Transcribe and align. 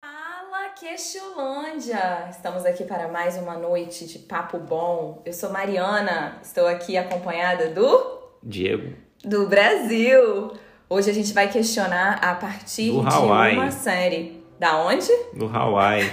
Fala, 0.00 0.70
Queixolândia! 0.78 2.28
Estamos 2.30 2.64
aqui 2.64 2.84
para 2.84 3.08
mais 3.08 3.36
uma 3.36 3.58
noite 3.58 4.06
de 4.06 4.18
papo 4.20 4.56
bom. 4.58 5.20
Eu 5.26 5.32
sou 5.34 5.50
Mariana, 5.50 6.38
estou 6.42 6.66
aqui 6.66 6.96
acompanhada 6.96 7.68
do 7.68 8.18
Diego. 8.42 8.94
do 9.22 9.46
Brasil. 9.46 10.52
Hoje 10.88 11.10
a 11.10 11.14
gente 11.14 11.34
vai 11.34 11.50
questionar 11.50 12.18
a 12.22 12.34
partir 12.34 12.92
Do 12.92 13.02
de 13.02 13.14
Hawaii. 13.14 13.56
uma 13.56 13.70
série. 13.70 14.42
Da 14.58 14.78
onde? 14.78 15.10
Do 15.34 15.46
Hawaii. 15.54 16.10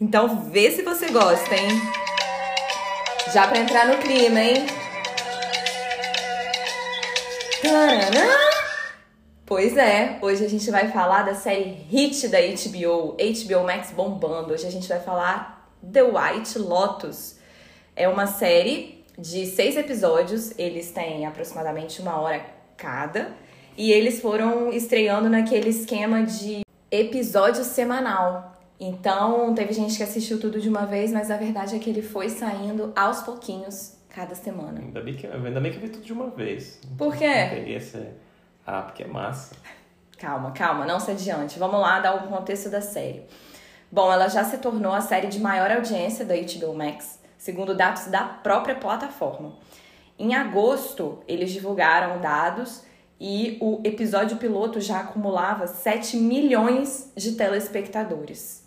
Então 0.00 0.48
vê 0.50 0.70
se 0.70 0.82
você 0.82 1.10
gosta, 1.10 1.54
hein? 1.54 1.68
Já 3.34 3.48
pra 3.48 3.58
entrar 3.58 3.88
no 3.88 3.98
clima, 3.98 4.38
hein? 4.38 4.64
Pois 9.44 9.76
é, 9.76 10.20
hoje 10.22 10.44
a 10.44 10.48
gente 10.48 10.70
vai 10.70 10.92
falar 10.92 11.24
da 11.24 11.34
série 11.34 11.64
hit 11.90 12.28
da 12.28 12.38
HBO, 12.38 13.16
HBO 13.16 13.64
Max 13.64 13.90
bombando. 13.90 14.54
Hoje 14.54 14.68
a 14.68 14.70
gente 14.70 14.86
vai 14.86 15.00
falar 15.00 15.68
The 15.92 16.04
White 16.04 16.60
Lotus. 16.60 17.34
É 17.96 18.08
uma 18.08 18.28
série 18.28 19.04
de 19.18 19.46
seis 19.46 19.76
episódios, 19.76 20.56
eles 20.56 20.92
têm 20.92 21.26
aproximadamente 21.26 22.00
uma 22.00 22.20
hora 22.20 22.40
cada. 22.76 23.32
E 23.76 23.90
eles 23.90 24.20
foram 24.20 24.72
estreando 24.72 25.28
naquele 25.28 25.70
esquema 25.70 26.22
de 26.22 26.60
episódio 26.88 27.64
semanal. 27.64 28.53
Então, 28.78 29.54
teve 29.54 29.72
gente 29.72 29.96
que 29.96 30.02
assistiu 30.02 30.40
tudo 30.40 30.60
de 30.60 30.68
uma 30.68 30.84
vez, 30.84 31.12
mas 31.12 31.30
a 31.30 31.36
verdade 31.36 31.76
é 31.76 31.78
que 31.78 31.88
ele 31.88 32.02
foi 32.02 32.28
saindo 32.28 32.92
aos 32.96 33.22
pouquinhos 33.22 33.96
cada 34.08 34.34
semana. 34.34 34.80
Ainda 34.80 35.00
bem 35.00 35.14
que, 35.14 35.26
ainda 35.26 35.60
bem 35.60 35.72
que 35.72 35.78
eu 35.78 35.82
vi 35.82 35.88
tudo 35.88 36.04
de 36.04 36.12
uma 36.12 36.30
vez. 36.30 36.80
Por 36.96 37.16
quê? 37.16 37.48
peguei 37.50 37.76
essa... 37.76 38.12
Ah, 38.66 38.82
porque 38.82 39.02
é 39.02 39.06
massa. 39.06 39.54
Calma, 40.18 40.52
calma, 40.52 40.86
não 40.86 40.98
se 40.98 41.10
adiante. 41.10 41.58
Vamos 41.58 41.80
lá 41.80 42.00
dar 42.00 42.14
o 42.14 42.28
contexto 42.28 42.70
da 42.70 42.80
série. 42.80 43.24
Bom, 43.92 44.10
ela 44.12 44.28
já 44.28 44.42
se 44.42 44.58
tornou 44.58 44.92
a 44.92 45.00
série 45.00 45.28
de 45.28 45.38
maior 45.38 45.70
audiência 45.70 46.24
da 46.24 46.34
HBO 46.34 46.74
Max, 46.74 47.20
segundo 47.36 47.76
dados 47.76 48.06
da 48.06 48.24
própria 48.24 48.74
plataforma. 48.74 49.52
Em 50.18 50.34
agosto, 50.34 51.22
eles 51.28 51.52
divulgaram 51.52 52.20
dados 52.20 52.82
e 53.20 53.58
o 53.60 53.80
episódio 53.84 54.36
piloto 54.36 54.80
já 54.80 55.00
acumulava 55.00 55.66
7 55.66 56.16
milhões 56.16 57.12
de 57.16 57.32
telespectadores. 57.32 58.63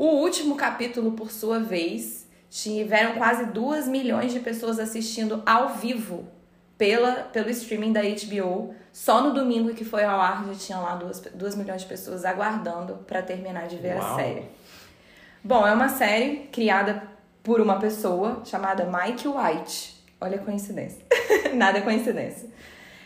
O 0.00 0.22
último 0.22 0.56
capítulo, 0.56 1.12
por 1.12 1.30
sua 1.30 1.58
vez, 1.58 2.26
tiveram 2.48 3.16
quase 3.16 3.44
2 3.44 3.86
milhões 3.86 4.32
de 4.32 4.40
pessoas 4.40 4.78
assistindo 4.78 5.42
ao 5.44 5.74
vivo 5.74 6.26
pela, 6.78 7.24
pelo 7.24 7.50
streaming 7.50 7.92
da 7.92 8.00
HBO. 8.00 8.74
Só 8.94 9.22
no 9.22 9.34
domingo 9.34 9.74
que 9.74 9.84
foi 9.84 10.02
ao 10.02 10.18
ar 10.18 10.46
já 10.46 10.54
tinha 10.54 10.78
lá 10.78 10.94
2, 10.94 11.54
milhões 11.54 11.82
de 11.82 11.86
pessoas 11.86 12.24
aguardando 12.24 12.94
para 13.06 13.20
terminar 13.20 13.68
de 13.68 13.76
ver 13.76 13.98
a 13.98 14.00
Uau. 14.00 14.16
série. 14.16 14.44
Bom, 15.44 15.66
é 15.66 15.74
uma 15.74 15.90
série 15.90 16.48
criada 16.50 17.02
por 17.42 17.60
uma 17.60 17.78
pessoa 17.78 18.40
chamada 18.46 18.90
Mike 18.90 19.28
White. 19.28 20.02
Olha 20.18 20.36
a 20.36 20.42
coincidência. 20.42 21.04
Nada 21.52 21.76
é 21.76 21.82
coincidência. 21.82 22.48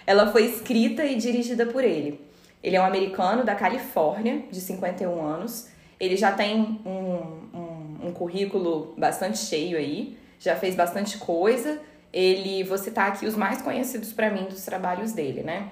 Ela 0.07 0.31
foi 0.31 0.45
escrita 0.45 1.05
e 1.05 1.17
dirigida 1.17 1.67
por 1.67 1.83
ele. 1.83 2.25
Ele 2.63 2.77
é 2.77 2.81
um 2.81 2.87
americano 2.87 3.43
da 3.43 3.57
Califórnia, 3.57 4.45
de 4.49 4.61
51 4.61 5.27
anos. 5.27 5.74
Ele 6.05 6.17
já 6.17 6.33
tem 6.33 6.79
um, 6.85 7.49
um, 7.55 8.09
um 8.09 8.13
currículo 8.13 8.95
bastante 8.97 9.39
cheio 9.39 9.79
aí, 9.79 10.17
já 10.39 10.55
fez 10.57 10.75
bastante 10.75 11.19
coisa. 11.19 11.81
Ele, 12.13 12.63
vou 12.63 12.79
citar 12.79 13.09
aqui 13.09 13.27
os 13.27 13.35
mais 13.35 13.63
conhecidos 13.63 14.13
para 14.13 14.31
mim 14.31 14.45
dos 14.45 14.65
trabalhos 14.65 15.13
dele, 15.13 15.43
né? 15.43 15.71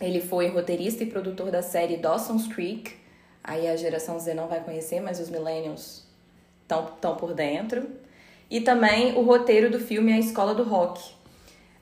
Ele 0.00 0.20
foi 0.20 0.48
roteirista 0.48 1.02
e 1.02 1.06
produtor 1.06 1.50
da 1.50 1.62
série 1.62 1.96
Dawson's 1.96 2.46
Creek. 2.46 2.94
Aí 3.42 3.66
a 3.66 3.76
geração 3.76 4.18
Z 4.18 4.34
não 4.34 4.46
vai 4.46 4.60
conhecer, 4.60 5.00
mas 5.00 5.18
os 5.18 5.28
millennials 5.28 6.06
estão 6.62 7.16
por 7.16 7.34
dentro. 7.34 7.88
E 8.50 8.60
também 8.60 9.16
o 9.16 9.22
roteiro 9.22 9.70
do 9.70 9.80
filme 9.80 10.12
A 10.12 10.18
Escola 10.18 10.54
do 10.54 10.62
Rock. 10.62 11.02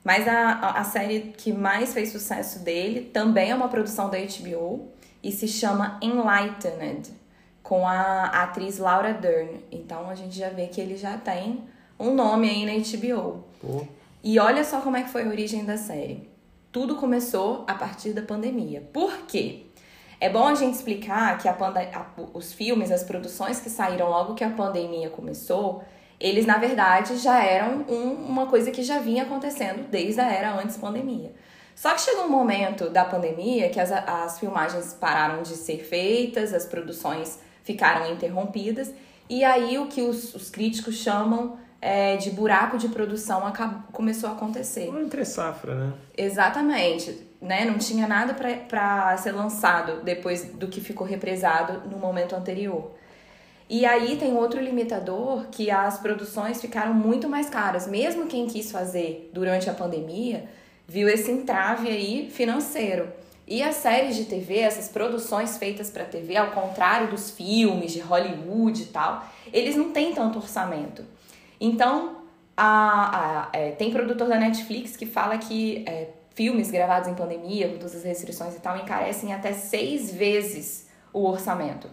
Mas 0.03 0.27
a, 0.27 0.71
a 0.71 0.83
série 0.83 1.33
que 1.37 1.51
mais 1.51 1.93
fez 1.93 2.11
sucesso 2.11 2.59
dele 2.59 3.01
também 3.01 3.51
é 3.51 3.55
uma 3.55 3.67
produção 3.67 4.09
da 4.09 4.17
HBO 4.17 4.89
e 5.23 5.31
se 5.31 5.47
chama 5.47 5.99
Enlightened, 6.01 7.09
com 7.67 7.87
a 7.87 8.25
atriz 8.43 8.77
Laura 8.77 9.11
Dern. 9.11 9.59
Então 9.71 10.07
a 10.07 10.13
gente 10.13 10.37
já 10.37 10.49
vê 10.49 10.67
que 10.67 10.79
ele 10.79 10.95
já 10.95 11.17
tem 11.17 11.63
um 11.99 12.13
nome 12.13 12.47
aí 12.47 12.63
na 12.63 12.73
HBO. 12.73 13.43
Pô, 13.59 13.87
E 14.23 14.37
olha 14.39 14.63
só 14.63 14.81
como 14.81 14.95
é 14.97 15.01
que 15.01 15.09
foi 15.09 15.23
a 15.23 15.27
origem 15.27 15.65
da 15.65 15.75
série. 15.75 16.29
Tudo 16.71 16.95
começou 16.97 17.63
a 17.67 17.73
partir 17.73 18.13
da 18.13 18.21
pandemia. 18.21 18.81
Por 18.93 19.11
quê? 19.27 19.63
É 20.21 20.29
bom 20.29 20.45
a 20.47 20.53
gente 20.53 20.75
explicar 20.75 21.37
que 21.39 21.47
a 21.47 21.53
panda- 21.53 21.81
a- 21.93 22.05
os 22.33 22.53
filmes, 22.53 22.91
as 22.91 23.03
produções 23.03 23.59
que 23.59 23.69
saíram 23.69 24.09
logo 24.09 24.35
que 24.35 24.43
a 24.43 24.49
pandemia 24.49 25.09
começou, 25.09 25.83
eles 26.19 26.45
na 26.45 26.57
verdade 26.59 27.17
já 27.17 27.43
eram 27.43 27.83
um- 27.89 28.13
uma 28.27 28.45
coisa 28.45 28.69
que 28.71 28.83
já 28.83 28.99
vinha 28.99 29.23
acontecendo 29.23 29.87
desde 29.89 30.21
a 30.21 30.31
era 30.31 30.53
antes 30.53 30.77
pandemia. 30.77 31.31
Só 31.75 31.93
que 31.95 32.01
chegou 32.01 32.25
um 32.25 32.29
momento 32.29 32.89
da 32.89 33.03
pandemia 33.05 33.69
que 33.69 33.79
as, 33.79 33.91
as 33.91 34.39
filmagens 34.39 34.93
pararam 34.93 35.41
de 35.41 35.55
ser 35.55 35.83
feitas, 35.83 36.53
as 36.53 36.65
produções 36.65 37.39
ficaram 37.65 38.09
interrompidas, 38.13 38.93
e 39.29 39.43
aí 39.43 39.77
o 39.77 39.87
que 39.87 40.01
os, 40.01 40.33
os 40.33 40.49
críticos 40.49 40.95
chamam 40.95 41.57
é, 41.81 42.15
de 42.15 42.29
buraco 42.31 42.77
de 42.77 42.87
produção 42.87 43.45
acab- 43.45 43.83
começou 43.91 44.29
a 44.29 44.33
acontecer. 44.33 44.87
uma 44.87 45.01
entre 45.01 45.25
safra, 45.25 45.75
né? 45.75 45.93
Exatamente, 46.17 47.27
né? 47.41 47.65
Não 47.65 47.77
tinha 47.77 48.07
nada 48.07 48.33
pra 48.33 49.17
ser 49.17 49.31
lançado 49.33 50.01
depois 50.03 50.45
do 50.53 50.67
que 50.67 50.79
ficou 50.79 51.05
represado 51.05 51.89
no 51.89 51.97
momento 51.97 52.35
anterior. 52.35 52.91
E 53.67 53.83
aí 53.83 54.15
tem 54.17 54.35
outro 54.35 54.61
limitador 54.61 55.47
que 55.51 55.71
as 55.71 55.97
produções 55.97 56.61
ficaram 56.61 56.93
muito 56.93 57.27
mais 57.27 57.49
caras. 57.49 57.87
Mesmo 57.87 58.27
quem 58.27 58.45
quis 58.45 58.71
fazer 58.71 59.31
durante 59.33 59.67
a 59.69 59.73
pandemia 59.73 60.45
viu 60.87 61.09
esse 61.09 61.31
entrave 61.31 61.87
aí 61.89 62.29
financeiro. 62.31 63.07
E 63.47 63.61
as 63.61 63.75
séries 63.75 64.15
de 64.15 64.25
TV, 64.25 64.57
essas 64.59 64.87
produções 64.87 65.57
feitas 65.57 65.89
para 65.91 66.03
TV, 66.03 66.35
ao 66.35 66.51
contrário 66.51 67.09
dos 67.09 67.29
filmes 67.29 67.91
de 67.91 67.99
Hollywood 67.99 68.81
e 68.81 68.85
tal, 68.87 69.23
eles 69.53 69.75
não 69.75 69.91
têm 69.91 70.13
tanto 70.13 70.39
orçamento. 70.39 71.05
Então, 71.61 72.17
a, 72.57 73.45
a- 73.45 73.49
é, 73.53 73.71
tem 73.71 73.91
produtor 73.91 74.27
da 74.27 74.37
Netflix 74.39 74.97
que 74.97 75.05
fala 75.05 75.37
que 75.37 75.83
é, 75.87 76.09
filmes 76.33 76.71
gravados 76.71 77.07
em 77.07 77.13
pandemia, 77.13 77.67
com 77.69 77.75
todas 77.77 77.95
as 77.95 78.03
restrições 78.03 78.55
e 78.55 78.59
tal, 78.59 78.77
encarecem 78.77 79.31
até 79.33 79.53
seis 79.53 80.11
vezes 80.11 80.87
o 81.13 81.25
orçamento. 81.27 81.87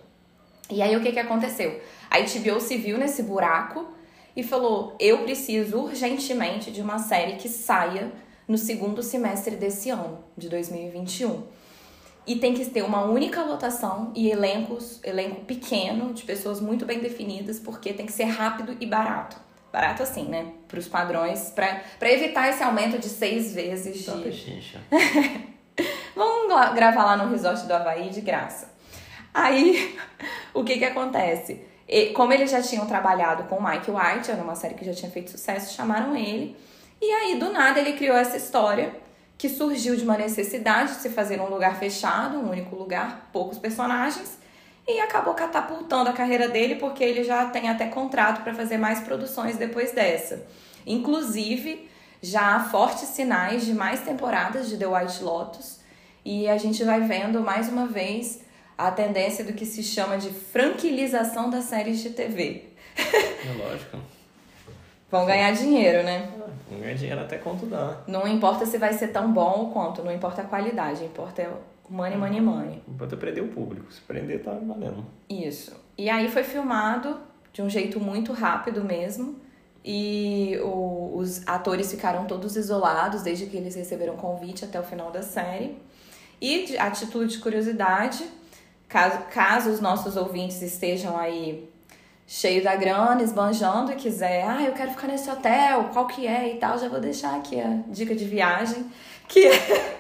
E 0.71 0.81
aí 0.81 0.97
o 0.97 1.01
que, 1.03 1.13
que 1.13 1.19
aconteceu? 1.19 1.81
A 2.11 2.19
HBO 2.19 2.61
se 2.61 2.79
viu 2.79 2.97
nesse 2.97 3.23
buraco 3.23 3.87
e 4.35 4.43
falou: 4.43 4.97
eu 4.99 5.19
preciso 5.19 5.79
urgentemente 5.79 6.71
de 6.71 6.81
uma 6.81 6.99
série 6.99 7.35
que 7.35 7.49
saia 7.49 8.11
no 8.47 8.59
segundo 8.59 9.03
semestre 9.03 9.57
desse 9.57 9.91
ano, 9.91 10.19
de 10.37 10.49
2021. 10.49 11.43
E 12.27 12.37
tem 12.37 12.55
que 12.55 12.65
ter 12.67 12.83
uma 12.83 13.05
única 13.05 13.43
lotação 13.43 14.13
e 14.15 14.31
elencos, 14.31 15.01
elenco 15.03 15.41
pequeno, 15.45 16.13
de 16.15 16.23
pessoas 16.23 16.61
muito 16.61 16.87
bem 16.87 17.01
definidas, 17.01 17.59
porque 17.59 17.93
tem 17.93 18.07
que 18.07 18.13
ser 18.13 18.25
rápido 18.25 18.77
e 18.81 18.87
barato. 18.87 19.37
Barato 19.73 20.03
assim, 20.03 20.25
né? 20.29 20.53
Para 20.69 20.79
os 20.79 20.87
padrões, 20.87 21.51
para 21.51 21.83
evitar 22.13 22.49
esse 22.49 22.63
aumento 22.63 22.99
de 22.99 23.09
seis 23.09 23.55
vezes 23.55 24.05
Só 24.05 24.13
de. 24.17 24.23
Vamos 26.15 26.53
lá- 26.53 26.71
gravar 26.73 27.05
lá 27.05 27.17
no 27.17 27.31
resort 27.31 27.67
do 27.67 27.73
Havaí 27.73 28.11
de 28.11 28.21
graça. 28.21 28.71
Aí, 29.33 29.99
o 30.53 30.63
que 30.63 30.79
que 30.79 30.85
acontece? 30.85 31.61
E, 31.89 32.11
como 32.11 32.33
eles 32.33 32.51
já 32.51 32.63
tinham 32.63 32.87
trabalhado 32.87 33.45
com 33.45 33.57
o 33.57 33.63
Mike 33.67 33.91
White, 33.91 34.31
era 34.31 34.43
uma 34.43 34.55
série 34.55 34.75
que 34.75 34.85
já 34.85 34.93
tinha 34.95 35.11
feito 35.11 35.31
sucesso, 35.31 35.75
chamaram 35.75 36.15
ele. 36.15 36.57
E 37.03 37.11
aí, 37.11 37.37
do 37.37 37.51
nada, 37.53 37.81
ele 37.81 37.95
criou 37.95 38.17
essa 38.17 38.37
história 38.37 38.95
que 39.37 39.49
surgiu 39.49 39.97
de 39.97 40.05
uma 40.05 40.17
necessidade 40.17 40.95
de 40.95 41.01
se 41.01 41.11
fazer 41.11 41.41
um 41.41 41.49
lugar 41.49 41.77
fechado, 41.77 42.39
um 42.39 42.49
único 42.49 42.77
lugar, 42.77 43.29
poucos 43.33 43.59
personagens, 43.59 44.39
e 44.87 45.01
acabou 45.01 45.35
catapultando 45.35 46.11
a 46.11 46.13
carreira 46.13 46.49
dele 46.49 46.77
porque 46.77 47.03
ele 47.03 47.25
já 47.25 47.47
tem 47.47 47.69
até 47.69 47.89
contrato 47.89 48.45
para 48.45 48.55
fazer 48.55 48.79
mais 48.79 49.01
produções 49.01 49.57
depois 49.57 49.91
dessa. 49.91 50.47
Inclusive, 50.87 51.91
já 52.23 52.55
há 52.55 52.61
fortes 52.61 53.09
sinais 53.09 53.67
de 53.67 53.75
mais 53.75 54.03
temporadas 54.03 54.69
de 54.69 54.77
The 54.77 54.87
White 54.87 55.25
Lotus 55.25 55.81
e 56.25 56.49
a 56.49 56.57
gente 56.57 56.85
vai 56.85 57.01
vendo 57.01 57.41
mais 57.41 57.69
uma 57.69 57.89
vez 57.89 58.43
a 58.79 58.93
tendência 58.93 59.45
do 59.45 59.53
que 59.53 59.67
se 59.67 59.83
chama 59.83 60.19
de 60.19 60.31
franquilização 60.31 61.51
das 61.51 61.65
séries 61.65 61.99
de 61.99 62.11
TV. 62.11 62.67
É 62.97 63.53
lógico. 63.59 64.12
Vão 65.13 65.27
ganhar 65.27 65.53
dinheiro, 65.53 66.03
né? 66.03 66.27
Não 66.71 66.81
ganha 66.81 66.95
dinheiro 66.95 67.21
até 67.21 67.37
quanto 67.37 67.67
dá. 67.67 67.99
Não 68.09 68.27
importa 68.27 68.65
se 68.65 68.79
vai 68.79 68.95
ser 68.95 69.09
tão 69.09 69.31
bom 69.31 69.59
ou 69.59 69.71
quanto, 69.71 70.03
não 70.03 70.11
importa 70.11 70.41
a 70.41 70.45
qualidade, 70.45 71.05
importa 71.05 71.43
é 71.43 71.49
o 71.49 71.93
money, 71.93 72.17
money, 72.17 72.41
money. 72.41 72.83
Pode 72.97 73.15
prender 73.17 73.45
o 73.45 73.49
público. 73.49 73.93
Se 73.93 74.01
prender, 74.01 74.43
tá 74.43 74.53
valendo. 74.53 75.05
Isso. 75.29 75.79
E 75.99 76.09
aí 76.09 76.31
foi 76.31 76.43
filmado 76.43 77.21
de 77.53 77.61
um 77.61 77.69
jeito 77.69 78.01
muito 78.01 78.33
rápido 78.33 78.83
mesmo. 78.83 79.37
E 79.85 80.59
o, 80.63 81.19
os 81.19 81.47
atores 81.47 81.91
ficaram 81.91 82.25
todos 82.25 82.57
isolados 82.57 83.21
desde 83.21 83.45
que 83.45 83.57
eles 83.59 83.75
receberam 83.75 84.17
convite 84.17 84.65
até 84.65 84.81
o 84.81 84.83
final 84.83 85.11
da 85.11 85.23
série. 85.23 85.77
E 86.41 86.75
a 86.79 86.91
título 86.91 87.27
de 87.27 87.37
curiosidade, 87.37 88.25
caso, 88.89 89.19
caso 89.31 89.71
os 89.71 89.81
nossos 89.81 90.17
ouvintes 90.17 90.63
estejam 90.63 91.19
aí 91.19 91.71
cheio 92.27 92.63
da 92.63 92.75
grana, 92.77 93.23
esbanjando 93.23 93.93
e 93.93 93.97
quiser, 93.97 94.45
ah, 94.47 94.63
eu 94.63 94.73
quero 94.73 94.91
ficar 94.91 95.07
nesse 95.07 95.31
hotel, 95.31 95.91
qual 95.93 96.07
que 96.07 96.27
é 96.27 96.55
e 96.55 96.57
tal, 96.57 96.79
já 96.79 96.89
vou 96.89 97.01
deixar 97.01 97.37
aqui 97.37 97.61
a 97.61 97.81
dica 97.89 98.15
de 98.15 98.25
viagem, 98.25 98.87
que, 99.29 99.51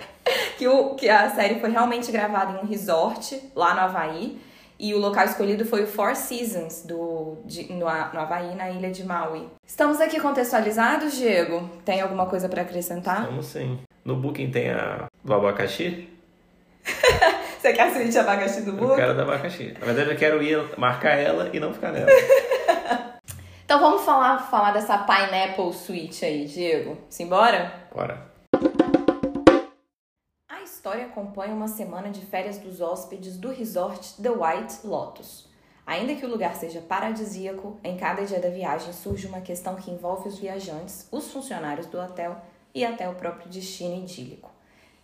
que, 0.56 0.66
o, 0.66 0.94
que 0.94 1.08
a 1.08 1.30
série 1.30 1.60
foi 1.60 1.70
realmente 1.70 2.10
gravada 2.10 2.58
em 2.58 2.64
um 2.64 2.66
resort 2.68 3.40
lá 3.54 3.74
no 3.74 3.80
Havaí. 3.80 4.38
E 4.78 4.94
o 4.94 4.98
local 4.98 5.24
escolhido 5.26 5.64
foi 5.64 5.84
o 5.84 5.86
Four 5.86 6.16
Seasons, 6.16 6.82
do, 6.84 7.36
de, 7.44 7.72
no, 7.72 7.80
no 7.80 7.86
Havaí, 7.86 8.52
na 8.56 8.68
ilha 8.68 8.90
de 8.90 9.04
Maui. 9.04 9.46
Estamos 9.64 10.00
aqui 10.00 10.18
contextualizados, 10.18 11.14
Diego? 11.14 11.70
Tem 11.84 12.00
alguma 12.00 12.26
coisa 12.26 12.48
para 12.48 12.62
acrescentar? 12.62 13.26
Vamos 13.26 13.46
sim. 13.46 13.78
No 14.04 14.16
Booking 14.16 14.50
tem 14.50 14.70
a 14.70 15.06
do 15.22 15.32
abacaxi? 15.32 16.08
Você 17.62 17.72
quer 17.72 17.96
a 17.96 18.02
de 18.02 18.18
abacaxi 18.18 18.62
do 18.62 18.72
Booking? 18.72 18.90
Eu 18.90 18.96
quero 18.96 19.14
da 19.14 19.22
abacaxi. 19.22 19.72
Na 19.78 19.86
verdade, 19.86 20.10
eu 20.10 20.16
quero 20.16 20.42
ir 20.42 20.58
marcar 20.76 21.12
ela 21.12 21.48
e 21.52 21.60
não 21.60 21.72
ficar 21.72 21.92
nela. 21.92 22.10
então 23.64 23.78
vamos 23.78 24.02
falar, 24.02 24.50
falar 24.50 24.72
dessa 24.72 24.98
Pineapple 24.98 25.72
Suite 25.72 26.24
aí, 26.24 26.44
Diego. 26.44 26.98
Simbora? 27.08 27.72
Bora 27.94 28.32
história 30.82 31.06
acompanha 31.06 31.54
uma 31.54 31.68
semana 31.68 32.10
de 32.10 32.26
férias 32.26 32.58
dos 32.58 32.80
hóspedes 32.80 33.36
do 33.36 33.50
resort 33.50 34.20
The 34.20 34.30
White 34.30 34.84
Lotus. 34.84 35.48
Ainda 35.86 36.16
que 36.16 36.26
o 36.26 36.28
lugar 36.28 36.56
seja 36.56 36.80
paradisíaco, 36.80 37.78
em 37.84 37.96
cada 37.96 38.24
dia 38.24 38.40
da 38.40 38.48
viagem 38.48 38.92
surge 38.92 39.28
uma 39.28 39.40
questão 39.40 39.76
que 39.76 39.92
envolve 39.92 40.28
os 40.28 40.40
viajantes, 40.40 41.06
os 41.12 41.30
funcionários 41.30 41.86
do 41.86 42.00
hotel 42.00 42.36
e 42.74 42.84
até 42.84 43.08
o 43.08 43.14
próprio 43.14 43.48
destino 43.48 43.94
idílico. 43.94 44.50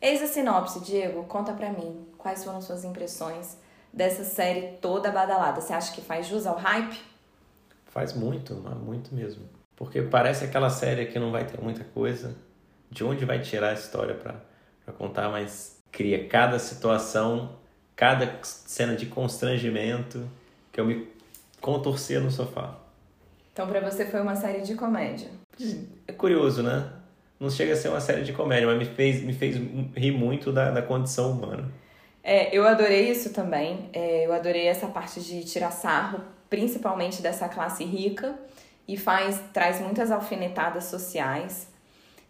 Eis 0.01 0.21
a 0.21 0.27
sinopse, 0.27 0.81
Diego, 0.81 1.23
conta 1.25 1.53
pra 1.53 1.71
mim, 1.71 2.08
quais 2.29 2.45
foram 2.45 2.61
suas 2.61 2.85
impressões 2.85 3.57
dessa 3.91 4.23
série 4.23 4.77
toda 4.83 5.11
badalada? 5.11 5.61
Você 5.63 5.73
acha 5.73 5.93
que 5.95 6.03
faz 6.03 6.27
jus 6.27 6.47
ao 6.47 6.57
hype? 6.57 7.01
Faz 7.87 8.13
muito, 8.13 8.55
muito 8.85 9.15
mesmo. 9.15 9.49
Porque 9.75 10.03
parece 10.03 10.45
aquela 10.45 10.69
série 10.69 11.07
que 11.07 11.19
não 11.19 11.33
vai 11.33 11.47
ter 11.47 11.59
muita 11.59 11.85
coisa. 11.85 12.37
De 12.91 13.03
onde 13.03 13.25
vai 13.25 13.41
tirar 13.41 13.71
a 13.71 13.75
história 13.75 14.15
pra 14.15 14.35
para 14.85 14.95
contar, 14.95 15.29
mas 15.29 15.83
cria 15.93 16.27
cada 16.29 16.59
situação, 16.59 17.57
cada 17.95 18.39
cena 18.43 18.97
de 18.97 19.05
constrangimento 19.05 20.27
que 20.73 20.81
eu 20.81 20.87
me 20.87 21.07
contorcia 21.61 22.21
no 22.21 22.31
sofá. 22.31 22.75
Então, 23.53 23.69
para 23.69 23.81
você 23.81 24.07
foi 24.07 24.23
uma 24.23 24.35
série 24.35 24.63
de 24.63 24.75
comédia. 24.75 25.29
É 26.07 26.13
curioso, 26.13 26.63
né? 26.63 26.91
Não 27.39 27.51
chega 27.51 27.75
a 27.75 27.77
ser 27.77 27.91
uma 27.91 28.01
série 28.01 28.23
de 28.23 28.33
comédia, 28.33 28.67
mas 28.67 28.79
me 28.79 28.87
fez, 28.87 29.23
me 29.23 29.35
fez 29.35 29.57
rir 29.95 30.13
muito 30.13 30.51
da, 30.51 30.71
da 30.71 30.81
condição 30.81 31.33
humana. 31.33 31.69
É, 32.31 32.55
eu 32.55 32.69
adorei 32.69 33.11
isso 33.11 33.31
também. 33.33 33.89
É, 33.91 34.27
eu 34.27 34.35
adorei 34.35 34.67
essa 34.67 34.87
parte 34.87 35.19
de 35.19 35.43
tirar 35.45 35.71
sarro, 35.71 36.21
principalmente 36.51 37.23
dessa 37.23 37.49
classe 37.49 37.83
rica, 37.85 38.39
e 38.87 38.99
faz 38.99 39.41
traz 39.51 39.81
muitas 39.81 40.11
alfinetadas 40.11 40.85
sociais. 40.85 41.69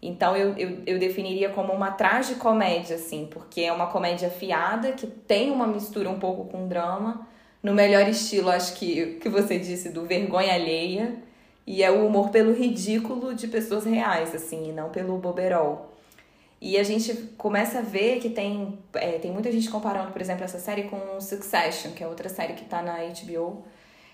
Então 0.01 0.37
eu, 0.37 0.57
eu, 0.57 0.83
eu 0.87 0.99
definiria 0.99 1.49
como 1.49 1.73
uma 1.73 1.91
tragicomédia, 1.91 2.95
assim, 2.95 3.27
porque 3.29 3.59
é 3.59 3.73
uma 3.73 3.87
comédia 3.87 4.29
fiada 4.29 4.93
que 4.93 5.05
tem 5.05 5.51
uma 5.51 5.67
mistura 5.67 6.09
um 6.09 6.17
pouco 6.17 6.45
com 6.45 6.65
drama, 6.65 7.27
no 7.61 7.73
melhor 7.73 8.07
estilo, 8.07 8.49
acho 8.49 8.75
que, 8.75 9.17
que 9.21 9.27
você 9.27 9.59
disse, 9.59 9.89
do 9.89 10.05
vergonha 10.05 10.53
alheia, 10.53 11.15
e 11.67 11.83
é 11.83 11.91
o 11.91 12.07
humor 12.07 12.29
pelo 12.29 12.53
ridículo 12.53 13.35
de 13.35 13.49
pessoas 13.49 13.83
reais, 13.83 14.33
assim, 14.33 14.69
e 14.69 14.71
não 14.71 14.89
pelo 14.91 15.17
boberol. 15.17 15.88
E 16.61 16.77
a 16.77 16.83
gente 16.83 17.13
começa 17.37 17.79
a 17.79 17.81
ver 17.81 18.19
que 18.19 18.29
tem, 18.29 18.77
é, 18.93 19.13
tem 19.19 19.31
muita 19.31 19.51
gente 19.51 19.69
comparando, 19.69 20.11
por 20.11 20.21
exemplo, 20.21 20.43
essa 20.43 20.59
série 20.59 20.83
com 20.83 21.19
Succession, 21.21 21.91
que 21.91 22.03
é 22.03 22.07
outra 22.07 22.27
série 22.27 22.53
que 22.53 22.65
tá 22.65 22.81
na 22.81 22.97
HBO, 22.97 23.63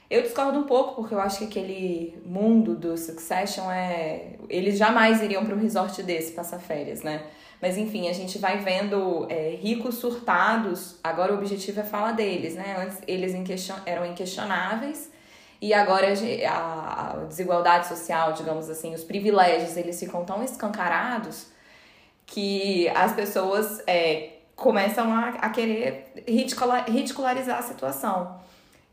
eu 0.10 0.22
discordo 0.22 0.60
um 0.60 0.64
pouco, 0.64 0.96
porque 0.96 1.16
eu 1.16 1.20
acho 1.20 1.40
que 1.40 1.46
aquele 1.46 2.22
mundo 2.24 2.76
do 2.76 2.96
Succession 2.96 3.72
é. 3.72 4.34
Eles 4.50 4.78
jamais 4.78 5.22
iriam 5.22 5.44
para 5.44 5.56
um 5.56 5.60
resort 5.60 6.04
desse 6.04 6.32
passar 6.34 6.60
férias, 6.60 7.02
né? 7.02 7.24
Mas 7.60 7.78
enfim, 7.78 8.08
a 8.08 8.14
gente 8.14 8.38
vai 8.38 8.60
vendo 8.60 9.26
é, 9.32 9.58
ricos 9.60 9.96
surtados. 9.96 11.00
Agora 11.04 11.34
o 11.34 11.38
objetivo 11.38 11.80
é 11.80 11.84
falar 11.84 12.12
deles, 12.12 12.54
né? 12.54 12.76
Antes 12.78 13.00
eles 13.08 13.34
inquestion... 13.34 13.76
eram 13.86 14.06
inquestionáveis 14.06 15.12
e 15.60 15.74
agora 15.74 16.14
a, 16.48 17.26
desigualdade 17.28 17.88
social, 17.88 18.34
digamos 18.34 18.70
assim, 18.70 18.94
os 18.94 19.04
privilégios, 19.04 19.76
eles 19.76 20.00
ficam 20.00 20.24
tão 20.24 20.44
escancarados 20.44 21.48
que 22.26 22.90
as 22.90 23.14
pessoas 23.14 23.82
é, 23.88 24.34
começam 24.56 25.14
a, 25.14 25.30
a 25.30 25.50
querer 25.50 26.14
ridicularizar 26.28 27.60
a 27.60 27.62
situação 27.62 28.40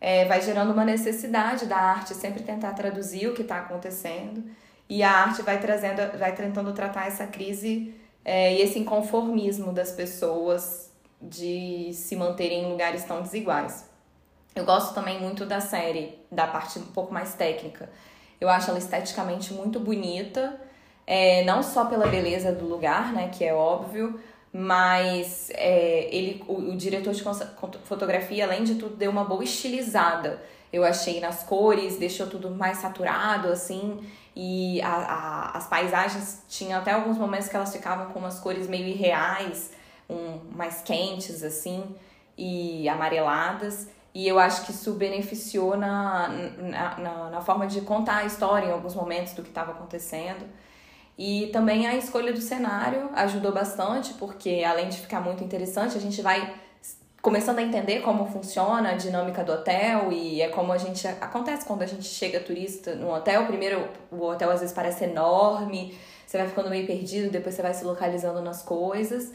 é, 0.05 0.25
vai 0.25 0.43
gerando 0.43 0.73
uma 0.73 0.84
necessidade 0.84 1.67
da 1.67 1.76
arte 1.76 2.12
sempre 2.12 2.43
tentar 2.43 2.73
traduzir 2.73 3.29
o 3.29 3.34
que 3.34 3.43
está 3.43 3.58
acontecendo 3.58 4.43
e 4.88 5.00
a 5.00 5.12
arte 5.12 5.43
vai 5.43 5.61
trazendo, 5.61 6.19
vai 6.19 6.34
tentando 6.34 6.73
tratar 6.73 7.06
essa 7.06 7.25
crise 7.25 7.94
é, 8.25 8.52
e 8.52 8.62
esse 8.62 8.81
inconformismo 8.81 9.73
das 9.73 9.93
pessoas 9.93 10.90
de 11.20 11.93
se 11.94 12.17
manterem 12.17 12.64
em 12.64 12.70
lugares 12.73 13.05
tão 13.05 13.23
desiguais. 13.23 13.88
Eu 14.56 14.64
gosto 14.64 14.93
também 14.93 15.20
muito 15.20 15.46
da 15.46 15.61
série, 15.61 16.19
da 16.32 16.49
parte 16.49 16.81
um 16.81 16.87
pouco 16.87 17.14
mais 17.14 17.34
técnica. 17.34 17.88
Eu 18.40 18.49
acho 18.49 18.70
ela 18.70 18.81
esteticamente 18.81 19.55
muito 19.55 19.79
bonita, 19.79 20.61
é, 21.06 21.44
não 21.44 21.62
só 21.62 21.84
pela 21.87 22.06
beleza 22.06 22.52
do 22.52 22.64
lugar, 22.64 23.12
né, 23.12 23.28
que 23.28 23.44
é 23.44 23.52
óbvio, 23.52 24.19
mas 24.52 25.50
é, 25.54 26.08
ele, 26.14 26.44
o, 26.46 26.72
o, 26.72 26.76
diretor 26.76 27.14
de 27.14 27.25
fotografia, 27.84 28.44
além 28.44 28.64
de 28.64 28.75
tudo, 28.75 28.96
deu 28.96 29.10
uma 29.10 29.25
boa 29.25 29.43
estilizada. 29.43 30.43
Eu 30.72 30.84
achei 30.84 31.20
nas 31.20 31.43
cores, 31.43 31.96
deixou 31.96 32.26
tudo 32.26 32.50
mais 32.50 32.78
saturado, 32.78 33.49
assim, 33.49 34.00
e 34.34 34.81
a, 34.82 34.88
a, 34.88 35.58
as 35.58 35.66
paisagens 35.66 36.43
tinham 36.49 36.78
até 36.78 36.93
alguns 36.93 37.19
momentos 37.19 37.48
que 37.48 37.56
elas 37.56 37.72
ficavam 37.72 38.06
com 38.12 38.19
umas 38.19 38.38
cores 38.40 38.66
meio 38.66 38.87
irreais, 38.87 39.72
um, 40.08 40.38
mais 40.55 40.82
quentes, 40.82 41.43
assim, 41.43 41.84
e 42.37 42.88
amareladas. 42.88 43.88
E 44.14 44.28
eu 44.28 44.38
acho 44.38 44.64
que 44.66 44.72
isso 44.72 44.93
beneficiou 44.93 45.76
na, 45.76 46.28
na, 46.28 46.98
na, 46.98 47.31
na 47.31 47.40
forma 47.40 47.66
de 47.66 47.81
contar 47.81 48.19
a 48.19 48.25
história 48.25 48.66
em 48.66 48.72
alguns 48.72 48.94
momentos 48.94 49.32
do 49.32 49.43
que 49.43 49.48
estava 49.48 49.72
acontecendo. 49.72 50.44
E 51.17 51.49
também 51.53 51.87
a 51.87 51.94
escolha 51.94 52.32
do 52.32 52.41
cenário 52.41 53.10
ajudou 53.15 53.53
bastante, 53.53 54.15
porque 54.15 54.63
além 54.67 54.89
de 54.89 54.98
ficar 54.98 55.20
muito 55.20 55.44
interessante, 55.44 55.96
a 55.96 56.01
gente 56.01 56.22
vai 56.22 56.55
começando 57.22 57.60
a 57.60 57.63
entender 57.63 58.01
como 58.01 58.27
funciona 58.27 58.91
a 58.91 58.94
dinâmica 58.94 59.44
do 59.44 59.53
hotel 59.53 60.10
e 60.10 60.43
é 60.43 60.48
como 60.48 60.72
a 60.72 60.79
gente 60.79 61.06
acontece 61.06 61.65
quando 61.65 61.82
a 61.82 61.86
gente 61.86 62.05
chega 62.05 62.41
turista 62.41 62.96
no 62.96 63.15
hotel. 63.15 63.46
Primeiro, 63.46 63.89
o 64.10 64.25
hotel 64.25 64.51
às 64.51 64.60
vezes 64.60 64.75
parece 64.75 65.05
enorme, 65.05 65.96
você 66.27 66.39
vai 66.39 66.48
ficando 66.48 66.69
meio 66.69 66.84
perdido, 66.84 67.31
depois 67.31 67.55
você 67.55 67.63
vai 67.63 67.72
se 67.75 67.84
localizando 67.84 68.41
nas 68.41 68.63
coisas. 68.63 69.32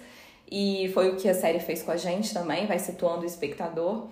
E 0.49 0.89
foi 0.93 1.09
o 1.09 1.15
que 1.15 1.29
a 1.29 1.33
série 1.33 1.59
fez 1.59 1.81
com 1.83 1.91
a 1.91 1.97
gente 1.97 2.33
também, 2.33 2.67
vai 2.67 2.79
situando 2.79 3.21
o 3.21 3.25
espectador. 3.25 4.07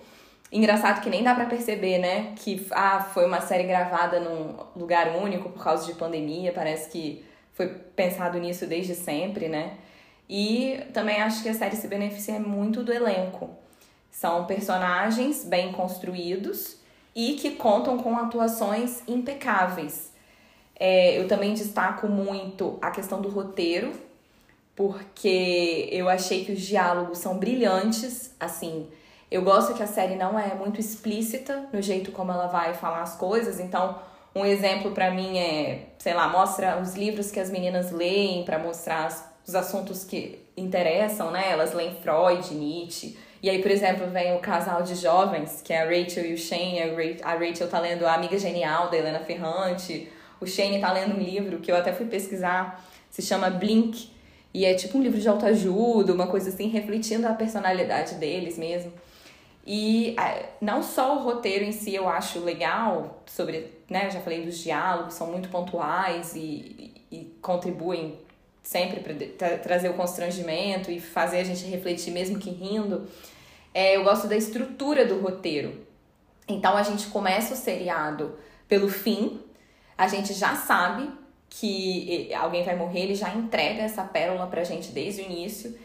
Engraçado 0.50 1.02
que 1.02 1.10
nem 1.10 1.22
dá 1.22 1.34
para 1.34 1.46
perceber, 1.46 1.98
né? 1.98 2.32
Que 2.36 2.66
ah, 2.70 3.00
foi 3.00 3.26
uma 3.26 3.40
série 3.40 3.64
gravada 3.64 4.20
num 4.20 4.56
lugar 4.74 5.16
único 5.16 5.50
por 5.50 5.62
causa 5.62 5.84
de 5.84 5.94
pandemia, 5.94 6.52
parece 6.52 6.88
que 6.88 7.24
foi 7.56 7.68
pensado 7.68 8.38
nisso 8.38 8.66
desde 8.66 8.94
sempre, 8.94 9.48
né? 9.48 9.78
E 10.28 10.78
também 10.92 11.22
acho 11.22 11.42
que 11.42 11.48
a 11.48 11.54
série 11.54 11.74
se 11.74 11.88
beneficia 11.88 12.38
muito 12.38 12.84
do 12.84 12.92
elenco. 12.92 13.48
São 14.10 14.44
personagens 14.44 15.42
bem 15.42 15.72
construídos 15.72 16.76
e 17.14 17.32
que 17.32 17.52
contam 17.52 17.96
com 17.96 18.14
atuações 18.16 19.02
impecáveis. 19.08 20.12
É, 20.78 21.18
eu 21.18 21.26
também 21.26 21.54
destaco 21.54 22.06
muito 22.06 22.78
a 22.82 22.90
questão 22.90 23.22
do 23.22 23.30
roteiro, 23.30 23.92
porque 24.74 25.88
eu 25.90 26.10
achei 26.10 26.44
que 26.44 26.52
os 26.52 26.60
diálogos 26.60 27.18
são 27.18 27.38
brilhantes. 27.38 28.34
Assim, 28.38 28.86
eu 29.30 29.40
gosto 29.40 29.72
que 29.72 29.82
a 29.82 29.86
série 29.86 30.16
não 30.16 30.38
é 30.38 30.54
muito 30.54 30.78
explícita 30.78 31.66
no 31.72 31.80
jeito 31.80 32.12
como 32.12 32.32
ela 32.32 32.48
vai 32.48 32.74
falar 32.74 33.00
as 33.00 33.16
coisas, 33.16 33.58
então 33.58 33.98
um 34.36 34.44
exemplo 34.44 34.90
para 34.90 35.10
mim 35.10 35.38
é, 35.38 35.86
sei 35.96 36.12
lá, 36.12 36.28
mostra 36.28 36.78
os 36.78 36.94
livros 36.94 37.30
que 37.30 37.40
as 37.40 37.50
meninas 37.50 37.90
leem 37.90 38.44
para 38.44 38.58
mostrar 38.58 39.08
os 39.46 39.54
assuntos 39.54 40.04
que 40.04 40.38
interessam, 40.54 41.30
né? 41.30 41.50
Elas 41.50 41.72
leem 41.72 41.96
Freud, 42.02 42.54
Nietzsche. 42.54 43.16
E 43.42 43.48
aí, 43.48 43.62
por 43.62 43.70
exemplo, 43.70 44.06
vem 44.08 44.36
o 44.36 44.38
casal 44.38 44.82
de 44.82 44.94
jovens, 44.94 45.62
que 45.62 45.72
é 45.72 45.80
a 45.80 45.84
Rachel 45.84 46.26
e 46.26 46.34
o 46.34 46.38
Shane. 46.38 46.80
A 47.22 47.32
Rachel 47.32 47.66
tá 47.66 47.78
lendo 47.80 48.06
A 48.06 48.12
Amiga 48.12 48.38
Genial, 48.38 48.90
da 48.90 48.98
Helena 48.98 49.20
Ferrante. 49.20 50.06
O 50.38 50.46
Shane 50.46 50.80
tá 50.82 50.92
lendo 50.92 51.14
um 51.14 51.18
livro 51.18 51.58
que 51.60 51.72
eu 51.72 51.76
até 51.76 51.94
fui 51.94 52.04
pesquisar, 52.04 52.84
se 53.10 53.22
chama 53.22 53.48
Blink. 53.48 54.10
E 54.52 54.66
é 54.66 54.74
tipo 54.74 54.98
um 54.98 55.02
livro 55.02 55.18
de 55.18 55.28
autoajuda, 55.28 56.12
uma 56.12 56.26
coisa 56.26 56.50
assim, 56.50 56.68
refletindo 56.68 57.26
a 57.26 57.32
personalidade 57.32 58.16
deles 58.16 58.58
mesmo. 58.58 58.92
E 59.66 60.14
é, 60.18 60.50
não 60.60 60.80
só 60.80 61.16
o 61.16 61.24
roteiro 61.24 61.64
em 61.64 61.72
si 61.72 61.92
eu 61.92 62.08
acho 62.08 62.38
legal, 62.38 63.22
sobre, 63.26 63.72
né, 63.90 64.08
já 64.10 64.20
falei 64.20 64.44
dos 64.44 64.58
diálogos, 64.58 65.14
são 65.14 65.26
muito 65.26 65.48
pontuais 65.48 66.36
e, 66.36 66.94
e, 67.10 67.16
e 67.16 67.24
contribuem 67.42 68.16
sempre 68.62 69.00
para 69.00 69.58
trazer 69.58 69.88
o 69.88 69.94
constrangimento 69.94 70.90
e 70.90 71.00
fazer 71.00 71.38
a 71.38 71.44
gente 71.44 71.64
refletir, 71.66 72.12
mesmo 72.12 72.38
que 72.38 72.50
rindo. 72.50 73.08
É, 73.74 73.96
eu 73.96 74.04
gosto 74.04 74.28
da 74.28 74.36
estrutura 74.36 75.04
do 75.04 75.20
roteiro. 75.20 75.84
Então 76.48 76.76
a 76.76 76.82
gente 76.84 77.08
começa 77.08 77.54
o 77.54 77.56
seriado 77.56 78.38
pelo 78.68 78.88
fim, 78.88 79.40
a 79.98 80.06
gente 80.06 80.32
já 80.32 80.54
sabe 80.54 81.10
que 81.48 82.32
alguém 82.34 82.64
vai 82.64 82.76
morrer, 82.76 83.00
ele 83.00 83.14
já 83.14 83.34
entrega 83.34 83.82
essa 83.82 84.04
pérola 84.04 84.46
pra 84.46 84.62
gente 84.62 84.92
desde 84.92 85.22
o 85.22 85.24
início. 85.24 85.76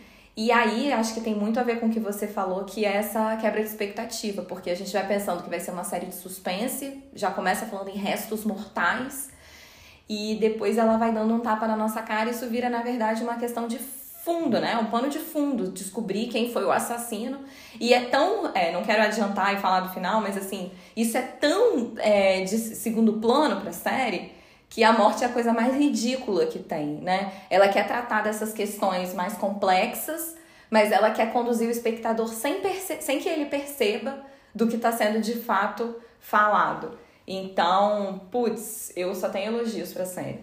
E 0.42 0.52
aí, 0.52 0.92
acho 0.92 1.14
que 1.14 1.22
tem 1.22 1.36
muito 1.36 1.60
a 1.60 1.64
ver 1.64 1.80
com 1.80 1.86
o 1.86 1.90
que 1.92 2.00
você 2.00 2.26
falou, 2.26 2.64
que 2.64 2.84
é 2.84 2.98
essa 2.98 3.38
quebra 3.38 3.62
de 3.62 3.68
expectativa, 3.68 4.42
porque 4.42 4.72
a 4.72 4.76
gente 4.76 4.92
vai 4.92 5.08
pensando 5.08 5.44
que 5.44 5.50
vai 5.52 5.60
ser 5.60 5.70
uma 5.70 5.84
série 5.84 6.08
de 6.08 6.16
suspense, 6.16 7.04
já 7.14 7.30
começa 7.30 7.68
falando 7.68 7.90
em 7.90 7.96
restos 7.96 8.44
mortais, 8.44 9.30
e 10.10 10.40
depois 10.42 10.80
ela 10.80 10.98
vai 10.98 11.12
dando 11.12 11.32
um 11.32 11.42
tapa 11.42 11.68
na 11.68 11.78
nossa 11.78 12.02
cara, 12.02 12.28
e 12.28 12.34
isso 12.34 12.48
vira, 12.48 12.72
na 12.72 12.82
verdade, 12.82 13.22
uma 13.22 13.36
questão 13.36 13.68
de 13.68 13.78
fundo, 13.78 14.60
né? 14.60 14.76
Um 14.78 14.88
pano 14.88 15.10
de 15.10 15.20
fundo, 15.20 15.70
descobrir 15.70 16.26
quem 16.26 16.52
foi 16.52 16.66
o 16.66 16.72
assassino. 16.72 17.42
E 17.80 17.94
é 17.94 18.06
tão. 18.06 18.52
É, 18.56 18.72
não 18.72 18.84
quero 18.84 19.04
adiantar 19.04 19.54
e 19.54 19.60
falar 19.60 19.82
do 19.82 19.90
final, 19.90 20.22
mas 20.22 20.36
assim, 20.36 20.72
isso 20.98 21.18
é 21.18 21.22
tão 21.22 21.94
é, 21.98 22.42
de 22.46 22.58
segundo 22.58 23.14
plano 23.14 23.62
pra 23.62 23.72
série 23.72 24.41
que 24.72 24.86
a 24.86 24.94
morte 24.94 25.22
é 25.22 25.28
a 25.28 25.30
coisa 25.30 25.52
mais 25.52 25.76
ridícula 25.76 26.46
que 26.46 26.58
tem, 26.58 26.96
né? 27.02 27.34
Ela 27.50 27.68
quer 27.68 27.86
tratar 27.86 28.22
dessas 28.22 28.54
questões 28.54 29.14
mais 29.14 29.34
complexas, 29.34 30.38
mas 30.70 30.94
ela 30.94 31.12
quer 31.12 31.34
conduzir 31.34 31.68
o 31.68 31.72
espectador 31.72 32.30
sem, 32.30 32.62
sem 33.02 33.20
que 33.20 33.28
ele 33.28 33.46
perceba 33.48 34.18
do 34.56 34.70
que 34.70 34.78
está 34.78 34.90
sendo 34.94 35.20
de 35.20 35.34
fato 35.34 35.94
falado. 36.22 36.98
Então, 37.28 38.22
putz, 38.32 38.94
eu 38.96 39.14
só 39.14 39.28
tenho 39.28 39.54
elogios 39.54 39.92
pra 39.92 40.06
série. 40.06 40.40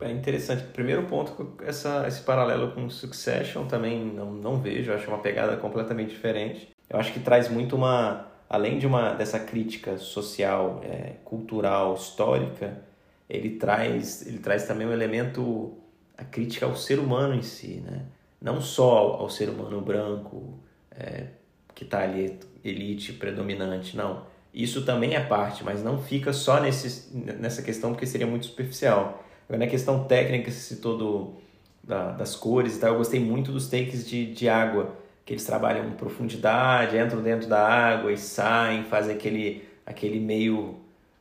É 0.00 0.10
interessante. 0.12 0.62
Primeiro 0.72 1.06
ponto, 1.06 1.54
essa, 1.64 2.06
esse 2.06 2.20
paralelo 2.20 2.70
com 2.70 2.88
Succession 2.88 3.66
também 3.66 4.04
não, 4.04 4.30
não 4.30 4.60
vejo, 4.60 4.92
eu 4.92 4.94
acho 4.94 5.08
uma 5.08 5.18
pegada 5.18 5.56
completamente 5.56 6.10
diferente. 6.10 6.68
Eu 6.88 7.00
acho 7.00 7.12
que 7.12 7.18
traz 7.18 7.48
muito 7.48 7.74
uma 7.74 8.28
além 8.48 8.78
de 8.78 8.86
uma 8.86 9.12
dessa 9.12 9.38
crítica 9.38 9.98
social, 9.98 10.80
é, 10.84 11.14
cultural, 11.24 11.94
histórica, 11.94 12.80
ele 13.28 13.50
traz 13.50 14.26
ele 14.26 14.38
traz 14.38 14.66
também 14.66 14.86
um 14.86 14.92
elemento 14.92 15.76
a 16.16 16.24
crítica 16.24 16.66
ao 16.66 16.76
ser 16.76 16.98
humano 16.98 17.34
em 17.34 17.42
si, 17.42 17.82
né? 17.84 18.06
Não 18.40 18.60
só 18.60 19.16
ao, 19.20 19.28
ser 19.28 19.48
humano 19.48 19.80
branco 19.80 20.58
é, 20.90 21.26
que 21.74 21.84
está 21.84 22.02
ali 22.02 22.38
elite 22.64 23.12
predominante, 23.12 23.96
não. 23.96 24.24
Isso 24.54 24.84
também 24.84 25.14
é 25.14 25.20
parte, 25.20 25.64
mas 25.64 25.82
não 25.82 26.02
fica 26.02 26.32
só 26.32 26.60
nesse, 26.60 27.14
nessa 27.14 27.62
questão 27.62 27.90
porque 27.90 28.06
seria 28.06 28.26
muito 28.26 28.46
superficial. 28.46 29.24
Agora, 29.48 29.64
na 29.64 29.70
questão 29.70 30.04
técnica, 30.04 30.50
você 30.50 30.74
citou 30.74 30.96
do, 30.96 31.34
da, 31.82 32.12
das 32.12 32.34
cores 32.34 32.76
e 32.76 32.80
tal, 32.80 32.92
eu 32.92 32.98
gostei 32.98 33.20
muito 33.20 33.52
dos 33.52 33.68
takes 33.68 34.08
de, 34.08 34.32
de 34.32 34.48
água 34.48 34.94
que 35.26 35.32
eles 35.32 35.44
trabalham 35.44 35.90
profundidade, 35.90 36.96
entram 36.96 37.20
dentro 37.20 37.48
da 37.48 37.60
água 37.60 38.12
e 38.12 38.16
saem, 38.16 38.84
fazem 38.84 39.16
aquele, 39.16 39.64
aquele 39.84 40.20
meio 40.20 40.76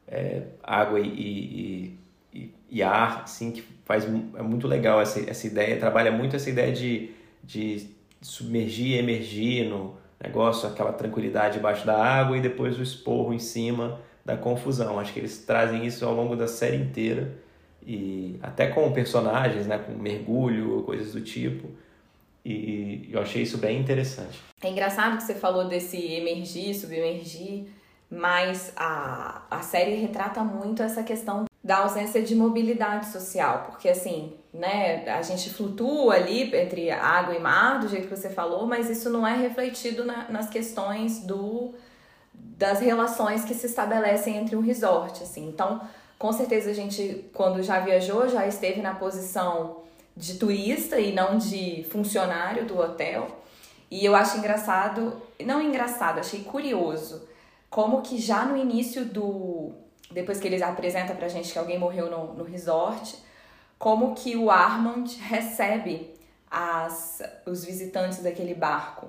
é, 0.08 0.44
água 0.64 1.00
e, 1.00 1.98
e, 2.32 2.54
e, 2.70 2.84
ar, 2.84 3.24
assim, 3.24 3.52
que 3.52 3.64
faz 3.84 4.06
é 4.06 4.44
muito 4.44 4.68
legal 4.68 5.02
essa, 5.02 5.20
essa 5.28 5.48
ideia, 5.48 5.80
trabalha 5.80 6.12
muito 6.12 6.36
essa 6.36 6.48
ideia 6.48 6.72
de, 6.72 7.10
de 7.44 7.90
submergir 8.22 8.92
e 8.92 8.98
emergir 9.00 9.68
no 9.68 9.98
negócio, 10.22 10.70
aquela 10.70 10.94
tranquilidade 10.94 11.56
debaixo 11.56 11.84
da 11.84 11.98
água 11.98 12.38
e 12.38 12.42
depois 12.42 12.78
o 12.78 12.84
esporro 12.84 13.34
em 13.34 13.40
cima 13.40 14.00
da 14.24 14.38
confusão. 14.38 15.00
Acho 15.00 15.14
que 15.14 15.20
eles 15.20 15.40
trazem 15.40 15.84
isso 15.84 16.06
ao 16.06 16.14
longo 16.14 16.36
da 16.36 16.48
série 16.48 16.78
inteira 16.78 17.34
e 17.86 18.38
até 18.44 18.68
com 18.68 18.92
personagens, 18.92 19.66
né, 19.66 19.80
com 19.80 19.94
mergulho, 19.94 20.84
coisas 20.84 21.12
do 21.12 21.22
tipo. 21.22 21.70
E 22.46 23.10
eu 23.12 23.20
achei 23.20 23.42
isso 23.42 23.58
bem 23.58 23.80
interessante. 23.80 24.40
É 24.62 24.70
engraçado 24.70 25.18
que 25.18 25.24
você 25.24 25.34
falou 25.34 25.68
desse 25.68 25.98
emergir, 25.98 26.75
submergir, 26.75 27.66
mas 28.10 28.72
a, 28.75 29.42
a 29.50 29.62
série 29.62 29.96
retrata 29.96 30.44
muito 30.44 30.84
essa 30.84 31.02
questão 31.02 31.46
da 31.64 31.78
ausência 31.78 32.22
de 32.22 32.36
mobilidade 32.36 33.08
social, 33.08 33.66
porque 33.68 33.90
assim, 33.90 34.34
né, 34.54 35.04
a 35.10 35.24
gente 35.24 35.50
flutua 35.50 36.14
ali 36.14 36.56
entre 36.56 36.92
água 36.92 37.34
e 37.34 37.40
mar, 37.40 37.80
do 37.80 37.88
jeito 37.88 38.08
que 38.08 38.16
você 38.16 38.30
falou, 38.30 38.68
mas 38.68 38.88
isso 38.88 39.10
não 39.10 39.25
é 39.25 39.36
refletido 39.36 40.06
na, 40.06 40.30
nas 40.30 40.48
questões 40.48 41.22
do 41.25 41.74
das 42.58 42.80
relações 42.80 43.44
que 43.44 43.54
se 43.54 43.66
estabelecem 43.66 44.38
entre 44.38 44.56
um 44.56 44.62
resort, 44.62 45.24
assim. 45.24 45.48
Então, 45.48 45.82
com 46.18 46.32
certeza 46.32 46.70
a 46.70 46.74
gente, 46.74 47.25
quando 47.34 47.62
já 47.62 47.80
viajou, 47.80 48.30
já 48.30 48.48
esteve 48.48 48.82
na 48.82 48.96
posição 48.96 49.84
de 50.16 50.36
turista 50.36 51.00
e 51.00 51.14
não 51.14 51.38
de 51.38 51.86
funcionário 51.90 52.66
do 52.66 52.78
hotel. 52.80 53.44
E 53.90 54.04
eu 54.04 54.16
acho 54.16 54.38
engraçado, 54.38 55.22
não 55.46 55.62
engraçado, 55.62 56.20
achei 56.20 56.44
curioso, 56.44 57.28
como 57.70 58.02
que 58.02 58.18
já 58.18 58.46
no 58.46 58.58
início 58.58 59.06
do. 59.06 59.74
Depois 60.12 60.40
que 60.40 60.48
eles 60.48 60.62
apresentam 60.62 61.16
pra 61.16 61.28
gente 61.28 61.52
que 61.52 61.60
alguém 61.60 61.80
morreu 61.80 62.10
no, 62.10 62.34
no 62.34 62.44
resort, 62.44 63.16
como 63.78 64.14
que 64.16 64.36
o 64.36 64.50
Armand 64.50 65.06
recebe 65.20 66.14
as, 66.50 67.22
os 67.46 67.66
visitantes 67.66 68.22
daquele 68.22 68.54
barco. 68.54 69.08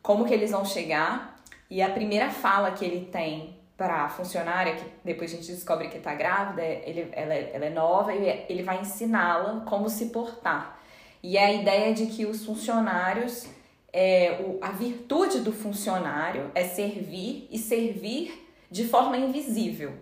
Como 0.00 0.24
que 0.24 0.32
eles 0.32 0.52
vão 0.52 0.64
chegar. 0.64 1.36
E 1.68 1.82
a 1.82 1.90
primeira 1.90 2.30
fala 2.30 2.70
que 2.70 2.84
ele 2.84 3.06
tem 3.06 3.58
para 3.76 4.04
a 4.04 4.08
funcionária, 4.08 4.76
que 4.76 4.84
depois 5.04 5.32
a 5.32 5.36
gente 5.36 5.52
descobre 5.52 5.88
que 5.88 5.98
está 5.98 6.14
grávida, 6.14 6.62
ele, 6.62 7.08
ela, 7.12 7.34
é, 7.34 7.50
ela 7.52 7.64
é 7.66 7.70
nova 7.70 8.14
e 8.14 8.46
ele 8.48 8.62
vai 8.62 8.80
ensiná-la 8.80 9.60
como 9.66 9.88
se 9.88 10.06
portar. 10.06 10.80
E 11.22 11.36
é 11.36 11.44
a 11.44 11.52
ideia 11.52 11.92
de 11.92 12.06
que 12.06 12.24
os 12.24 12.44
funcionários, 12.44 13.46
é, 13.92 14.40
o, 14.40 14.58
a 14.62 14.70
virtude 14.70 15.40
do 15.40 15.52
funcionário 15.52 16.50
é 16.54 16.64
servir 16.64 17.48
e 17.50 17.58
servir 17.58 18.48
de 18.70 18.86
forma 18.86 19.16
invisível. 19.16 19.92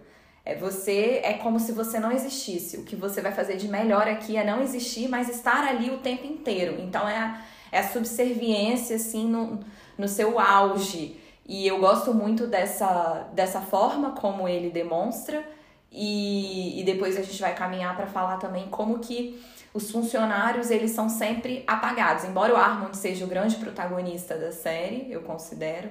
É 0.45 0.55
você 0.55 1.21
é 1.25 1.33
como 1.35 1.59
se 1.59 1.73
você 1.73 1.99
não 1.99 2.13
existisse. 2.13 2.77
O 2.77 2.85
que 2.85 2.95
você 2.95 3.21
vai 3.21 3.33
fazer 3.33 3.57
de 3.57 3.67
melhor 3.67 4.07
aqui 4.07 4.37
é 4.37 4.45
não 4.45 4.63
existir, 4.63 5.09
mas 5.09 5.29
estar 5.29 5.65
ali 5.65 5.91
o 5.91 5.99
tempo 5.99 6.27
inteiro. 6.27 6.77
Então 6.79 7.09
é 7.09 7.17
a, 7.17 7.43
é 7.73 7.79
a 7.79 7.89
subserviência 7.89 8.97
assim 8.97 9.27
no, 9.27 9.61
no 9.97 10.07
seu 10.07 10.39
auge. 10.39 11.19
E 11.47 11.67
eu 11.67 11.79
gosto 11.79 12.15
muito 12.15 12.47
dessa, 12.47 13.29
dessa 13.33 13.61
forma 13.61 14.13
como 14.13 14.49
ele 14.49 14.71
demonstra. 14.71 15.45
E, 15.93 16.81
e 16.81 16.85
depois 16.85 17.17
a 17.17 17.23
gente 17.23 17.41
vai 17.41 17.55
caminhar 17.55 17.95
para 17.97 18.07
falar 18.07 18.39
também 18.39 18.67
como 18.69 18.99
que 18.99 19.41
os 19.73 19.91
funcionários 19.91 20.71
eles 20.71 20.93
são 20.93 21.09
sempre 21.09 21.63
apagados. 21.67 22.25
Embora 22.25 22.55
o 22.55 22.57
Armand 22.57 22.95
seja 22.95 23.25
o 23.25 23.29
grande 23.29 23.57
protagonista 23.57 24.37
da 24.37 24.51
série, 24.51 25.07
eu 25.11 25.23
considero, 25.23 25.91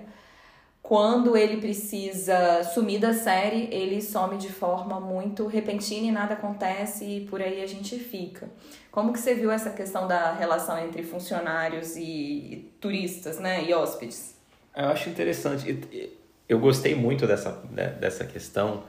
quando 0.82 1.38
ele 1.38 1.62
precisa 1.62 2.64
sumir 2.74 3.00
da 3.00 3.14
série, 3.14 3.70
ele 3.74 4.02
some 4.02 4.38
de 4.38 4.52
forma 4.52 5.00
muito 5.00 5.48
repentina 5.48 6.08
e 6.08 6.12
nada 6.12 6.34
acontece 6.34 7.06
e 7.06 7.26
por 7.26 7.42
aí 7.42 7.62
a 7.62 7.68
gente 7.68 7.98
fica. 7.98 8.50
Como 8.92 9.14
que 9.14 9.20
você 9.20 9.34
viu 9.34 9.52
essa 9.52 9.70
questão 9.70 10.08
da 10.08 10.34
relação 10.34 10.78
entre 10.78 11.04
funcionários 11.04 11.96
e 11.96 12.74
turistas, 12.82 13.40
né, 13.40 13.64
e 13.64 13.74
hóspedes? 13.74 14.43
Eu 14.76 14.88
acho 14.88 15.10
interessante. 15.10 16.18
Eu 16.48 16.60
gostei 16.60 16.96
muito 16.96 17.26
dessa, 17.28 17.64
né, 17.72 17.90
dessa 17.90 18.26
questão, 18.26 18.84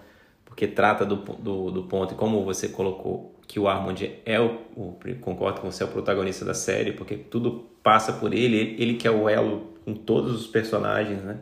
porque 0.44 0.66
trata 0.66 1.04
do, 1.04 1.16
do, 1.16 1.70
do 1.70 1.82
ponto, 1.84 2.14
e 2.14 2.16
como 2.16 2.44
você 2.44 2.68
colocou, 2.68 3.34
que 3.46 3.60
o 3.60 3.68
Armand 3.68 3.96
é 4.24 4.40
o, 4.40 4.60
o. 4.74 4.98
Concordo 5.20 5.60
com 5.60 5.70
você, 5.70 5.82
é 5.82 5.86
o 5.86 5.90
protagonista 5.90 6.44
da 6.44 6.54
série, 6.54 6.92
porque 6.92 7.16
tudo 7.16 7.66
passa 7.82 8.12
por 8.12 8.32
ele, 8.32 8.56
ele, 8.56 8.82
ele 8.82 8.94
que 8.94 9.06
é 9.06 9.10
o 9.10 9.28
elo 9.28 9.74
com 9.84 9.94
todos 9.94 10.34
os 10.34 10.46
personagens, 10.46 11.22
né? 11.22 11.38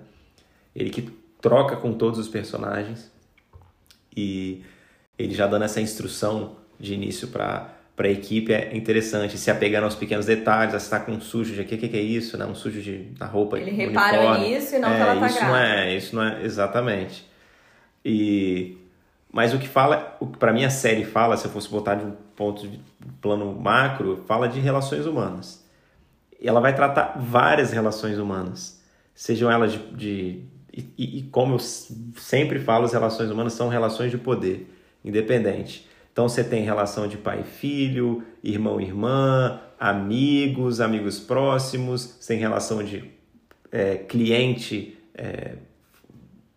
Ele 0.75 0.91
que 0.91 1.03
troca 1.41 1.77
com 1.77 1.93
todos 1.93 2.19
os 2.19 2.29
personagens. 2.29 3.11
E 4.15 4.65
ele 5.19 5.35
já 5.35 5.47
dando 5.47 5.65
essa 5.65 5.81
instrução 5.81 6.57
de 6.79 6.95
início 6.95 7.29
para 7.29 7.77
para 7.95 8.09
a 8.09 8.11
equipe 8.11 8.53
é 8.53 8.75
interessante, 8.77 9.37
se 9.37 9.51
apegando 9.51 9.85
aos 9.85 9.95
pequenos 9.95 10.27
detalhes, 10.27 10.73
se 10.73 10.79
está 10.79 10.99
com 10.99 11.13
um 11.13 11.21
sujo 11.21 11.55
de 11.55 11.61
o 11.61 11.65
que, 11.65 11.77
que 11.77 11.97
é 11.97 12.01
isso, 12.01 12.39
né? 12.39 12.47
um 12.47 12.55
sujo 12.55 12.81
de, 12.81 13.13
na 13.19 13.27
roupa. 13.27 13.59
Ele 13.59 13.71
repara 13.71 14.39
nisso 14.39 14.77
e 14.77 14.79
não 14.79 14.91
é, 14.91 14.97
que 14.97 15.03
ela 15.03 15.21
tá 15.21 15.27
isso 15.27 15.39
grávida. 15.39 15.59
Não 15.59 15.65
é, 15.65 15.97
isso 15.97 16.17
não 16.17 16.23
é, 16.25 16.43
exatamente. 16.43 17.31
E, 18.05 18.79
mas 19.31 19.53
o 19.53 19.59
que 19.59 19.69
fala, 19.69 20.17
o 20.21 20.27
que 20.27 20.39
para 20.39 20.53
mim 20.53 20.65
a 20.65 20.71
série 20.71 21.05
fala, 21.05 21.37
se 21.37 21.45
eu 21.45 21.51
fosse 21.51 21.69
botar 21.69 21.97
de 21.97 22.05
um 22.05 22.13
ponto 22.35 22.67
de 22.67 22.81
plano 23.21 23.53
macro, 23.55 24.25
fala 24.27 24.49
de 24.49 24.59
relações 24.59 25.07
humanas. 25.07 25.63
E 26.41 26.49
ela 26.49 26.61
vai 26.61 26.75
tratar 26.75 27.19
várias 27.19 27.73
relações 27.73 28.19
humanas, 28.19 28.83
sejam 29.15 29.51
elas 29.51 29.73
de, 29.73 29.79
de 29.95 30.45
e, 30.73 31.19
e 31.19 31.23
como 31.25 31.57
eu 31.57 31.59
sempre 31.59 32.59
falo, 32.59 32.87
as 32.87 32.93
relações 32.93 33.31
humanas 33.31 33.53
são 33.53 33.69
relações 33.69 34.11
de 34.11 34.17
poder, 34.17 34.67
independente. 35.05 35.87
Então 36.13 36.29
você 36.29 36.45
tem 36.45 36.63
relação 36.63 37.09
de 37.09 37.17
pai 37.17 37.41
e 37.41 37.45
filho, 37.45 38.23
irmão 38.45 38.81
e 38.81 38.85
irmã, 38.85 39.61
amigos, 39.81 40.81
amigos 40.81 41.19
próximos, 41.19 42.17
você 42.21 42.35
tem 42.35 42.39
relação 42.39 42.85
de 42.85 43.11
é, 43.71 43.97
cliente, 43.97 44.99
é, 45.15 45.55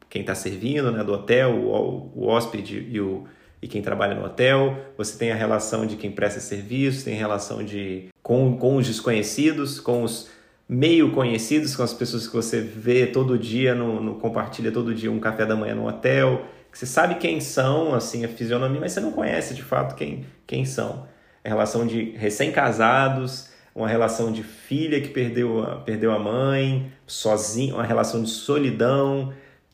quem 0.10 0.22
está 0.22 0.36
servindo 0.36 0.92
né, 0.92 1.04
do 1.04 1.14
hotel, 1.14 1.56
o, 1.56 2.12
o 2.16 2.28
hóspede 2.28 2.88
e, 2.90 3.00
o, 3.00 3.24
e 3.62 3.68
quem 3.68 3.82
trabalha 3.82 4.14
no 4.14 4.26
hotel. 4.26 4.78
Você 4.98 5.18
tem 5.18 5.32
a 5.32 5.36
relação 5.36 5.86
de 5.86 5.96
quem 5.96 6.12
presta 6.12 6.40
serviço, 6.40 7.06
tem 7.06 7.16
relação 7.16 7.64
de 7.64 8.10
com, 8.22 8.58
com 8.58 8.76
os 8.76 8.86
desconhecidos, 8.86 9.80
com 9.80 10.04
os 10.04 10.30
meio 10.68 11.12
conhecidos, 11.12 11.76
com 11.76 11.84
as 11.84 11.94
pessoas 11.94 12.28
que 12.28 12.36
você 12.36 12.60
vê 12.60 13.06
todo 13.06 13.38
dia, 13.38 13.76
no, 13.76 14.02
no, 14.02 14.16
compartilha 14.16 14.72
todo 14.72 14.94
dia 14.94 15.12
um 15.12 15.20
café 15.20 15.46
da 15.46 15.56
manhã 15.56 15.76
no 15.76 15.88
hotel, 15.88 16.46
você 16.76 16.86
sabe 16.86 17.16
quem 17.16 17.40
são, 17.40 17.96
assim, 17.96 18.26
a 18.26 18.28
fisionomia, 18.28 18.82
mas 18.82 18.92
você 18.92 19.00
não 19.00 19.14
conhece 19.14 19.54
de 19.54 19.64
fato 19.64 19.96
quem, 19.96 20.26
quem 20.46 20.66
são. 20.66 21.08
A 21.42 21.48
relação 21.48 21.88
de 21.88 22.12
recém-casados, 22.12 23.50
uma 23.74 23.88
relação 23.88 24.30
de 24.30 24.44
filha 24.44 25.00
que 25.00 25.08
perdeu 25.08 25.64
a, 25.64 25.78
perdeu 25.78 26.12
a 26.12 26.20
mãe, 26.20 26.92
sozinho, 27.08 27.76
uma 27.76 27.84
relação 27.84 28.22
de 28.22 28.30
solidão. 28.30 29.32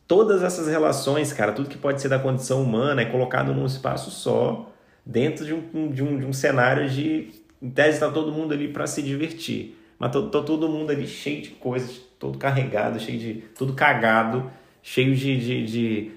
Todas 0.08 0.44
essas 0.44 0.68
relações, 0.68 1.34
cara, 1.34 1.52
tudo 1.54 1.70
que 1.70 1.78
pode 1.78 2.00
ser 2.00 2.10
da 2.10 2.20
condição 2.20 2.62
humana 2.62 3.02
é 3.02 3.06
colocado 3.06 3.52
num 3.52 3.66
espaço 3.66 4.12
só, 4.12 4.70
dentro 5.04 5.44
de 5.44 5.56
um, 5.56 5.90
de 5.92 6.04
um, 6.04 6.20
de 6.20 6.26
um 6.26 6.34
cenário 6.34 6.88
de. 6.88 7.42
Em 7.60 7.70
tese, 7.70 7.96
está 7.96 8.12
todo 8.12 8.32
mundo 8.32 8.54
ali 8.54 8.68
para 8.68 8.86
se 8.86 9.02
divertir 9.02 9.78
mas 10.02 10.12
tô, 10.12 10.28
todo 10.28 10.68
mundo 10.68 10.90
ali 10.90 11.08
cheio 11.08 11.44
de 11.44 11.50
coisas, 11.50 12.02
todo 12.18 12.36
carregado, 12.40 13.00
cheio 13.00 13.20
de. 13.20 13.34
tudo 13.56 13.74
cagado, 13.74 14.52
cheio 14.82 15.16
de. 15.16 15.38
de, 15.38 15.66
de 15.66 16.12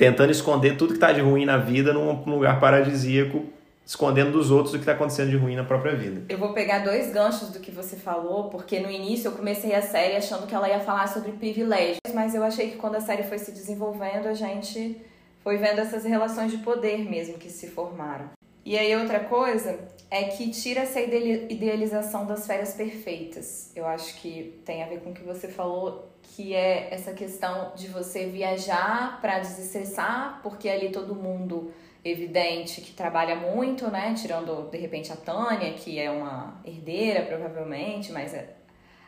tentando 0.00 0.32
esconder 0.32 0.78
tudo 0.78 0.92
que 0.92 0.96
está 0.96 1.12
de 1.12 1.20
ruim 1.20 1.44
na 1.44 1.58
vida 1.58 1.92
num, 1.92 2.24
lugar 2.24 2.58
paradisíaco, 2.58 3.44
escondendo 3.84 4.32
dos 4.32 4.50
outros 4.50 4.72
o 4.72 4.78
que 4.78 4.82
está 4.82 4.92
acontecendo 4.92 5.28
de 5.28 5.36
ruim 5.36 5.54
na 5.54 5.62
própria 5.62 5.94
vida. 5.94 6.22
Eu 6.26 6.38
vou 6.38 6.54
pegar 6.54 6.78
dois 6.78 7.12
ganchos 7.12 7.50
do 7.50 7.60
que 7.60 7.70
você 7.70 7.96
falou, 7.96 8.44
porque 8.44 8.80
no 8.80 8.90
início 8.90 9.28
eu 9.28 9.32
comecei 9.32 9.74
a 9.74 9.82
série 9.82 10.16
achando 10.16 10.46
que 10.46 10.54
ela 10.54 10.70
ia 10.70 10.80
falar 10.80 11.06
sobre 11.06 11.32
privilégios, 11.32 11.98
mas 12.14 12.34
eu 12.34 12.42
achei 12.42 12.70
que 12.70 12.78
quando 12.78 12.94
a 12.94 13.00
série 13.02 13.24
foi 13.24 13.36
se 13.36 13.52
desenvolvendo, 13.52 14.26
a 14.26 14.32
gente 14.32 14.96
foi 15.44 15.58
vendo 15.58 15.80
essas 15.80 16.02
relações 16.04 16.50
de 16.50 16.56
poder 16.58 16.98
mesmo 17.00 17.36
que 17.36 17.50
se 17.50 17.66
formaram. 17.66 18.30
E 18.64 18.78
aí 18.78 18.96
outra 18.96 19.20
coisa 19.20 19.78
é 20.10 20.24
que 20.24 20.50
tira 20.50 20.80
essa 20.80 20.98
idealização 20.98 22.24
das 22.24 22.46
férias 22.46 22.72
perfeitas. 22.72 23.70
Eu 23.76 23.86
acho 23.86 24.18
que 24.22 24.58
tem 24.64 24.82
a 24.82 24.86
ver 24.86 25.00
com 25.00 25.10
o 25.10 25.14
que 25.14 25.22
você 25.22 25.46
falou, 25.46 26.10
que 26.34 26.54
é 26.54 26.92
essa 26.92 27.12
questão 27.12 27.72
de 27.74 27.88
você 27.88 28.26
viajar 28.26 29.20
para 29.20 29.38
desestressar, 29.38 30.40
porque 30.42 30.68
ali 30.68 30.90
todo 30.90 31.14
mundo 31.14 31.72
evidente 32.04 32.80
que 32.80 32.92
trabalha 32.92 33.36
muito, 33.36 33.90
né? 33.90 34.14
Tirando 34.14 34.70
de 34.70 34.78
repente 34.78 35.12
a 35.12 35.16
Tânia, 35.16 35.72
que 35.74 35.98
é 35.98 36.10
uma 36.10 36.60
herdeira 36.64 37.22
provavelmente, 37.22 38.10
mas 38.12 38.32
é... 38.32 38.54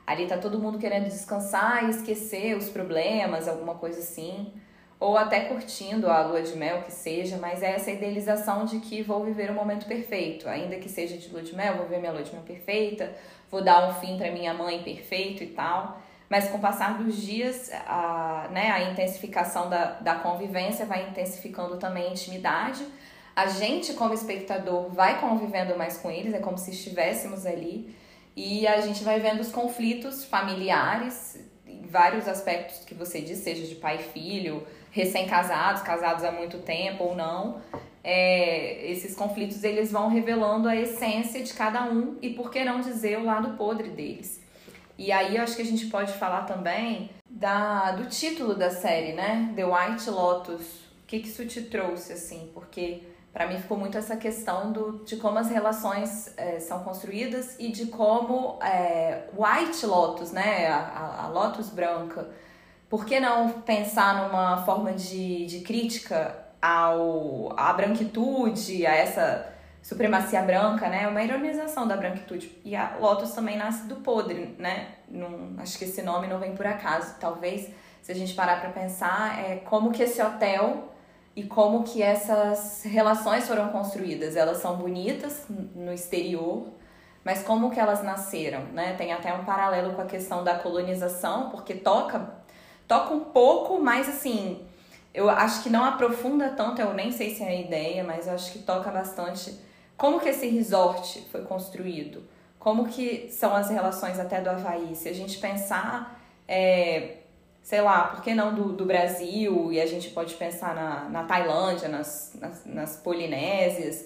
ali 0.07 0.27
tá 0.27 0.37
todo 0.37 0.59
mundo 0.59 0.79
querendo 0.79 1.05
descansar 1.05 1.85
e 1.85 1.91
esquecer 1.91 2.57
os 2.57 2.69
problemas, 2.69 3.49
alguma 3.49 3.75
coisa 3.77 4.01
assim 4.01 4.53
ou 5.03 5.17
até 5.17 5.41
curtindo 5.41 6.09
a 6.09 6.25
lua 6.25 6.43
de 6.43 6.57
mel 6.57 6.83
que 6.83 6.93
seja, 6.93 7.37
mas 7.37 7.61
é 7.61 7.73
essa 7.73 7.91
idealização 7.91 8.65
de 8.65 8.79
que 8.79 9.03
vou 9.03 9.25
viver 9.25 9.51
o 9.51 9.53
momento 9.53 9.85
perfeito, 9.85 10.49
ainda 10.49 10.77
que 10.77 10.89
seja 10.89 11.17
de 11.17 11.29
lua 11.29 11.43
de 11.43 11.57
mel, 11.57 11.77
vou 11.77 11.89
ver 11.89 11.99
minha 11.99 12.13
lua 12.13 12.23
de 12.23 12.33
mel 12.33 12.45
perfeita, 12.45 13.13
vou 13.51 13.65
dar 13.65 13.89
um 13.89 13.95
fim 13.95 14.17
para 14.17 14.31
minha 14.31 14.55
mãe 14.55 14.81
perfeito 14.85 15.43
e 15.43 15.49
tal. 15.49 16.01
Mas 16.33 16.49
com 16.49 16.57
o 16.57 16.61
passar 16.63 16.97
dos 16.97 17.15
dias, 17.15 17.71
a, 17.87 18.49
né, 18.51 18.71
a 18.71 18.91
intensificação 18.91 19.69
da, 19.69 20.01
da 20.01 20.15
convivência 20.15 20.87
vai 20.87 21.07
intensificando 21.07 21.77
também 21.77 22.07
a 22.07 22.11
intimidade. 22.11 22.83
A 23.37 23.49
gente, 23.49 23.93
como 23.93 24.15
espectador, 24.15 24.89
vai 24.89 25.21
convivendo 25.21 25.77
mais 25.77 25.99
com 25.99 26.11
eles, 26.11 26.33
é 26.33 26.39
como 26.39 26.57
se 26.57 26.71
estivéssemos 26.71 27.45
ali. 27.45 27.95
E 28.35 28.67
a 28.67 28.81
gente 28.81 29.05
vai 29.05 29.21
vendo 29.21 29.41
os 29.41 29.53
conflitos 29.53 30.25
familiares, 30.25 31.39
em 31.67 31.83
vários 31.83 32.27
aspectos 32.27 32.83
que 32.83 32.95
você 32.95 33.21
disse, 33.21 33.43
seja 33.43 33.67
de 33.67 33.75
pai 33.75 33.97
e 33.97 34.03
filho, 34.03 34.67
recém-casados, 34.91 35.83
casados 35.83 36.25
há 36.25 36.33
muito 36.33 36.61
tempo 36.61 37.05
ou 37.05 37.15
não, 37.15 37.61
é, 38.03 38.91
esses 38.91 39.15
conflitos 39.15 39.63
eles 39.63 39.93
vão 39.93 40.09
revelando 40.09 40.67
a 40.67 40.75
essência 40.75 41.43
de 41.43 41.53
cada 41.53 41.85
um 41.85 42.17
e 42.23 42.31
por 42.31 42.51
que 42.51 42.65
não 42.65 42.81
dizer 42.81 43.19
o 43.19 43.25
lado 43.27 43.55
podre 43.59 43.91
deles. 43.91 44.42
E 45.03 45.11
aí 45.11 45.37
eu 45.37 45.43
acho 45.43 45.57
que 45.57 45.63
a 45.63 45.65
gente 45.65 45.87
pode 45.87 46.13
falar 46.13 46.43
também 46.43 47.11
da, 47.29 47.91
do 47.91 48.07
título 48.07 48.55
da 48.55 48.71
série, 48.71 49.13
né? 49.15 49.53
The 49.57 49.65
White 49.65 50.09
Lotus. 50.09 50.63
O 51.03 51.07
que, 51.09 51.19
que 51.19 51.27
isso 51.27 51.45
te 51.45 51.63
trouxe, 51.63 52.13
assim? 52.13 52.53
Porque 52.55 53.03
para 53.33 53.49
mim 53.49 53.59
ficou 53.59 53.77
muito 53.77 53.99
essa 53.99 54.17
questão 54.17 54.71
do, 54.71 55.05
de 55.05 55.17
como 55.17 55.41
as 55.41 55.51
relações 55.51 56.33
é, 56.37 56.61
são 56.61 56.85
construídas 56.85 57.57
e 57.59 57.73
de 57.73 57.87
como 57.87 58.61
é, 58.63 59.25
White 59.37 59.85
Lotus, 59.85 60.31
né? 60.31 60.69
A, 60.69 61.25
a, 61.25 61.29
Lotus 61.31 61.69
branca 61.69 62.31
por 62.89 63.05
que 63.05 63.19
não 63.19 63.51
pensar 63.63 64.23
numa 64.23 64.65
forma 64.65 64.93
de, 64.93 65.47
de 65.47 65.63
crítica 65.63 66.37
ao, 66.61 67.53
à 67.59 67.73
branquitude, 67.73 68.87
a 68.87 68.95
essa 68.95 69.52
supremacia 69.83 70.41
branca, 70.43 70.89
né? 70.89 71.09
Uma 71.09 71.23
ironização 71.23 71.87
da 71.87 71.97
branquitude. 71.97 72.57
E 72.65 72.77
a 72.77 72.97
Lotus 73.01 73.33
também 73.33 73.57
nasce 73.57 73.87
do 73.87 73.97
podre, 73.97 74.55
né? 74.59 74.95
Não, 75.09 75.55
acho 75.59 75.77
que 75.77 75.85
esse 75.85 76.01
nome 76.03 76.29
não 76.29 76.39
vem 76.39 76.55
por 76.55 76.67
acaso. 76.67 77.17
Talvez, 77.19 77.69
se 78.01 78.13
a 78.13 78.15
gente 78.15 78.33
parar 78.35 78.61
para 78.61 78.71
pensar, 78.71 79.39
é 79.45 79.57
como 79.57 79.91
que 79.91 80.03
esse 80.03 80.23
hotel 80.23 80.89
e 81.35 81.43
como 81.43 81.83
que 81.83 82.01
essas 82.03 82.85
relações 82.85 83.47
foram 83.49 83.71
construídas. 83.71 84.37
Elas 84.37 84.59
são 84.59 84.77
bonitas 84.77 85.47
no 85.75 85.93
exterior, 85.93 86.69
mas 87.25 87.43
como 87.43 87.71
que 87.71 87.81
elas 87.81 88.03
nasceram, 88.03 88.63
né? 88.67 88.95
Tem 88.97 89.13
até 89.13 89.35
um 89.35 89.45
paralelo 89.45 89.95
com 89.95 90.03
a 90.03 90.07
questão 90.07 90.45
da 90.45 90.55
colonização, 90.55 91.51
porque 91.51 91.75
toca 91.75 92.41
toca 92.87 93.15
um 93.15 93.21
pouco, 93.21 93.81
mas 93.81 94.07
assim, 94.07 94.67
eu 95.15 95.31
acho 95.31 95.63
que 95.63 95.71
não 95.71 95.83
aprofunda 95.83 96.51
tanto, 96.51 96.83
eu 96.83 96.93
nem 96.93 97.11
sei 97.11 97.35
se 97.35 97.43
é 97.43 97.49
a 97.49 97.55
ideia, 97.55 98.05
mas 98.05 98.27
eu 98.27 98.35
acho 98.35 98.53
que 98.53 98.59
toca 98.59 98.91
bastante 98.91 99.59
como 100.03 100.19
que 100.19 100.31
esse 100.31 100.49
resort 100.49 101.29
foi 101.31 101.43
construído, 101.43 102.25
como 102.59 102.89
que 102.89 103.29
são 103.31 103.55
as 103.55 103.71
relações 103.71 104.19
até 104.19 104.41
do 104.41 104.51
Havaí. 104.51 104.97
Se 104.97 105.09
a 105.09 105.13
gente 105.13 105.39
pensar, 105.39 106.21
é, 106.49 107.19
sei 107.63 107.81
lá, 107.81 108.09
por 108.09 108.21
que 108.21 108.35
não 108.35 108.53
do, 108.53 108.73
do 108.73 108.85
Brasil, 108.85 109.73
e 109.73 109.81
a 109.81 109.87
gente 109.87 110.11
pode 110.11 110.35
pensar 110.35 110.75
na, 110.75 111.09
na 111.09 111.23
Tailândia, 111.23 111.89
nas, 111.89 112.33
nas, 112.35 112.67
nas 112.67 112.97
Polinésias, 112.97 114.05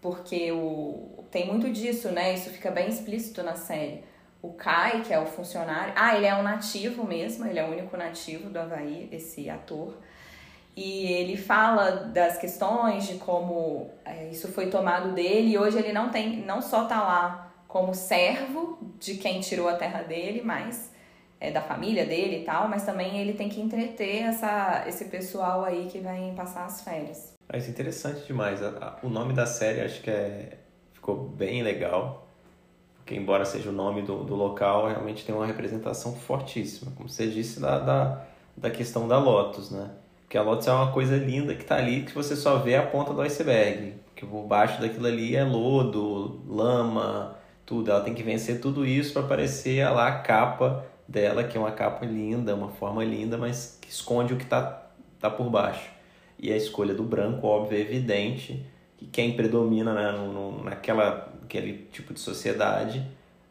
porque 0.00 0.52
o, 0.52 1.24
tem 1.32 1.48
muito 1.48 1.68
disso, 1.68 2.10
né? 2.12 2.34
Isso 2.34 2.50
fica 2.50 2.70
bem 2.70 2.88
explícito 2.88 3.42
na 3.42 3.56
série 3.56 4.04
o 4.40 4.52
Kai, 4.52 5.02
que 5.02 5.12
é 5.12 5.18
o 5.18 5.26
funcionário. 5.26 5.94
Ah, 5.96 6.16
ele 6.16 6.26
é 6.26 6.34
um 6.36 6.44
nativo 6.44 7.04
mesmo, 7.04 7.44
ele 7.44 7.58
é 7.58 7.64
o 7.64 7.72
único 7.72 7.96
nativo 7.96 8.50
do 8.50 8.60
Havaí, 8.60 9.08
esse 9.10 9.50
ator. 9.50 9.98
E 10.80 11.12
ele 11.12 11.36
fala 11.36 11.90
das 11.90 12.38
questões 12.38 13.04
de 13.04 13.14
como 13.14 13.90
é, 14.04 14.28
isso 14.28 14.46
foi 14.46 14.70
tomado 14.70 15.10
dele 15.12 15.50
e 15.50 15.58
hoje 15.58 15.76
ele 15.76 15.92
não 15.92 16.08
tem, 16.08 16.36
não 16.36 16.62
só 16.62 16.84
tá 16.84 17.02
lá 17.02 17.52
como 17.66 17.92
servo 17.92 18.78
de 18.96 19.16
quem 19.16 19.40
tirou 19.40 19.68
a 19.68 19.74
terra 19.74 20.02
dele, 20.02 20.40
mas 20.40 20.92
é, 21.40 21.50
da 21.50 21.60
família 21.60 22.06
dele 22.06 22.42
e 22.42 22.44
tal, 22.44 22.68
mas 22.68 22.84
também 22.84 23.18
ele 23.18 23.32
tem 23.32 23.48
que 23.48 23.60
entreter 23.60 24.22
essa, 24.22 24.84
esse 24.86 25.06
pessoal 25.06 25.64
aí 25.64 25.88
que 25.90 25.98
vai 25.98 26.32
passar 26.36 26.64
as 26.64 26.80
férias. 26.80 27.34
É 27.52 27.58
interessante 27.58 28.24
demais. 28.24 28.60
O 29.02 29.08
nome 29.08 29.32
da 29.32 29.46
série 29.46 29.80
acho 29.80 30.00
que 30.00 30.10
é, 30.10 30.58
ficou 30.92 31.16
bem 31.16 31.60
legal 31.60 32.24
que 33.04 33.16
embora 33.16 33.44
seja 33.44 33.70
o 33.70 33.72
nome 33.72 34.02
do, 34.02 34.22
do 34.22 34.36
local, 34.36 34.86
realmente 34.86 35.24
tem 35.24 35.34
uma 35.34 35.46
representação 35.46 36.14
fortíssima, 36.14 36.92
como 36.94 37.08
você 37.08 37.26
disse, 37.26 37.58
da, 37.58 37.78
da, 37.80 38.22
da 38.56 38.70
questão 38.70 39.08
da 39.08 39.18
Lotus, 39.18 39.70
né? 39.70 39.90
Porque 40.28 40.36
a 40.36 40.42
Lotus 40.42 40.68
é 40.68 40.72
uma 40.72 40.92
coisa 40.92 41.16
linda 41.16 41.54
que 41.54 41.62
está 41.62 41.76
ali, 41.76 42.02
que 42.02 42.14
você 42.14 42.36
só 42.36 42.58
vê 42.58 42.76
a 42.76 42.82
ponta 42.82 43.14
do 43.14 43.22
iceberg, 43.22 43.94
que 44.14 44.26
por 44.26 44.44
baixo 44.44 44.78
daquilo 44.78 45.06
ali 45.06 45.34
é 45.34 45.42
lodo, 45.42 46.42
lama, 46.46 47.34
tudo. 47.64 47.90
Ela 47.90 48.02
tem 48.02 48.12
que 48.12 48.22
vencer 48.22 48.60
tudo 48.60 48.84
isso 48.84 49.14
para 49.14 49.22
aparecer 49.22 49.88
lá 49.88 50.06
a 50.06 50.18
capa 50.18 50.84
dela, 51.08 51.44
que 51.44 51.56
é 51.56 51.60
uma 51.60 51.72
capa 51.72 52.04
linda, 52.04 52.54
uma 52.54 52.68
forma 52.68 53.02
linda, 53.02 53.38
mas 53.38 53.78
que 53.80 53.88
esconde 53.88 54.34
o 54.34 54.36
que 54.36 54.44
está 54.44 54.90
tá 55.18 55.30
por 55.30 55.48
baixo. 55.48 55.88
E 56.38 56.52
a 56.52 56.56
escolha 56.58 56.92
do 56.92 57.04
branco, 57.04 57.46
óbvio, 57.46 57.78
é 57.78 57.80
evidente, 57.80 58.66
que 58.98 59.06
quem 59.06 59.34
predomina 59.34 59.94
né, 59.94 60.12
no, 60.12 60.62
naquela 60.62 61.32
aquele 61.42 61.88
tipo 61.90 62.12
de 62.12 62.20
sociedade, 62.20 63.02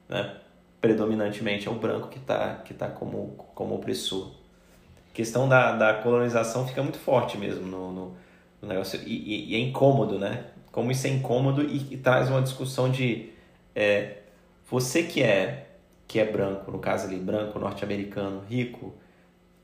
né, 0.07 0.35
predominantemente 0.79 1.67
é 1.67 1.71
o 1.71 1.73
branco 1.73 2.07
que 2.09 2.19
está 2.19 2.53
que 2.57 2.75
tá 2.75 2.87
como, 2.87 3.29
como 3.55 3.73
opressor. 3.73 4.36
Questão 5.17 5.49
da, 5.49 5.71
da 5.71 5.95
colonização 5.95 6.67
fica 6.67 6.83
muito 6.83 6.99
forte 6.99 7.39
mesmo 7.39 7.65
no, 7.65 7.91
no, 7.91 8.17
no 8.61 8.67
negócio, 8.67 9.01
e, 9.03 9.15
e, 9.15 9.51
e, 9.51 9.55
é 9.55 9.57
incômodo, 9.57 10.19
né? 10.19 10.45
Como 10.71 10.91
isso 10.91 11.07
é 11.07 11.09
incômodo 11.09 11.63
e, 11.63 11.87
e 11.89 11.97
traz 11.97 12.29
uma 12.29 12.39
discussão 12.39 12.87
de 12.87 13.31
é, 13.73 14.17
você 14.69 15.01
que 15.01 15.23
é 15.23 15.69
que 16.07 16.19
é 16.19 16.31
branco, 16.31 16.69
no 16.69 16.77
caso 16.77 17.07
ali, 17.07 17.15
branco, 17.15 17.57
norte-americano, 17.57 18.43
rico, 18.47 18.93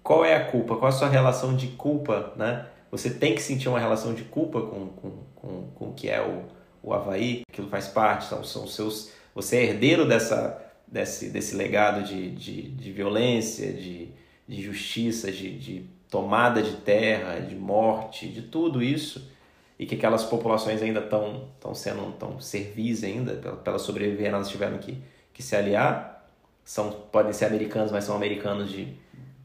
qual 0.01 0.25
é 0.25 0.35
a 0.35 0.43
culpa? 0.43 0.75
Qual 0.75 0.87
é 0.87 0.89
a 0.91 0.97
sua 0.97 1.07
relação 1.07 1.55
de 1.55 1.67
culpa, 1.67 2.33
né? 2.35 2.65
Você 2.89 3.11
tem 3.11 3.35
que 3.35 3.41
sentir 3.43 3.69
uma 3.69 3.79
relação 3.79 4.15
de 4.15 4.23
culpa 4.23 4.59
com, 4.59 4.87
com, 4.87 5.11
com, 5.35 5.67
com 5.75 5.89
o 5.89 5.93
que 5.93 6.09
é 6.09 6.19
o, 6.19 6.45
o 6.81 6.91
Havaí, 6.95 7.43
aquilo 7.47 7.69
faz 7.69 7.87
parte, 7.87 8.25
são, 8.25 8.43
são 8.43 8.65
seus. 8.65 9.11
Você 9.35 9.57
é 9.57 9.63
herdeiro 9.65 10.07
dessa, 10.07 10.59
desse, 10.87 11.29
desse 11.29 11.55
legado 11.55 12.03
de, 12.03 12.31
de, 12.31 12.71
de 12.71 12.91
violência, 12.91 13.71
de, 13.71 14.22
de 14.47 14.61
justiça, 14.61 15.31
de, 15.31 15.57
de 15.57 15.85
tomada 16.09 16.61
de 16.61 16.77
terra, 16.77 17.39
de 17.39 17.55
morte, 17.55 18.27
de 18.27 18.43
tudo 18.43 18.83
isso, 18.83 19.31
e 19.79 19.85
que 19.85 19.95
aquelas 19.95 20.23
populações 20.23 20.81
ainda 20.81 20.99
estão 20.99 21.47
estão 21.55 21.73
sendo 21.73 22.11
tão 22.13 22.39
servis 22.39 23.03
ainda, 23.03 23.33
para 23.35 23.71
elas 23.71 23.81
sobreviver, 23.81 24.27
elas 24.27 24.49
tiveram 24.49 24.77
que, 24.77 24.97
que 25.33 25.41
se 25.41 25.55
aliar, 25.55 26.29
são 26.63 26.91
podem 27.11 27.33
ser 27.33 27.45
americanos, 27.45 27.91
mas 27.91 28.03
são 28.03 28.15
americanos 28.15 28.71
de 28.71 28.93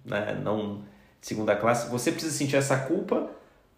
né, 0.05 0.39
não 0.43 0.83
de 1.21 1.27
segunda 1.27 1.57
classe. 1.57 1.91
Você 1.91 2.13
precisa 2.13 2.37
sentir 2.37 2.57
essa 2.57 2.77
culpa. 2.79 3.31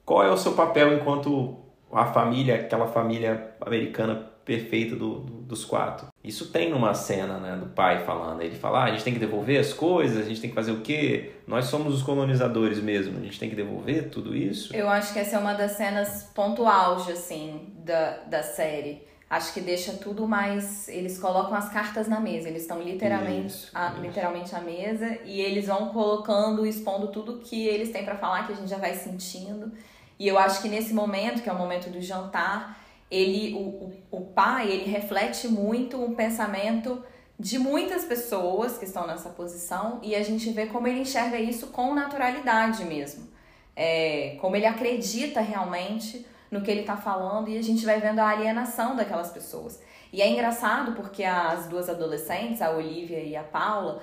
Qual 0.04 0.22
é 0.22 0.30
o 0.30 0.36
seu 0.36 0.52
papel 0.52 0.94
enquanto 0.94 1.56
a 1.92 2.06
família, 2.06 2.56
aquela 2.56 2.86
família 2.86 3.54
americana 3.60 4.29
perfeita 4.44 4.96
do, 4.96 5.20
do, 5.20 5.32
dos 5.42 5.64
quatro. 5.64 6.08
Isso 6.22 6.48
tem 6.50 6.70
numa 6.70 6.94
cena, 6.94 7.38
né, 7.38 7.56
do 7.56 7.66
pai 7.66 8.04
falando. 8.04 8.42
Ele 8.42 8.54
fala: 8.56 8.80
ah, 8.80 8.84
a 8.84 8.90
gente 8.90 9.04
tem 9.04 9.12
que 9.12 9.18
devolver 9.18 9.58
as 9.60 9.72
coisas, 9.72 10.24
a 10.24 10.28
gente 10.28 10.40
tem 10.40 10.50
que 10.50 10.56
fazer 10.56 10.72
o 10.72 10.80
quê? 10.80 11.32
Nós 11.46 11.66
somos 11.66 11.94
os 11.94 12.02
colonizadores 12.02 12.78
mesmo, 12.80 13.18
a 13.18 13.22
gente 13.22 13.38
tem 13.38 13.48
que 13.48 13.56
devolver 13.56 14.08
tudo 14.10 14.34
isso. 14.36 14.74
Eu 14.74 14.88
acho 14.88 15.12
que 15.12 15.18
essa 15.18 15.36
é 15.36 15.38
uma 15.38 15.54
das 15.54 15.72
cenas 15.72 16.30
ponto 16.34 16.66
auge, 16.66 17.12
assim, 17.12 17.72
da, 17.84 18.18
da 18.28 18.42
série. 18.42 19.08
Acho 19.28 19.54
que 19.54 19.60
deixa 19.60 19.92
tudo 19.92 20.26
mais. 20.26 20.88
Eles 20.88 21.16
colocam 21.16 21.54
as 21.54 21.68
cartas 21.68 22.08
na 22.08 22.18
mesa, 22.18 22.48
eles 22.48 22.62
estão 22.62 22.82
literalmente, 22.82 23.46
Isso, 23.46 23.70
a, 23.72 23.92
isso. 23.92 24.00
literalmente 24.00 24.54
à 24.56 24.60
mesa 24.60 25.18
e 25.24 25.40
eles 25.40 25.68
vão 25.68 25.90
colocando, 25.90 26.66
expondo 26.66 27.08
tudo 27.08 27.38
que 27.38 27.68
eles 27.68 27.92
têm 27.92 28.04
pra 28.04 28.16
falar, 28.16 28.44
que 28.46 28.52
a 28.52 28.56
gente 28.56 28.68
já 28.68 28.78
vai 28.78 28.94
sentindo. 28.94 29.70
E 30.18 30.26
eu 30.26 30.36
acho 30.36 30.60
que 30.60 30.68
nesse 30.68 30.92
momento, 30.92 31.42
que 31.42 31.48
é 31.48 31.52
o 31.52 31.56
momento 31.56 31.88
do 31.90 32.00
jantar, 32.00 32.79
ele, 33.10 33.54
o, 33.54 33.92
o, 34.10 34.20
pai, 34.20 34.70
ele 34.70 34.90
reflete 34.90 35.48
muito 35.48 36.02
um 36.02 36.14
pensamento 36.14 37.04
de 37.38 37.58
muitas 37.58 38.04
pessoas 38.04 38.78
que 38.78 38.84
estão 38.84 39.06
nessa 39.06 39.30
posição 39.30 39.98
e 40.02 40.14
a 40.14 40.22
gente 40.22 40.50
vê 40.50 40.66
como 40.66 40.86
ele 40.86 41.00
enxerga 41.00 41.38
isso 41.38 41.68
com 41.68 41.94
naturalidade 41.94 42.84
mesmo. 42.84 43.28
É, 43.74 44.36
como 44.40 44.56
ele 44.56 44.66
acredita 44.66 45.40
realmente 45.40 46.26
no 46.50 46.60
que 46.60 46.70
ele 46.70 46.80
está 46.80 46.96
falando 46.96 47.48
e 47.48 47.56
a 47.56 47.62
gente 47.62 47.84
vai 47.84 47.98
vendo 47.98 48.18
a 48.18 48.28
alienação 48.28 48.94
daquelas 48.94 49.30
pessoas. 49.30 49.80
E 50.12 50.20
é 50.20 50.28
engraçado 50.28 50.92
porque 50.92 51.24
as 51.24 51.66
duas 51.66 51.88
adolescentes, 51.88 52.60
a 52.60 52.70
Olivia 52.70 53.20
e 53.20 53.36
a 53.36 53.42
Paula, 53.42 54.02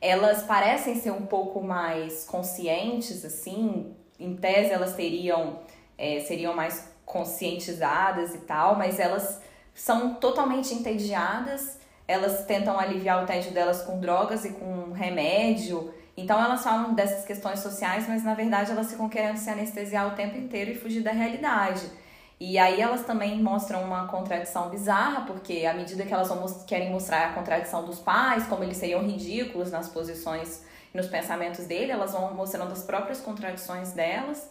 elas 0.00 0.44
parecem 0.44 0.94
ser 0.94 1.10
um 1.10 1.26
pouco 1.26 1.60
mais 1.60 2.24
conscientes, 2.24 3.24
assim, 3.24 3.94
em 4.18 4.36
tese 4.36 4.70
elas 4.70 4.94
teriam, 4.94 5.60
é, 5.96 6.20
seriam 6.20 6.54
mais 6.54 6.88
conscientizadas 7.08 8.34
e 8.34 8.38
tal, 8.38 8.76
mas 8.76 9.00
elas 9.00 9.40
são 9.74 10.14
totalmente 10.14 10.74
entediadas, 10.74 11.78
elas 12.06 12.44
tentam 12.44 12.78
aliviar 12.78 13.24
o 13.24 13.26
tédio 13.26 13.52
delas 13.52 13.82
com 13.82 13.98
drogas 13.98 14.44
e 14.44 14.50
com 14.50 14.92
remédio, 14.92 15.92
então 16.16 16.42
elas 16.42 16.62
falam 16.62 16.94
dessas 16.94 17.24
questões 17.24 17.60
sociais, 17.60 18.06
mas 18.08 18.22
na 18.22 18.34
verdade 18.34 18.70
elas 18.70 18.90
ficam 18.90 19.08
querendo 19.08 19.36
se 19.36 19.48
anestesiar 19.48 20.08
o 20.08 20.16
tempo 20.16 20.36
inteiro 20.36 20.70
e 20.70 20.74
fugir 20.74 21.02
da 21.02 21.12
realidade. 21.12 21.88
E 22.40 22.56
aí 22.58 22.80
elas 22.80 23.04
também 23.04 23.42
mostram 23.42 23.82
uma 23.82 24.06
contradição 24.06 24.68
bizarra, 24.68 25.22
porque 25.22 25.64
à 25.64 25.74
medida 25.74 26.04
que 26.04 26.12
elas 26.12 26.28
vão, 26.28 26.44
querem 26.66 26.90
mostrar 26.90 27.30
a 27.30 27.32
contradição 27.32 27.84
dos 27.84 27.98
pais, 27.98 28.46
como 28.46 28.62
eles 28.62 28.76
seriam 28.76 29.02
ridículos 29.02 29.70
nas 29.70 29.88
posições 29.88 30.62
e 30.92 30.96
nos 30.96 31.06
pensamentos 31.06 31.66
dele, 31.66 31.90
elas 31.90 32.12
vão 32.12 32.34
mostrando 32.34 32.72
as 32.72 32.82
próprias 32.82 33.20
contradições 33.20 33.92
delas. 33.92 34.48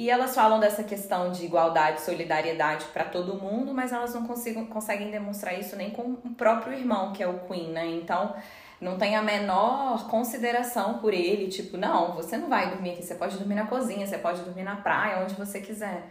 E 0.00 0.08
elas 0.08 0.34
falam 0.34 0.58
dessa 0.58 0.82
questão 0.82 1.30
de 1.30 1.44
igualdade, 1.44 2.00
solidariedade 2.00 2.86
para 2.86 3.04
todo 3.04 3.34
mundo, 3.34 3.74
mas 3.74 3.92
elas 3.92 4.14
não 4.14 4.26
consigam, 4.26 4.64
conseguem 4.64 5.10
demonstrar 5.10 5.60
isso 5.60 5.76
nem 5.76 5.90
com 5.90 6.12
o 6.24 6.34
próprio 6.34 6.72
irmão, 6.72 7.12
que 7.12 7.22
é 7.22 7.28
o 7.28 7.40
Queen, 7.40 7.68
né? 7.68 7.86
Então, 7.86 8.34
não 8.80 8.96
tem 8.96 9.14
a 9.14 9.20
menor 9.20 10.08
consideração 10.08 11.00
por 11.00 11.12
ele, 11.12 11.48
tipo, 11.48 11.76
não, 11.76 12.14
você 12.14 12.38
não 12.38 12.48
vai 12.48 12.70
dormir 12.70 12.92
aqui, 12.92 13.02
você 13.02 13.14
pode 13.14 13.36
dormir 13.36 13.56
na 13.56 13.66
cozinha, 13.66 14.06
você 14.06 14.16
pode 14.16 14.40
dormir 14.40 14.62
na 14.62 14.76
praia, 14.76 15.22
onde 15.22 15.34
você 15.34 15.60
quiser. 15.60 16.10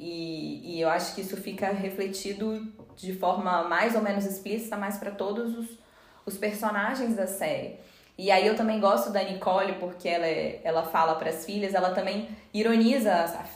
E, 0.00 0.76
e 0.76 0.80
eu 0.80 0.88
acho 0.88 1.14
que 1.14 1.20
isso 1.20 1.36
fica 1.36 1.70
refletido 1.70 2.66
de 2.96 3.12
forma 3.12 3.64
mais 3.64 3.94
ou 3.94 4.00
menos 4.00 4.24
explícita, 4.24 4.74
mas 4.74 4.96
para 4.96 5.10
todos 5.10 5.54
os, 5.54 5.78
os 6.24 6.38
personagens 6.38 7.14
da 7.14 7.26
série. 7.26 7.78
E 8.18 8.32
aí 8.32 8.44
eu 8.44 8.56
também 8.56 8.80
gosto 8.80 9.10
da 9.10 9.22
Nicole 9.22 9.74
porque 9.74 10.08
ela, 10.08 10.26
é, 10.26 10.60
ela 10.64 10.82
fala 10.82 11.14
para 11.14 11.30
as 11.30 11.46
filhas, 11.46 11.72
ela 11.72 11.90
também 11.90 12.28
ironiza 12.52 13.12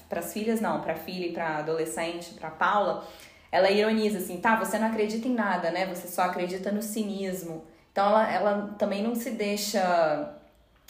para 0.08 0.20
as 0.20 0.32
filhas 0.32 0.60
não, 0.60 0.80
para 0.80 0.94
filha 0.94 1.26
e 1.26 1.32
para 1.32 1.58
adolescente, 1.58 2.34
para 2.34 2.48
Paula. 2.48 3.04
Ela 3.50 3.72
ironiza 3.72 4.18
assim, 4.18 4.40
tá, 4.40 4.54
você 4.54 4.78
não 4.78 4.86
acredita 4.86 5.26
em 5.26 5.34
nada, 5.34 5.72
né? 5.72 5.84
Você 5.86 6.06
só 6.06 6.22
acredita 6.22 6.70
no 6.70 6.80
cinismo. 6.80 7.64
Então 7.90 8.06
ela, 8.06 8.32
ela 8.32 8.74
também 8.78 9.02
não 9.02 9.16
se 9.16 9.32
deixa 9.32 10.32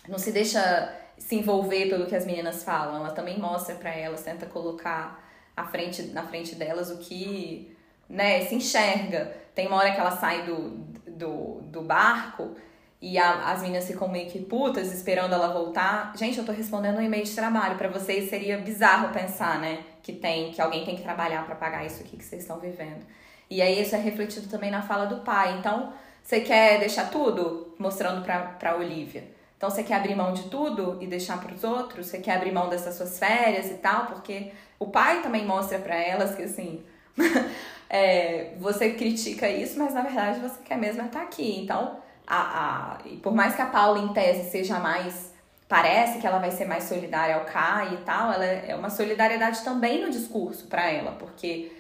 não 0.07 0.19
se 0.19 0.33
deixa 0.33 0.95
se 1.17 1.37
envolver 1.37 1.89
pelo 1.89 2.07
que 2.07 2.15
as 2.15 2.27
meninas 2.27 2.63
falam. 2.63 2.97
Ela 2.97 3.13
também 3.13 3.39
mostra 3.39 3.75
para 3.75 3.91
elas, 3.91 4.23
tenta 4.23 4.45
colocar 4.45 5.25
à 5.57 5.65
frente, 5.65 6.03
na 6.09 6.25
frente 6.25 6.55
delas 6.57 6.91
o 6.91 6.99
que 6.99 7.75
né, 8.07 8.45
se 8.45 8.55
enxerga. 8.55 9.35
Tem 9.55 9.67
uma 9.67 9.77
hora 9.77 9.93
que 9.93 10.01
ela 10.01 10.11
sai 10.11 10.45
do, 10.45 10.71
do, 11.07 11.63
do 11.63 11.81
barco 11.81 12.55
e 13.03 13.19
a, 13.19 13.51
as 13.51 13.63
meninas 13.63 13.85
ficam 13.85 14.07
meio 14.07 14.31
que 14.31 14.39
putas 14.39 14.95
esperando 14.95 15.35
ela 15.35 15.53
voltar. 15.53 16.13
Gente, 16.17 16.39
eu 16.39 16.45
tô 16.45 16.53
respondendo 16.53 16.99
um 16.99 17.03
e-mail 17.03 17.25
de 17.25 17.35
trabalho. 17.35 17.77
para 17.77 17.89
vocês 17.89 18.31
seria 18.31 18.59
bizarro 18.59 19.13
pensar, 19.13 19.59
né? 19.59 19.81
Que 20.01 20.13
tem 20.13 20.53
que 20.53 20.63
alguém 20.63 20.85
tem 20.85 20.95
que 20.95 21.03
trabalhar 21.03 21.45
para 21.45 21.57
pagar 21.57 21.85
isso 21.85 22.01
aqui 22.01 22.17
que 22.17 22.25
vocês 22.25 22.43
estão 22.43 22.61
vivendo. 22.61 23.05
E 23.51 23.61
aí 23.61 23.83
isso 23.83 23.97
é 23.97 23.99
refletido 23.99 24.49
também 24.49 24.71
na 24.71 24.83
fala 24.83 25.07
do 25.07 25.25
pai. 25.25 25.59
Então, 25.59 25.93
você 26.23 26.41
quer 26.41 26.79
deixar 26.79 27.11
tudo? 27.11 27.75
Mostrando 27.77 28.23
pra, 28.23 28.39
pra 28.39 28.77
Olivia. 28.77 29.25
Então 29.57 29.69
você 29.69 29.83
quer 29.83 29.95
abrir 29.95 30.15
mão 30.15 30.33
de 30.33 30.45
tudo 30.45 30.99
e 31.01 31.07
deixar 31.09 31.41
para 31.41 31.53
os 31.53 31.65
outros? 31.65 32.07
Você 32.07 32.19
quer 32.19 32.37
abrir 32.37 32.53
mão 32.53 32.69
dessas 32.69 32.95
suas 32.95 33.19
férias 33.19 33.67
e 33.67 33.75
tal? 33.75 34.07
Porque 34.07 34.53
o 34.79 34.87
pai 34.87 35.23
também 35.23 35.45
mostra 35.45 35.79
para 35.81 35.97
elas 35.97 36.37
que 36.37 36.43
assim, 36.43 36.85
é, 37.91 38.55
você 38.59 38.91
critica 38.91 39.49
isso, 39.49 39.79
mas 39.79 39.93
na 39.93 40.03
verdade 40.03 40.41
você 40.41 40.61
quer 40.65 40.79
mesmo 40.79 41.03
estar 41.03 41.23
aqui. 41.23 41.61
Então, 41.61 42.02
a, 42.27 42.97
a, 42.97 42.99
e 43.07 43.17
por 43.17 43.35
mais 43.35 43.55
que 43.55 43.63
a 43.63 43.67
Paula 43.67 43.99
em 43.99 44.13
tese 44.13 44.51
seja 44.51 44.79
mais 44.79 45.33
parece 45.69 46.19
que 46.19 46.27
ela 46.27 46.39
vai 46.39 46.51
ser 46.51 46.67
mais 46.67 46.85
solidária 46.85 47.35
ao 47.35 47.47
Kai 47.47 47.95
e 47.95 47.97
tal, 47.99 48.31
ela 48.31 48.45
é 48.45 48.75
uma 48.75 48.91
solidariedade 48.91 49.63
também 49.65 50.05
no 50.05 50.11
discurso 50.11 50.67
para 50.67 50.91
ela, 50.91 51.13
porque 51.13 51.73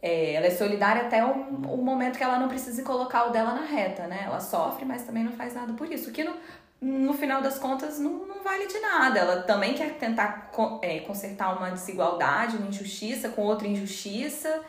é, 0.00 0.32
ela 0.34 0.46
é 0.46 0.50
solidária 0.50 1.02
até 1.02 1.22
o, 1.24 1.32
o, 1.32 1.82
momento 1.82 2.16
que 2.16 2.24
ela 2.24 2.38
não 2.38 2.48
precisa 2.48 2.82
colocar 2.82 3.26
o 3.26 3.30
dela 3.30 3.52
na 3.52 3.66
reta, 3.66 4.06
né? 4.06 4.22
Ela 4.24 4.40
sofre, 4.40 4.84
mas 4.84 5.02
também 5.02 5.22
não 5.22 5.32
faz 5.32 5.54
nada 5.54 5.72
por 5.74 5.90
isso. 5.92 6.08
O 6.08 6.12
que 6.12 6.24
no, 6.24 6.34
no 6.80 7.12
final 7.12 7.42
das 7.42 7.58
contas 7.58 7.98
não, 7.98 8.26
não 8.26 8.42
vale 8.42 8.66
de 8.66 8.78
nada. 8.78 9.18
Ela 9.18 9.42
também 9.42 9.74
quer 9.74 9.94
tentar 9.98 10.50
é, 10.80 11.00
consertar 11.00 11.56
uma 11.58 11.70
desigualdade, 11.70 12.56
uma 12.56 12.68
injustiça 12.68 13.28
com 13.28 13.42
outra 13.42 13.66
injustiça. 13.66 14.62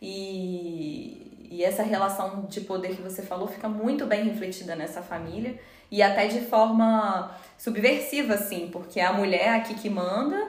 E, 0.00 1.31
e 1.52 1.62
essa 1.62 1.82
relação 1.82 2.46
de 2.48 2.62
poder 2.62 2.96
que 2.96 3.02
você 3.02 3.20
falou 3.20 3.46
fica 3.46 3.68
muito 3.68 4.06
bem 4.06 4.24
refletida 4.24 4.74
nessa 4.74 5.02
família. 5.02 5.60
E 5.90 6.02
até 6.02 6.26
de 6.26 6.40
forma 6.40 7.30
subversiva, 7.58 8.32
assim, 8.32 8.70
porque 8.72 8.98
a 8.98 9.12
mulher 9.12 9.50
aqui 9.56 9.74
que 9.74 9.90
manda, 9.90 10.48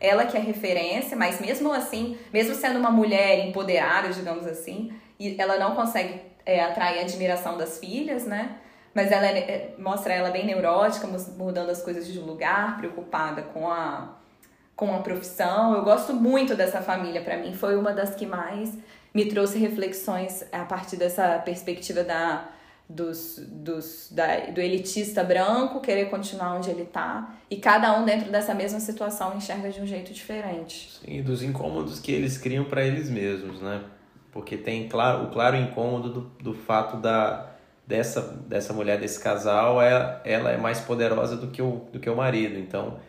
ela 0.00 0.26
que 0.26 0.36
é 0.36 0.40
referência, 0.40 1.16
mas 1.16 1.40
mesmo 1.40 1.72
assim, 1.72 2.18
mesmo 2.32 2.52
sendo 2.56 2.80
uma 2.80 2.90
mulher 2.90 3.46
empoderada, 3.46 4.08
digamos 4.08 4.44
assim, 4.44 4.92
ela 5.38 5.56
não 5.56 5.76
consegue 5.76 6.20
é, 6.44 6.64
atrair 6.64 6.98
a 6.98 7.02
admiração 7.02 7.56
das 7.56 7.78
filhas, 7.78 8.26
né? 8.26 8.56
Mas 8.92 9.12
ela 9.12 9.26
é, 9.26 9.38
é, 9.38 9.74
mostra 9.78 10.12
ela 10.12 10.30
bem 10.30 10.44
neurótica, 10.44 11.06
mudando 11.38 11.70
as 11.70 11.80
coisas 11.80 12.08
de 12.08 12.18
lugar, 12.18 12.76
preocupada 12.76 13.42
com 13.42 13.70
a, 13.70 14.16
com 14.74 14.92
a 14.92 14.98
profissão. 14.98 15.76
Eu 15.76 15.84
gosto 15.84 16.12
muito 16.12 16.56
dessa 16.56 16.82
família, 16.82 17.22
para 17.22 17.36
mim 17.36 17.54
foi 17.54 17.76
uma 17.76 17.92
das 17.92 18.16
que 18.16 18.26
mais 18.26 18.76
me 19.14 19.26
trouxe 19.26 19.58
reflexões 19.58 20.44
a 20.52 20.64
partir 20.64 20.96
dessa 20.96 21.38
perspectiva 21.38 22.04
da, 22.04 22.48
dos, 22.88 23.38
dos, 23.38 24.08
da, 24.10 24.46
do 24.46 24.60
elitista 24.60 25.22
branco 25.22 25.80
querer 25.80 26.06
continuar 26.10 26.56
onde 26.56 26.70
ele 26.70 26.82
está 26.82 27.34
e 27.50 27.56
cada 27.56 27.98
um 27.98 28.04
dentro 28.04 28.30
dessa 28.30 28.54
mesma 28.54 28.80
situação 28.80 29.36
enxerga 29.36 29.70
de 29.70 29.80
um 29.80 29.86
jeito 29.86 30.12
diferente. 30.12 30.98
Sim, 31.04 31.22
dos 31.22 31.42
incômodos 31.42 32.00
que 32.00 32.12
eles 32.12 32.38
criam 32.38 32.64
para 32.64 32.84
eles 32.84 33.08
mesmos, 33.08 33.60
né? 33.60 33.82
Porque 34.32 34.56
tem 34.56 34.88
claro, 34.88 35.24
o 35.24 35.30
claro 35.30 35.56
incômodo 35.56 36.08
do, 36.08 36.20
do 36.40 36.54
fato 36.54 36.96
da 36.96 37.50
dessa, 37.90 38.22
dessa 38.46 38.72
mulher, 38.72 39.00
desse 39.00 39.20
casal, 39.20 39.82
é, 39.82 40.20
ela 40.24 40.52
é 40.52 40.56
mais 40.56 40.78
poderosa 40.80 41.36
do 41.36 41.48
que, 41.48 41.60
o, 41.60 41.88
do 41.92 41.98
que 41.98 42.08
o 42.08 42.14
marido. 42.14 42.56
Então, 42.56 43.00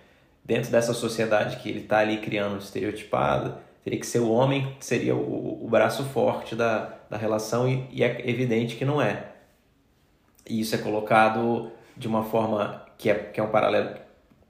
dentro 0.43 0.71
dessa 0.71 0.91
sociedade 0.91 1.57
que 1.57 1.69
ele 1.69 1.81
está 1.81 1.99
ali 1.99 2.17
criando 2.17 2.57
estereotipada, 2.57 3.59
teria 3.83 3.99
que 3.99 4.05
ser 4.05 4.19
o 4.19 4.31
homem 4.31 4.75
que 4.79 4.85
seria 4.85 5.15
o, 5.15 5.63
o 5.65 5.67
braço 5.69 6.03
forte 6.05 6.55
da, 6.55 6.93
da 7.09 7.17
relação 7.17 7.67
e, 7.67 7.87
e 7.91 8.03
é 8.03 8.29
evidente 8.29 8.75
que 8.75 8.85
não 8.85 9.01
é. 9.01 9.31
E 10.47 10.59
isso 10.59 10.75
é 10.75 10.77
colocado 10.77 11.71
de 11.95 12.07
uma 12.07 12.23
forma 12.23 12.85
que 12.97 13.09
é, 13.09 13.15
que 13.15 13.39
é 13.39 13.43
um 13.43 13.49
paralelo. 13.49 13.95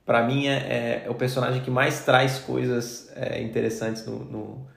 Para 0.05 0.23
mim, 0.23 0.47
é, 0.47 0.53
é, 0.53 1.03
é, 1.05 1.09
o 1.09 1.15
personagem 1.15 1.61
que 1.61 1.71
mais 1.71 2.03
traz 2.03 2.39
coisas 2.39 3.11
é, 3.15 3.41
interessantes 3.41 4.05
no, 4.05 4.19
no, 4.19 4.67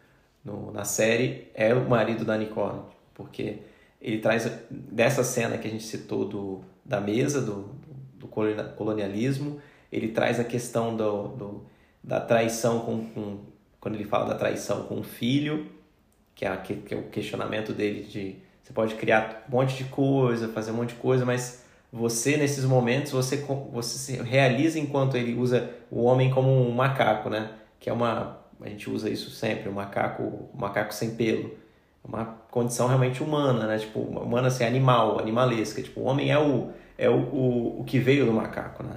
no, 0.44 0.72
na 0.72 0.84
série 0.84 1.50
é 1.54 1.74
o 1.74 1.88
marido 1.88 2.24
da 2.24 2.36
Nicole, 2.36 2.80
porque 3.14 3.58
ele 4.00 4.18
traz 4.18 4.50
dessa 4.70 5.24
cena 5.24 5.56
que 5.58 5.66
a 5.66 5.70
gente 5.70 5.84
citou 5.84 6.26
do, 6.26 6.64
da 6.84 7.00
mesa, 7.00 7.40
do, 7.40 7.74
do 8.16 8.28
colonialismo, 8.28 9.60
ele 9.90 10.08
traz 10.08 10.38
a 10.38 10.44
questão 10.44 10.96
do, 10.96 11.28
do 11.28 11.74
da 12.04 12.20
traição 12.20 12.80
com, 12.80 13.06
com, 13.06 13.38
quando 13.84 13.96
ele 13.96 14.04
fala 14.06 14.24
da 14.24 14.34
traição 14.34 14.84
com 14.84 14.98
o 14.98 15.02
filho, 15.02 15.66
que 16.34 16.46
é, 16.46 16.56
que, 16.56 16.76
que 16.76 16.94
é 16.94 16.96
o 16.96 17.02
questionamento 17.02 17.70
dele 17.70 18.02
de 18.02 18.36
você 18.62 18.72
pode 18.72 18.94
criar 18.94 19.44
um 19.46 19.52
monte 19.52 19.76
de 19.76 19.84
coisa, 19.84 20.48
fazer 20.48 20.70
um 20.70 20.76
monte 20.76 20.94
de 20.94 20.94
coisa, 20.94 21.26
mas 21.26 21.62
você 21.92 22.38
nesses 22.38 22.64
momentos 22.64 23.12
você 23.12 23.36
você 23.70 23.98
se 23.98 24.22
realiza 24.22 24.78
enquanto 24.78 25.18
ele 25.18 25.34
usa 25.34 25.70
o 25.90 26.04
homem 26.04 26.30
como 26.30 26.50
um 26.50 26.72
macaco, 26.72 27.28
né? 27.28 27.50
Que 27.78 27.90
é 27.90 27.92
uma 27.92 28.38
a 28.58 28.68
gente 28.70 28.88
usa 28.88 29.10
isso 29.10 29.30
sempre, 29.30 29.68
o 29.68 29.72
um 29.72 29.74
macaco, 29.74 30.22
um 30.22 30.58
macaco 30.58 30.94
sem 30.94 31.14
pelo 31.14 31.54
uma 32.02 32.24
condição 32.50 32.88
realmente 32.88 33.22
humana, 33.22 33.66
né? 33.66 33.76
Tipo, 33.76 34.00
humana 34.00 34.48
assim, 34.48 34.64
animal, 34.64 35.20
animalesca. 35.20 35.82
Tipo, 35.82 36.00
o 36.00 36.04
homem 36.04 36.30
é 36.30 36.38
o 36.38 36.70
é 36.96 37.10
o, 37.10 37.18
o, 37.18 37.80
o 37.80 37.84
que 37.84 37.98
veio 37.98 38.24
do 38.24 38.32
macaco, 38.32 38.82
né? 38.82 38.96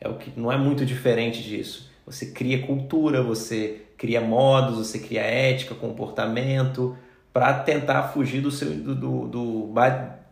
É 0.00 0.08
o 0.08 0.14
que 0.14 0.32
não 0.38 0.52
é 0.52 0.56
muito 0.56 0.86
diferente 0.86 1.42
disso. 1.42 1.90
Você 2.06 2.26
cria 2.26 2.64
cultura, 2.64 3.20
você 3.20 3.87
cria 3.98 4.20
modos, 4.20 4.78
você 4.78 4.98
cria 4.98 5.22
ética, 5.22 5.74
comportamento 5.74 6.96
para 7.32 7.52
tentar 7.52 8.04
fugir 8.04 8.40
do 8.40 8.50
seu 8.50 8.70
do, 8.70 8.94
do, 8.94 9.28
do 9.28 9.74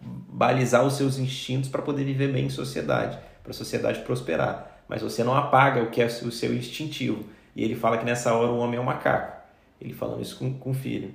balizar 0.00 0.84
os 0.84 0.94
seus 0.94 1.18
instintos 1.18 1.68
para 1.68 1.82
poder 1.82 2.04
viver 2.04 2.32
bem 2.32 2.46
em 2.46 2.50
sociedade, 2.50 3.18
para 3.42 3.50
a 3.50 3.54
sociedade 3.54 4.00
prosperar. 4.00 4.82
Mas 4.88 5.02
você 5.02 5.24
não 5.24 5.34
apaga 5.34 5.82
o 5.82 5.90
que 5.90 6.00
é 6.00 6.06
o 6.06 6.30
seu 6.30 6.54
instintivo. 6.54 7.24
E 7.54 7.64
ele 7.64 7.74
fala 7.74 7.98
que 7.98 8.04
nessa 8.04 8.32
hora 8.32 8.50
o 8.50 8.58
homem 8.58 8.78
é 8.78 8.80
um 8.80 8.84
macaco. 8.84 9.36
Ele 9.80 9.92
falando 9.92 10.22
isso 10.22 10.38
com, 10.38 10.52
com 10.54 10.70
o 10.70 10.74
filho. 10.74 11.12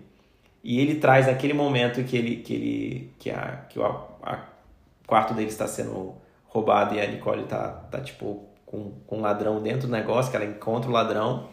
E 0.63 0.79
ele 0.79 0.95
traz 0.95 1.27
naquele 1.27 1.53
momento 1.53 2.03
que 2.03 2.15
ele 2.17 2.37
que 2.37 2.53
ele 2.53 3.13
que 3.17 3.31
a 3.31 3.65
que 3.69 3.79
o 3.79 3.85
a, 3.85 4.45
quarto 5.07 5.33
dele 5.33 5.49
está 5.49 5.67
sendo 5.67 6.15
roubado 6.45 6.95
e 6.95 7.01
a 7.01 7.07
Nicole 7.07 7.43
tá 7.43 7.67
tá 7.89 8.01
tipo 8.01 8.45
com, 8.65 8.91
com 9.07 9.17
um 9.17 9.21
ladrão 9.21 9.61
dentro 9.61 9.87
do 9.87 9.91
negócio, 9.91 10.29
que 10.29 10.37
ela 10.37 10.45
encontra 10.45 10.89
o 10.89 10.93
ladrão. 10.93 11.49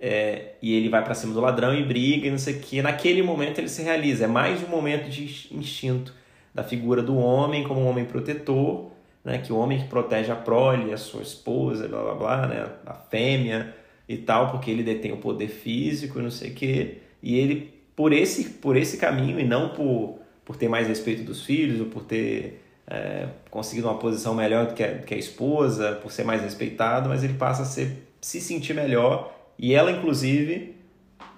É, 0.00 0.52
e 0.62 0.74
ele 0.74 0.88
vai 0.88 1.02
para 1.02 1.14
cima 1.14 1.34
do 1.34 1.40
ladrão 1.40 1.74
e 1.74 1.82
briga 1.82 2.26
e 2.26 2.30
não 2.30 2.38
sei 2.38 2.54
o 2.54 2.60
que. 2.60 2.80
Naquele 2.80 3.22
momento 3.22 3.58
ele 3.58 3.68
se 3.68 3.82
realiza. 3.82 4.24
É 4.24 4.28
mais 4.28 4.62
um 4.62 4.68
momento 4.68 5.08
de 5.10 5.24
instinto 5.52 6.14
da 6.54 6.62
figura 6.62 7.02
do 7.02 7.16
homem 7.16 7.64
como 7.64 7.80
um 7.80 7.86
homem 7.86 8.04
protetor, 8.04 8.90
né? 9.24 9.38
Que 9.38 9.52
o 9.52 9.56
homem 9.56 9.78
que 9.78 9.88
protege 9.88 10.30
a 10.30 10.36
prole, 10.36 10.92
a 10.92 10.96
sua 10.96 11.22
esposa, 11.22 11.88
blá 11.88 12.02
blá 12.02 12.14
blá, 12.14 12.46
né? 12.46 12.66
A 12.86 12.94
fêmea 12.94 13.74
e 14.08 14.16
tal, 14.16 14.50
porque 14.50 14.70
ele 14.70 14.82
detém 14.82 15.12
o 15.12 15.18
poder 15.18 15.48
físico 15.48 16.18
e 16.18 16.22
não 16.22 16.30
sei 16.30 16.50
o 16.50 16.54
que. 16.54 16.98
E 17.22 17.36
ele 17.38 17.78
por 17.98 18.12
esse, 18.12 18.44
por 18.50 18.76
esse 18.76 18.96
caminho 18.96 19.40
e 19.40 19.44
não 19.44 19.70
por, 19.70 20.20
por 20.44 20.56
ter 20.56 20.68
mais 20.68 20.86
respeito 20.86 21.24
dos 21.24 21.44
filhos 21.44 21.80
ou 21.80 21.86
por 21.86 22.04
ter 22.04 22.62
é, 22.86 23.26
conseguido 23.50 23.88
uma 23.88 23.98
posição 23.98 24.34
melhor 24.34 24.66
do 24.66 24.74
que, 24.74 24.84
a, 24.84 24.92
do 24.92 25.04
que 25.04 25.14
a 25.14 25.16
esposa, 25.16 25.98
por 26.02 26.10
ser 26.10 26.24
mais 26.24 26.40
respeitado, 26.40 27.08
mas 27.08 27.24
ele 27.24 27.34
passa 27.34 27.62
a 27.62 27.64
ser, 27.64 28.08
se 28.20 28.40
sentir 28.40 28.72
melhor 28.72 29.37
e 29.58 29.74
ela, 29.74 29.90
inclusive, 29.90 30.76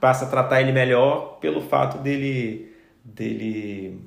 passa 0.00 0.26
a 0.26 0.28
tratar 0.28 0.60
ele 0.60 0.72
melhor 0.72 1.38
pelo 1.40 1.60
fato 1.60 1.98
dele, 1.98 2.74
dele 3.04 3.98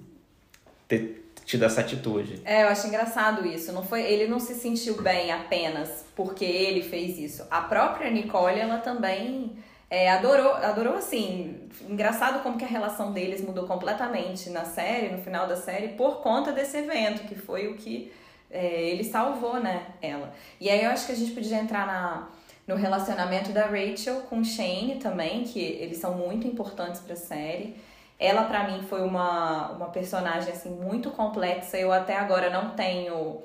ter 0.87 1.23
tido 1.45 1.65
essa 1.65 1.81
atitude. 1.81 2.41
É, 2.45 2.63
eu 2.63 2.67
acho 2.67 2.87
engraçado 2.87 3.45
isso. 3.45 3.71
Não 3.73 3.83
foi, 3.83 4.01
ele 4.03 4.27
não 4.27 4.39
se 4.39 4.53
sentiu 4.53 5.01
bem 5.01 5.31
apenas 5.31 6.05
porque 6.15 6.45
ele 6.45 6.81
fez 6.81 7.17
isso. 7.17 7.45
A 7.49 7.61
própria 7.61 8.09
Nicole, 8.09 8.59
ela 8.59 8.77
também 8.77 9.51
é, 9.89 10.09
adorou, 10.11 10.53
adorou 10.53 10.95
assim. 10.95 11.69
Engraçado 11.89 12.41
como 12.41 12.57
que 12.57 12.65
a 12.65 12.67
relação 12.67 13.11
deles 13.11 13.41
mudou 13.41 13.65
completamente 13.67 14.49
na 14.49 14.65
série, 14.65 15.09
no 15.09 15.21
final 15.21 15.47
da 15.47 15.55
série, 15.55 15.89
por 15.89 16.21
conta 16.21 16.51
desse 16.51 16.77
evento, 16.77 17.27
que 17.27 17.35
foi 17.35 17.67
o 17.67 17.75
que 17.75 18.11
é, 18.49 18.89
ele 18.89 19.03
salvou, 19.03 19.59
né, 19.59 19.87
ela. 20.01 20.33
E 20.61 20.69
aí 20.69 20.83
eu 20.83 20.91
acho 20.91 21.07
que 21.07 21.11
a 21.11 21.15
gente 21.15 21.31
podia 21.31 21.57
entrar 21.57 21.87
na, 21.87 22.29
no 22.67 22.75
relacionamento 22.75 23.51
da 23.51 23.65
Rachel 23.65 24.21
com 24.29 24.43
Shane 24.43 24.99
também, 25.01 25.43
que 25.43 25.59
eles 25.59 25.97
são 25.97 26.13
muito 26.15 26.47
importantes 26.47 27.01
para 27.01 27.13
a 27.13 27.17
série. 27.17 27.75
Ela, 28.19 28.43
para 28.43 28.69
mim, 28.69 28.83
foi 28.83 29.01
uma, 29.01 29.71
uma 29.71 29.89
personagem 29.89 30.51
assim, 30.51 30.69
muito 30.69 31.11
complexa. 31.11 31.77
Eu 31.77 31.91
até 31.91 32.15
agora 32.17 32.49
não 32.49 32.71
tenho 32.71 33.41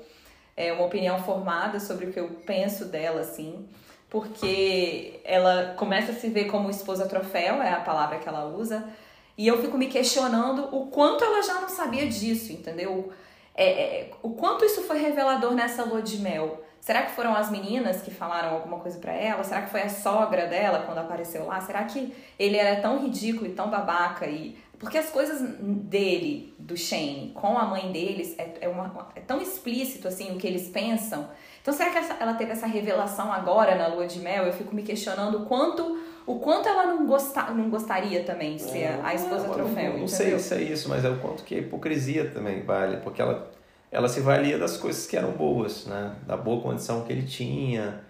é, 0.55 0.71
uma 0.71 0.85
opinião 0.85 1.19
formada 1.23 1.79
sobre 1.79 2.05
o 2.05 2.13
que 2.13 2.19
eu 2.19 2.29
penso 2.45 2.85
dela, 2.85 3.21
assim 3.21 3.67
porque 4.09 5.19
ela 5.23 5.75
começa 5.77 6.11
a 6.11 6.15
se 6.15 6.29
ver 6.29 6.45
como 6.45 6.69
esposa 6.69 7.07
troféu, 7.07 7.61
é 7.61 7.71
a 7.71 7.79
palavra 7.79 8.17
que 8.17 8.27
ela 8.27 8.45
usa, 8.45 8.89
e 9.37 9.47
eu 9.47 9.61
fico 9.61 9.77
me 9.77 9.87
questionando 9.87 10.67
o 10.75 10.87
quanto 10.87 11.23
ela 11.23 11.41
já 11.43 11.61
não 11.61 11.69
sabia 11.69 12.07
disso, 12.07 12.51
entendeu? 12.51 13.11
É, 13.55 13.65
é, 13.65 14.11
o 14.21 14.31
quanto 14.31 14.65
isso 14.65 14.81
foi 14.81 14.97
revelador 14.97 15.53
nessa 15.53 15.83
lua 15.83 16.01
de 16.01 16.17
mel. 16.17 16.63
Será 16.81 17.03
que 17.03 17.11
foram 17.11 17.35
as 17.35 17.51
meninas 17.51 18.01
que 18.01 18.11
falaram 18.11 18.55
alguma 18.55 18.79
coisa 18.79 18.97
para 18.99 19.13
ela? 19.13 19.43
Será 19.43 19.61
que 19.61 19.69
foi 19.69 19.81
a 19.81 19.89
sogra 19.89 20.47
dela 20.47 20.83
quando 20.85 20.99
apareceu 20.99 21.45
lá? 21.45 21.59
Será 21.61 21.83
que 21.83 22.13
ele 22.37 22.57
era 22.57 22.81
tão 22.81 22.99
ridículo 23.03 23.47
e 23.47 23.53
tão 23.53 23.69
babaca 23.69 24.25
e 24.25 24.57
porque 24.79 24.97
as 24.97 25.09
coisas 25.09 25.41
dele, 25.59 26.53
do 26.57 26.77
Shane, 26.77 27.33
com 27.35 27.57
a 27.57 27.65
mãe 27.65 27.91
deles, 27.91 28.33
é, 28.39 28.59
é, 28.61 28.67
uma, 28.69 29.09
é 29.13 29.19
tão 29.19 29.41
explícito 29.41 30.07
assim 30.07 30.33
o 30.33 30.37
que 30.37 30.47
eles 30.47 30.69
pensam 30.69 31.27
então, 31.61 31.73
será 31.73 31.89
que 31.89 31.97
essa, 31.97 32.15
ela 32.19 32.33
teve 32.33 32.51
essa 32.51 32.65
revelação 32.65 33.31
agora 33.31 33.75
na 33.75 33.87
lua 33.87 34.07
de 34.07 34.19
mel? 34.19 34.45
Eu 34.45 34.53
fico 34.53 34.73
me 34.73 34.81
questionando 34.81 35.43
o 35.43 35.45
quanto, 35.45 35.99
o 36.25 36.39
quanto 36.39 36.67
ela 36.67 36.85
não, 36.85 37.05
gosta, 37.05 37.43
não 37.51 37.69
gostaria 37.69 38.23
também 38.23 38.55
de 38.55 38.63
ser 38.63 38.79
é, 38.79 38.99
a 39.03 39.13
esposa 39.13 39.47
não, 39.47 39.53
troféu. 39.53 39.93
Não, 39.93 39.99
não 39.99 40.07
sei 40.07 40.37
se 40.39 40.53
é 40.53 40.61
isso, 40.61 40.87
mas 40.89 41.03
é 41.03 41.09
o 41.09 41.19
quanto 41.19 41.43
que 41.43 41.55
a 41.55 41.57
hipocrisia 41.59 42.29
também 42.31 42.63
vale, 42.63 42.97
porque 42.97 43.21
ela, 43.21 43.51
ela 43.91 44.07
se 44.07 44.19
valia 44.21 44.57
das 44.57 44.77
coisas 44.77 45.07
que 45.07 45.17
eram 45.17 45.31
boas, 45.31 45.85
né? 45.85 46.15
Da 46.27 46.37
boa 46.37 46.61
condição 46.61 47.03
que 47.03 47.11
ele 47.11 47.23
tinha, 47.23 48.01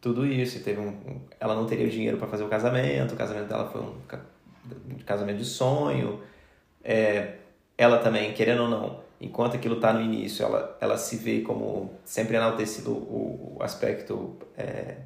tudo 0.00 0.26
isso. 0.26 0.58
E 0.58 0.60
teve 0.60 0.80
um, 0.80 1.20
ela 1.40 1.54
não 1.54 1.66
teria 1.66 1.88
dinheiro 1.88 2.18
para 2.18 2.28
fazer 2.28 2.44
o 2.44 2.48
casamento, 2.48 3.14
o 3.14 3.16
casamento 3.16 3.48
dela 3.48 3.68
foi 3.70 3.80
um 3.80 3.94
casamento 5.06 5.38
de 5.38 5.44
sonho. 5.44 6.20
É, 6.84 7.36
ela 7.78 7.98
também, 7.98 8.32
querendo 8.34 8.64
ou 8.64 8.68
não, 8.68 9.00
enquanto 9.20 9.56
aquilo 9.56 9.76
está 9.76 9.92
no 9.92 10.00
início, 10.02 10.44
ela, 10.44 10.76
ela 10.80 10.98
se 10.98 11.16
vê 11.16 11.40
como 11.40 11.92
sempre 12.04 12.36
enaltecido 12.36 12.90
o, 12.92 13.56
o 13.58 13.62
aspecto 13.62 14.36
é, 14.56 14.96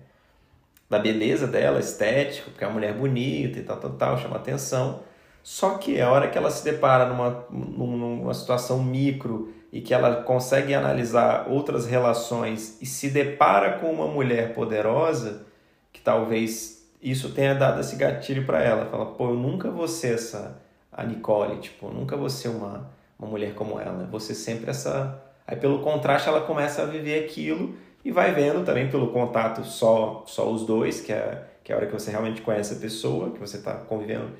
da 0.88 0.98
beleza 0.98 1.46
dela, 1.46 1.78
estético, 1.78 2.50
porque 2.50 2.64
é 2.64 2.66
uma 2.66 2.74
mulher 2.74 2.94
bonita 2.94 3.58
e 3.58 3.62
tal, 3.62 3.76
tal, 3.76 3.92
tal, 3.92 4.18
chama 4.18 4.36
atenção. 4.36 5.02
Só 5.42 5.78
que 5.78 6.00
a 6.00 6.10
hora 6.10 6.28
que 6.28 6.36
ela 6.36 6.50
se 6.50 6.64
depara 6.64 7.06
numa, 7.06 7.46
numa 7.50 8.34
situação 8.34 8.82
micro 8.82 9.54
e 9.76 9.82
que 9.82 9.92
ela 9.92 10.22
consegue 10.22 10.72
analisar 10.72 11.48
outras 11.50 11.84
relações 11.84 12.80
e 12.80 12.86
se 12.86 13.10
depara 13.10 13.78
com 13.78 13.92
uma 13.92 14.06
mulher 14.06 14.54
poderosa, 14.54 15.44
que 15.92 16.00
talvez 16.00 16.88
isso 17.02 17.34
tenha 17.34 17.54
dado 17.54 17.80
esse 17.80 17.94
gatilho 17.96 18.46
para 18.46 18.62
ela. 18.62 18.86
Fala, 18.86 19.04
pô, 19.04 19.28
eu 19.28 19.34
nunca 19.34 19.70
vou 19.70 19.86
ser 19.86 20.14
essa 20.14 20.58
a 20.90 21.04
Nicole, 21.04 21.58
tipo, 21.58 21.90
nunca 21.90 22.16
vou 22.16 22.30
ser 22.30 22.48
uma 22.48 22.90
uma 23.18 23.28
mulher 23.28 23.54
como 23.54 23.78
ela. 23.78 24.08
Você 24.10 24.34
sempre 24.34 24.70
essa. 24.70 25.22
Aí 25.46 25.56
pelo 25.56 25.80
contraste 25.80 26.26
ela 26.26 26.40
começa 26.40 26.82
a 26.82 26.86
viver 26.86 27.24
aquilo 27.24 27.74
e 28.02 28.10
vai 28.10 28.32
vendo 28.32 28.64
também 28.64 28.88
pelo 28.88 29.08
contato 29.08 29.62
só 29.62 30.24
só 30.26 30.50
os 30.50 30.64
dois, 30.64 31.02
que 31.02 31.12
é, 31.12 31.44
que 31.62 31.70
é 31.70 31.74
a 31.74 31.78
hora 31.78 31.86
que 31.86 31.92
você 31.92 32.10
realmente 32.10 32.40
conhece 32.40 32.72
a 32.72 32.78
pessoa, 32.78 33.30
que 33.30 33.38
você 33.38 33.58
está 33.58 33.74
convivendo 33.74 34.30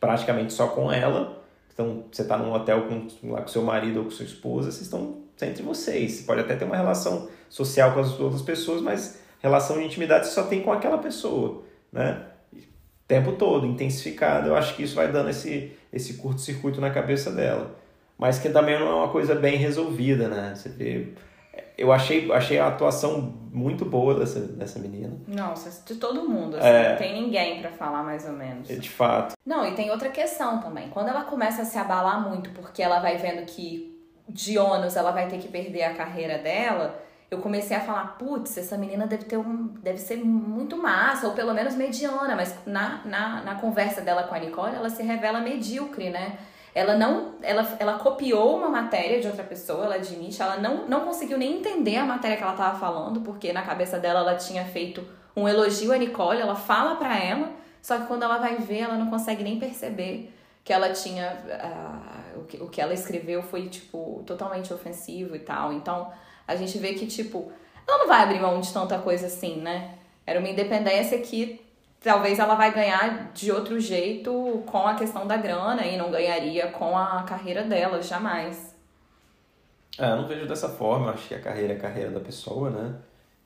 praticamente 0.00 0.54
só 0.54 0.68
com 0.68 0.90
ela. 0.90 1.43
Então 1.74 2.04
você 2.10 2.22
está 2.22 2.38
num 2.38 2.52
hotel 2.52 2.86
com, 2.88 3.06
lá 3.30 3.42
com 3.42 3.48
seu 3.48 3.62
marido 3.62 3.98
ou 3.98 4.04
com 4.04 4.10
sua 4.10 4.24
esposa, 4.24 4.70
vocês 4.70 4.82
estão 4.82 5.18
entre 5.42 5.62
vocês. 5.62 6.12
Você 6.12 6.24
pode 6.24 6.40
até 6.40 6.56
ter 6.56 6.64
uma 6.64 6.76
relação 6.76 7.28
social 7.50 7.92
com 7.92 8.00
as 8.00 8.18
outras 8.18 8.40
pessoas, 8.40 8.80
mas 8.80 9.20
relação 9.40 9.78
de 9.78 9.84
intimidade 9.84 10.26
você 10.26 10.32
só 10.32 10.44
tem 10.44 10.62
com 10.62 10.72
aquela 10.72 10.96
pessoa, 10.96 11.64
né? 11.92 12.24
O 12.52 13.06
tempo 13.06 13.32
todo, 13.32 13.66
intensificado. 13.66 14.48
Eu 14.48 14.56
acho 14.56 14.74
que 14.74 14.84
isso 14.84 14.94
vai 14.94 15.12
dando 15.12 15.28
esse, 15.28 15.72
esse 15.92 16.14
curto-circuito 16.14 16.80
na 16.80 16.90
cabeça 16.90 17.30
dela 17.30 17.84
mas 18.18 18.38
que 18.38 18.48
também 18.48 18.78
não 18.78 18.88
é 18.88 18.94
uma 18.94 19.08
coisa 19.08 19.34
bem 19.34 19.56
resolvida, 19.56 20.28
né? 20.28 20.54
Você 20.54 20.68
vê. 20.68 21.08
Eu 21.76 21.92
achei, 21.92 22.30
achei 22.32 22.58
a 22.58 22.68
atuação 22.68 23.34
muito 23.52 23.84
boa 23.84 24.14
dessa, 24.14 24.40
dessa 24.40 24.78
menina. 24.78 25.16
Nossa, 25.26 25.82
de 25.84 25.98
todo 25.98 26.28
mundo, 26.28 26.56
assim, 26.56 26.68
é, 26.68 26.90
não 26.90 26.96
tem 26.96 27.22
ninguém 27.22 27.60
para 27.60 27.70
falar 27.70 28.02
mais 28.02 28.24
ou 28.26 28.32
menos. 28.32 28.68
De 28.68 28.90
fato. 28.90 29.34
Não, 29.44 29.66
e 29.66 29.74
tem 29.74 29.90
outra 29.90 30.08
questão 30.08 30.60
também. 30.60 30.88
Quando 30.88 31.08
ela 31.08 31.24
começa 31.24 31.62
a 31.62 31.64
se 31.64 31.76
abalar 31.76 32.28
muito 32.28 32.50
porque 32.50 32.82
ela 32.82 33.00
vai 33.00 33.16
vendo 33.16 33.44
que 33.44 33.92
de 34.28 34.56
ônus 34.58 34.96
ela 34.96 35.10
vai 35.10 35.28
ter 35.28 35.38
que 35.38 35.48
perder 35.48 35.82
a 35.84 35.94
carreira 35.94 36.38
dela, 36.38 37.00
eu 37.30 37.38
comecei 37.38 37.76
a 37.76 37.80
falar, 37.80 38.16
putz, 38.18 38.56
essa 38.56 38.78
menina 38.78 39.06
deve 39.06 39.24
ter 39.24 39.36
um. 39.36 39.68
deve 39.82 39.98
ser 39.98 40.16
muito 40.16 40.76
massa, 40.76 41.26
ou 41.26 41.32
pelo 41.32 41.52
menos 41.52 41.74
mediana, 41.74 42.36
mas 42.36 42.54
na, 42.64 43.00
na, 43.04 43.42
na 43.42 43.54
conversa 43.56 44.00
dela 44.00 44.22
com 44.24 44.34
a 44.34 44.38
Nicole, 44.38 44.76
ela 44.76 44.88
se 44.88 45.02
revela 45.02 45.40
medíocre, 45.40 46.10
né? 46.10 46.38
Ela 46.74 46.96
não, 46.96 47.36
ela, 47.40 47.76
ela 47.78 47.98
copiou 47.98 48.56
uma 48.56 48.68
matéria 48.68 49.20
de 49.20 49.28
outra 49.28 49.44
pessoa, 49.44 49.84
ela 49.84 49.94
admite, 49.94 50.42
ela 50.42 50.56
não, 50.56 50.88
não 50.88 51.02
conseguiu 51.02 51.38
nem 51.38 51.58
entender 51.58 51.96
a 51.96 52.04
matéria 52.04 52.36
que 52.36 52.42
ela 52.42 52.52
estava 52.52 52.76
falando, 52.78 53.20
porque 53.20 53.52
na 53.52 53.62
cabeça 53.62 53.98
dela 53.98 54.20
ela 54.20 54.34
tinha 54.34 54.64
feito 54.64 55.06
um 55.36 55.48
elogio 55.48 55.92
a 55.92 55.96
Nicole, 55.96 56.40
ela 56.40 56.56
fala 56.56 56.96
para 56.96 57.16
ela, 57.16 57.50
só 57.80 57.98
que 57.98 58.06
quando 58.06 58.24
ela 58.24 58.38
vai 58.38 58.56
ver, 58.56 58.80
ela 58.80 58.96
não 58.96 59.08
consegue 59.08 59.44
nem 59.44 59.58
perceber 59.58 60.34
que 60.64 60.72
ela 60.72 60.90
tinha 60.90 61.36
uh, 61.44 62.40
o, 62.40 62.44
que, 62.44 62.56
o 62.56 62.68
que 62.68 62.80
ela 62.80 62.94
escreveu 62.94 63.42
foi, 63.42 63.68
tipo, 63.68 64.22
totalmente 64.26 64.72
ofensivo 64.72 65.36
e 65.36 65.40
tal. 65.40 65.72
Então, 65.72 66.10
a 66.48 66.56
gente 66.56 66.78
vê 66.78 66.94
que, 66.94 67.06
tipo, 67.06 67.52
ela 67.86 67.98
não 67.98 68.08
vai 68.08 68.22
abrir 68.22 68.40
mão 68.40 68.58
de 68.60 68.72
tanta 68.72 68.98
coisa 68.98 69.26
assim, 69.26 69.60
né? 69.60 69.96
Era 70.26 70.38
uma 70.38 70.48
independência 70.48 71.18
que 71.18 71.60
talvez 72.04 72.38
ela 72.38 72.54
vai 72.54 72.72
ganhar 72.72 73.32
de 73.32 73.50
outro 73.50 73.80
jeito 73.80 74.62
com 74.66 74.86
a 74.86 74.94
questão 74.94 75.26
da 75.26 75.38
grana 75.38 75.86
e 75.86 75.96
não 75.96 76.10
ganharia 76.10 76.68
com 76.68 76.96
a 76.96 77.22
carreira 77.22 77.64
dela, 77.64 78.02
jamais. 78.02 78.76
É, 79.98 80.10
eu 80.10 80.16
não 80.16 80.28
vejo 80.28 80.46
dessa 80.46 80.68
forma, 80.68 81.10
acho 81.12 81.28
que 81.28 81.34
a 81.34 81.40
carreira 81.40 81.72
é 81.72 81.76
a 81.76 81.80
carreira 81.80 82.10
da 82.10 82.20
pessoa, 82.20 82.68
né? 82.68 82.94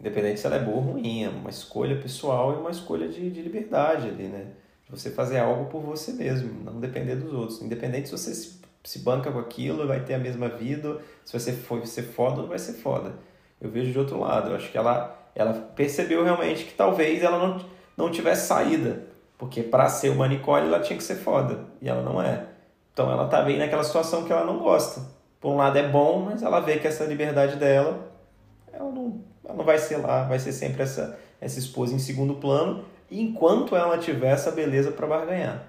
Independente 0.01 0.40
se 0.40 0.47
ela 0.47 0.57
é 0.57 0.61
boa 0.61 0.79
ou 0.79 0.83
ruim, 0.83 1.25
é 1.25 1.29
uma 1.29 1.51
escolha 1.51 1.97
pessoal 2.01 2.53
e 2.53 2.57
uma 2.57 2.71
escolha 2.71 3.09
de, 3.09 3.31
de 3.31 3.42
liberdade 3.42 4.09
ali, 4.09 4.25
né? 4.25 4.49
Você 4.90 5.11
fazer 5.11 5.38
algo 5.38 5.66
por 5.66 5.81
você 5.81 6.12
mesmo, 6.12 6.64
não 6.64 6.81
depender 6.81 7.14
dos 7.16 7.33
outros. 7.33 7.62
Independente 7.62 8.09
se 8.09 8.12
você 8.12 8.35
se, 8.35 8.61
se 8.83 8.99
banca 9.01 9.31
com 9.31 9.38
aquilo, 9.38 9.87
vai 9.87 10.01
ter 10.01 10.14
a 10.14 10.18
mesma 10.18 10.49
vida, 10.49 11.01
se 11.25 11.38
você 11.38 11.53
for 11.53 11.87
ser 11.87 12.03
foda, 12.03 12.42
não 12.42 12.49
vai 12.49 12.59
ser 12.59 12.73
foda. 12.73 13.12
Eu 13.61 13.71
vejo 13.71 13.92
de 13.92 13.99
outro 13.99 14.18
lado, 14.18 14.51
eu 14.51 14.57
acho 14.57 14.71
que 14.73 14.79
ela, 14.79 15.16
ela 15.35 15.53
percebeu 15.77 16.25
realmente 16.25 16.64
que 16.64 16.73
talvez 16.73 17.23
ela 17.23 17.38
não, 17.38 17.59
não 17.99 18.11
tivesse 18.11 18.47
saída, 18.47 19.03
porque 19.37 19.61
para 19.61 19.89
ser 19.89 20.11
uma 20.11 20.29
Nicole 20.29 20.69
ela 20.69 20.79
tinha 20.79 20.97
que 20.97 21.03
ser 21.03 21.17
foda, 21.17 21.67
e 21.83 21.89
ela 21.89 22.01
não 22.01 22.23
é. 22.23 22.47
Então 22.93 23.11
ela 23.11 23.27
tá 23.27 23.43
bem 23.43 23.59
naquela 23.59 23.83
situação 23.83 24.25
que 24.25 24.33
ela 24.33 24.45
não 24.45 24.59
gosta. 24.59 25.03
Por 25.41 25.51
um 25.51 25.57
lado 25.57 25.77
é 25.77 25.87
bom, 25.87 26.21
mas 26.21 26.43
ela 26.43 26.61
vê 26.61 26.79
que 26.79 26.87
essa 26.87 27.05
liberdade 27.05 27.57
dela, 27.57 28.09
ela 28.73 28.91
não, 28.91 29.21
ela 29.45 29.55
não 29.55 29.65
vai 29.65 29.79
ser 29.79 29.97
lá, 29.97 30.23
vai 30.23 30.39
ser 30.39 30.53
sempre 30.53 30.83
essa, 30.83 31.19
essa 31.41 31.59
esposa 31.59 31.93
em 31.95 31.99
segundo 31.99 32.37
plano, 32.37 32.85
enquanto 33.11 33.75
ela 33.75 33.99
tiver 33.99 34.31
essa 34.31 34.53
beleza 34.53 34.93
para 34.93 35.07
barganhar. 35.07 35.65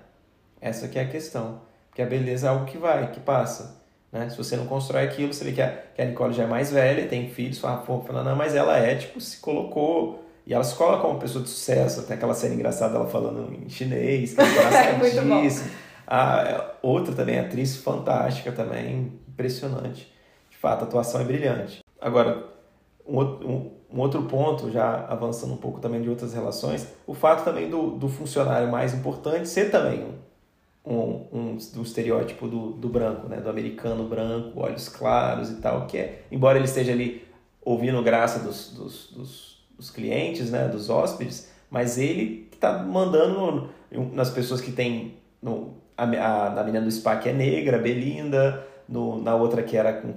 Essa 0.62 0.88
que 0.88 1.00
é 1.00 1.04
a 1.04 1.08
questão. 1.08 1.62
Porque 1.90 2.02
a 2.02 2.06
beleza 2.06 2.48
é 2.48 2.50
algo 2.50 2.66
que 2.66 2.78
vai, 2.78 3.12
que 3.12 3.20
passa. 3.20 3.80
Né? 4.12 4.30
Se 4.30 4.38
você 4.38 4.56
não 4.56 4.66
constrói 4.66 5.04
aquilo, 5.04 5.34
você 5.34 5.44
vê 5.46 5.52
que 5.52 5.62
a, 5.62 5.70
que 5.96 6.02
a 6.02 6.06
Nicole 6.06 6.34
já 6.34 6.44
é 6.44 6.48
mais 6.48 6.72
velha, 6.72 7.08
tem 7.08 7.30
filhos, 7.30 7.62
não, 7.62 8.36
mas 8.36 8.56
ela 8.56 8.78
é, 8.78 8.96
tipo, 8.96 9.20
se 9.20 9.40
colocou. 9.40 10.29
E 10.50 10.54
ela 10.54 10.64
se 10.64 10.76
coloca 10.76 11.04
como 11.04 11.20
pessoa 11.20 11.44
de 11.44 11.50
sucesso. 11.52 12.02
Tem 12.08 12.18
aquela 12.18 12.34
cena 12.34 12.56
engraçada 12.56 12.94
dela 12.94 13.08
falando 13.08 13.54
em 13.54 13.70
chinês, 13.70 14.34
que 14.34 14.42
é 14.42 14.96
engraçadíssimo. 14.96 15.70
a 16.08 16.42
é, 16.42 16.72
outra 16.82 17.14
também, 17.14 17.40
atriz 17.40 17.78
fantástica 17.78 18.52
também, 18.52 19.14
impressionante. 19.28 20.12
De 20.50 20.58
fato, 20.58 20.82
a 20.82 20.88
atuação 20.88 21.22
é 21.22 21.24
brilhante. 21.24 21.84
Agora, 22.02 22.48
um 23.08 23.16
outro, 23.18 23.48
um, 23.48 23.72
um 23.94 24.00
outro 24.00 24.24
ponto, 24.24 24.72
já 24.72 25.06
avançando 25.08 25.54
um 25.54 25.58
pouco 25.58 25.80
também 25.80 26.02
de 26.02 26.10
outras 26.10 26.34
relações, 26.34 26.88
o 27.06 27.14
fato 27.14 27.46
também 27.46 27.70
do, 27.70 27.92
do 27.92 28.10
funcionário 28.10 28.72
mais 28.72 28.92
importante 28.92 29.48
ser 29.48 29.70
também 29.70 30.04
um, 30.84 31.28
um, 31.32 31.58
um, 31.76 31.82
estereótipo 31.84 32.48
do, 32.48 32.72
do 32.72 32.90
branco, 32.90 33.28
né? 33.28 33.38
do 33.38 33.50
americano 33.52 34.06
branco, 34.06 34.60
olhos 34.60 34.90
claros 34.90 35.52
e 35.52 35.56
tal, 35.58 35.86
que 35.86 36.00
é, 36.00 36.24
embora 36.32 36.58
ele 36.58 36.66
esteja 36.66 36.92
ali 36.92 37.28
ouvindo 37.62 38.02
graça 38.02 38.40
dos, 38.40 38.72
dos, 38.72 39.12
dos, 39.12 39.49
dos 39.80 39.90
clientes, 39.90 40.52
né? 40.52 40.68
dos 40.68 40.90
hóspedes, 40.90 41.50
mas 41.72 41.98
ele 41.98 42.48
está 42.52 42.84
mandando 42.84 43.70
nas 44.14 44.30
pessoas 44.30 44.60
que 44.60 44.74
tem 44.74 45.16
no, 45.42 45.74
a, 45.98 46.04
a, 46.04 46.60
a 46.60 46.64
menina 46.64 46.84
do 46.84 46.92
spa 46.92 47.16
que 47.16 47.30
é 47.30 47.34
negra, 47.34 47.80
Belinda, 47.80 48.68
no, 48.88 49.22
na 49.22 49.36
outra 49.36 49.64
que 49.64 49.78
era 49.78 49.94
com, 49.94 50.14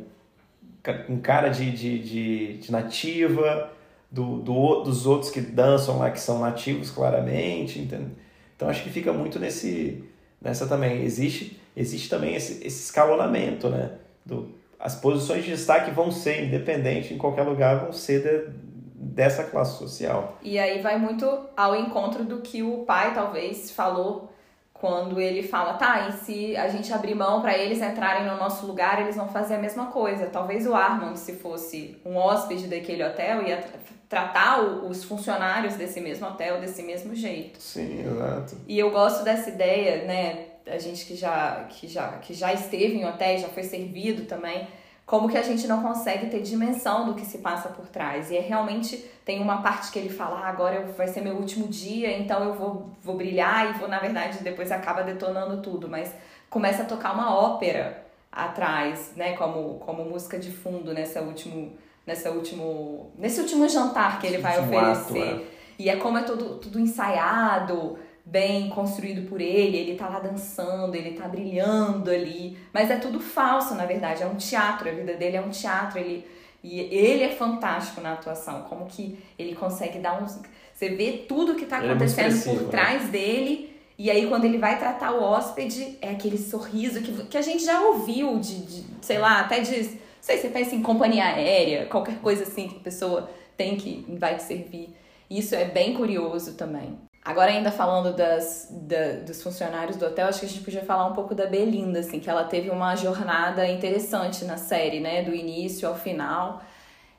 com 1.07 1.21
cara 1.21 1.49
de, 1.49 1.71
de, 1.71 1.99
de, 2.01 2.59
de 2.59 2.73
nativa, 2.73 3.71
do, 4.11 4.39
do, 4.39 4.83
dos 4.83 5.07
outros 5.07 5.31
que 5.31 5.41
dançam 5.41 5.99
lá 5.99 6.11
que 6.11 6.21
são 6.21 6.41
nativos 6.41 6.91
claramente, 6.91 7.79
entende? 7.79 8.11
Então 8.57 8.69
acho 8.69 8.83
que 8.83 8.91
fica 8.91 9.13
muito 9.13 9.39
nesse 9.39 10.05
nessa 10.41 10.67
também 10.67 11.03
existe 11.03 11.59
existe 11.75 12.11
também 12.11 12.35
esse, 12.35 12.67
esse 12.67 12.85
escalonamento, 12.85 13.69
né? 13.71 13.93
Do, 14.27 14.51
as 14.79 14.97
posições 14.97 15.45
de 15.45 15.53
destaque 15.53 15.93
vão 15.93 16.11
ser 16.11 16.45
independente 16.45 17.15
em 17.15 17.19
qualquer 17.19 17.45
lugar 17.45 17.81
vão 17.81 17.93
ser 17.93 18.23
de, 18.23 18.53
dessa 19.03 19.45
classe 19.45 19.79
social. 19.79 20.39
E 20.43 20.59
aí 20.59 20.81
vai 20.81 20.97
muito 20.97 21.27
ao 21.57 21.75
encontro 21.75 22.25
do 22.25 22.41
que 22.41 22.63
o 22.63 22.85
pai 22.85 23.13
talvez 23.13 23.73
falou 23.73 24.31
quando 24.73 25.21
ele 25.21 25.45
fala, 25.45 25.75
tá, 25.75 26.09
e 26.09 26.13
se 26.13 26.57
a 26.57 26.69
gente 26.69 26.93
abrir 26.93 27.15
mão 27.15 27.41
para 27.41 27.57
eles 27.57 27.81
entrarem 27.81 28.27
no 28.27 28.37
nosso 28.37 28.67
lugar, 28.67 29.01
eles 29.01 29.15
vão 29.15 29.29
fazer 29.29 29.55
a 29.55 29.59
mesma 29.59 29.87
coisa. 29.87 30.27
Talvez 30.27 30.67
o 30.67 30.75
Armand, 30.75 31.15
se 31.15 31.35
fosse 31.35 32.01
um 32.05 32.17
hóspede 32.17 32.67
daquele 32.67 33.05
hotel, 33.05 33.47
ia 33.47 33.63
tratar 34.09 34.61
os 34.61 35.05
funcionários 35.05 35.75
desse 35.75 36.01
mesmo 36.01 36.27
hotel 36.27 36.61
desse 36.61 36.83
mesmo 36.83 37.15
jeito. 37.15 37.61
Sim, 37.61 38.05
exato. 38.05 38.57
E 38.67 38.77
eu 38.77 38.91
gosto 38.91 39.23
dessa 39.23 39.51
ideia, 39.51 40.05
né, 40.05 40.47
a 40.67 40.79
gente 40.79 41.07
que 41.07 41.15
já, 41.15 41.65
que 41.69 41.87
já, 41.87 42.09
que 42.19 42.35
já 42.35 42.53
esteve 42.53 42.97
em 42.97 43.07
hotéis, 43.07 43.41
já 43.41 43.49
foi 43.49 43.63
servido 43.63 44.25
também, 44.25 44.67
como 45.05 45.29
que 45.29 45.37
a 45.37 45.43
gente 45.43 45.67
não 45.67 45.83
consegue 45.83 46.29
ter 46.29 46.41
dimensão 46.41 47.07
do 47.07 47.15
que 47.15 47.25
se 47.25 47.39
passa 47.39 47.69
por 47.69 47.87
trás. 47.89 48.31
E 48.31 48.37
é 48.37 48.41
realmente 48.41 48.97
tem 49.25 49.43
uma 49.43 49.61
parte 49.61 49.91
que 49.91 49.99
ele 49.99 50.09
fala, 50.09 50.41
ah, 50.41 50.49
agora 50.49 50.87
vai 50.97 51.09
ser 51.09 51.21
meu 51.21 51.35
último 51.35 51.69
dia, 51.69 52.17
então 52.17 52.45
eu 52.45 52.55
vou, 52.55 52.91
vou 53.03 53.17
brilhar 53.17 53.71
e 53.71 53.79
vou, 53.79 53.89
na 53.89 53.99
verdade, 53.99 54.39
depois 54.43 54.71
acaba 54.73 55.03
detonando 55.03 55.61
tudo, 55.61 55.89
mas 55.89 56.15
começa 56.49 56.83
a 56.83 56.87
tocar 56.87 57.15
uma 57.15 57.35
ópera 57.35 58.05
atrás, 58.31 59.13
né, 59.15 59.35
como, 59.35 59.79
como 59.81 60.05
música 60.05 60.39
de 60.39 60.51
fundo 60.51 60.95
nessa 60.95 61.21
último, 61.21 61.73
nessa 62.07 62.31
último, 62.31 63.13
nesse 63.19 63.41
último 63.41 63.69
jantar 63.69 64.19
que 64.21 64.27
ele 64.27 64.39
vai 64.39 64.59
oferecer. 64.59 65.23
Ato, 65.35 65.43
é. 65.43 65.63
E 65.79 65.91
é 65.91 65.97
como 65.97 66.17
é 66.17 66.23
tudo, 66.23 66.57
tudo 66.59 66.79
ensaiado, 66.79 67.99
bem 68.25 68.69
construído 68.69 69.29
por 69.29 69.41
ele, 69.41 69.77
ele 69.77 69.97
tá 69.97 70.09
lá 70.09 70.21
dançando, 70.21 70.95
ele 70.95 71.13
tá 71.13 71.27
brilhando 71.27 72.11
ali, 72.11 72.57
mas 72.73 72.91
é 72.91 72.97
tudo 72.97 73.19
falso, 73.19 73.75
na 73.75 73.85
verdade, 73.85 74.23
é 74.23 74.27
um 74.27 74.37
teatro, 74.37 74.89
a 74.89 74.93
vida 74.93 75.15
dele 75.15 75.37
é 75.37 75.41
um 75.41 75.51
teatro, 75.51 75.99
ele 75.99 76.25
e 76.65 76.79
ele 76.79 77.25
é 77.25 77.31
fantástico 77.31 78.01
na 78.01 78.13
atuação, 78.13 78.63
como 78.63 78.87
que 78.87 79.19
ele 79.37 79.53
consegue 79.55 79.99
dar 79.99 80.23
uns 80.23 80.41
você 80.73 80.91
vê 80.91 81.25
tudo 81.29 81.57
que 81.57 81.67
tá 81.67 81.83
é 81.83 81.91
acontecendo 81.91 82.37
é 82.37 82.45
por 82.45 82.63
né? 82.63 82.69
trás 82.71 83.05
né? 83.05 83.11
dele 83.11 83.77
e 83.99 84.11
aí 84.11 84.27
quando 84.29 84.45
ele 84.45 84.59
vai 84.59 84.79
tratar 84.79 85.13
o 85.13 85.23
hóspede, 85.23 85.99
é 86.01 86.11
aquele 86.11 86.39
sorriso 86.39 87.03
que, 87.03 87.25
que 87.27 87.37
a 87.37 87.43
gente 87.43 87.65
já 87.65 87.81
ouviu 87.81 88.39
de, 88.39 88.65
de 88.65 88.85
sei 89.01 89.19
lá, 89.19 89.41
até 89.41 89.61
de, 89.61 89.83
não 89.83 89.99
sei, 90.21 90.39
você 90.39 90.49
pensa 90.49 90.75
em 90.75 90.83
companhia 90.83 91.25
aérea, 91.25 91.87
qualquer 91.87 92.19
coisa 92.19 92.45
assim 92.45 92.69
que 92.69 92.77
a 92.77 92.81
pessoa 92.81 93.29
tem 93.57 93.77
que 93.77 94.05
vai 94.19 94.37
te 94.37 94.45
servir. 94.45 94.89
Isso 95.29 95.55
é 95.55 95.65
bem 95.65 95.95
curioso 95.95 96.55
também. 96.55 96.99
Agora, 97.25 97.53
ainda 97.53 97.71
falando 97.71 98.17
das, 98.17 98.67
da, 98.69 99.13
dos 99.25 99.41
funcionários 99.41 99.97
do 99.97 100.05
hotel, 100.07 100.27
acho 100.27 100.41
que 100.41 100.47
a 100.47 100.49
gente 100.49 100.65
podia 100.65 100.83
falar 100.83 101.07
um 101.07 101.13
pouco 101.13 101.37
da 101.37 101.47
Belinda, 101.47 102.01
assim, 102.01 102.19
que 102.19 102.29
ela 102.29 102.43
teve 102.45 102.69
uma 102.69 102.97
jornada 102.97 103.67
interessante 103.69 104.45
na 104.45 104.57
série, 104.57 104.99
né? 104.99 105.23
Do 105.23 105.33
início 105.33 105.89
ao 105.89 105.95
final. 105.95 106.61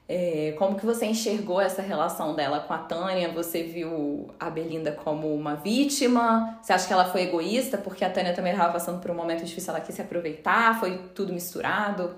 É, 0.07 0.53
como 0.57 0.77
que 0.77 0.85
você 0.85 1.05
enxergou 1.05 1.61
essa 1.61 1.81
relação 1.81 2.35
dela 2.35 2.59
com 2.59 2.73
a 2.73 2.79
Tânia? 2.79 3.31
Você 3.31 3.63
viu 3.63 4.29
a 4.37 4.49
Belinda 4.49 4.91
como 4.91 5.33
uma 5.33 5.55
vítima? 5.55 6.59
Você 6.61 6.73
acha 6.73 6.85
que 6.85 6.91
ela 6.91 7.05
foi 7.05 7.21
egoísta 7.21 7.77
porque 7.77 8.03
a 8.03 8.09
Tânia 8.09 8.33
também 8.33 8.51
estava 8.51 8.73
passando 8.73 8.99
por 8.99 9.09
um 9.09 9.15
momento 9.15 9.45
difícil, 9.45 9.73
ela 9.73 9.79
quis 9.79 9.95
se 9.95 10.01
aproveitar? 10.01 10.77
Foi 10.81 10.97
tudo 11.15 11.31
misturado? 11.31 12.13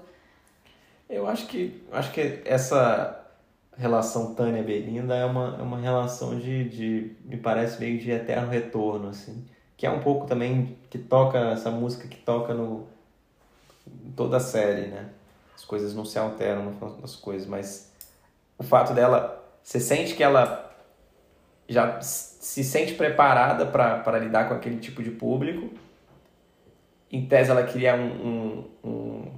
Eu 1.08 1.28
acho 1.28 1.46
que 1.46 1.84
acho 1.92 2.12
que 2.12 2.42
essa 2.46 3.25
relação 3.78 4.34
Tânia 4.34 4.64
Belinda 4.64 5.16
é 5.16 5.26
uma, 5.26 5.58
é 5.60 5.62
uma 5.62 5.78
relação 5.80 6.40
de, 6.40 6.70
de, 6.70 7.16
me 7.26 7.38
parece 7.38 7.80
meio 7.80 8.00
de 8.00 8.10
eterno 8.12 8.50
retorno, 8.50 9.10
assim. 9.10 9.46
Que 9.78 9.86
é 9.86 9.92
um 9.92 10.00
pouco 10.00 10.26
também 10.26 10.78
que 10.90 10.98
toca, 10.98 11.38
essa 11.52 11.70
música 11.70 12.08
que 12.08 12.18
toca 12.18 12.54
no 12.54 12.88
toda 14.16 14.38
a 14.38 14.40
série, 14.40 14.88
né? 14.88 15.10
As 15.54 15.64
coisas 15.66 15.94
não 15.94 16.06
se 16.06 16.18
alteram 16.18 16.74
nas 17.02 17.16
coisas, 17.16 17.48
mas 17.48 17.92
o 18.58 18.64
fato 18.64 18.94
dela, 18.94 19.44
você 19.62 19.80
sente 19.80 20.16
que 20.16 20.24
ela 20.24 20.74
já 21.68 22.00
se 22.02 22.64
sente 22.64 22.94
preparada 22.94 23.66
para 23.66 24.20
lidar 24.20 24.48
com 24.48 24.54
aquele 24.54 24.78
tipo 24.78 25.04
de 25.04 25.12
público. 25.12 25.70
Em 27.12 27.26
tese, 27.26 27.52
ela 27.52 27.64
queria 27.64 27.96
um, 27.96 28.68
um, 28.84 28.90
um, 28.90 29.32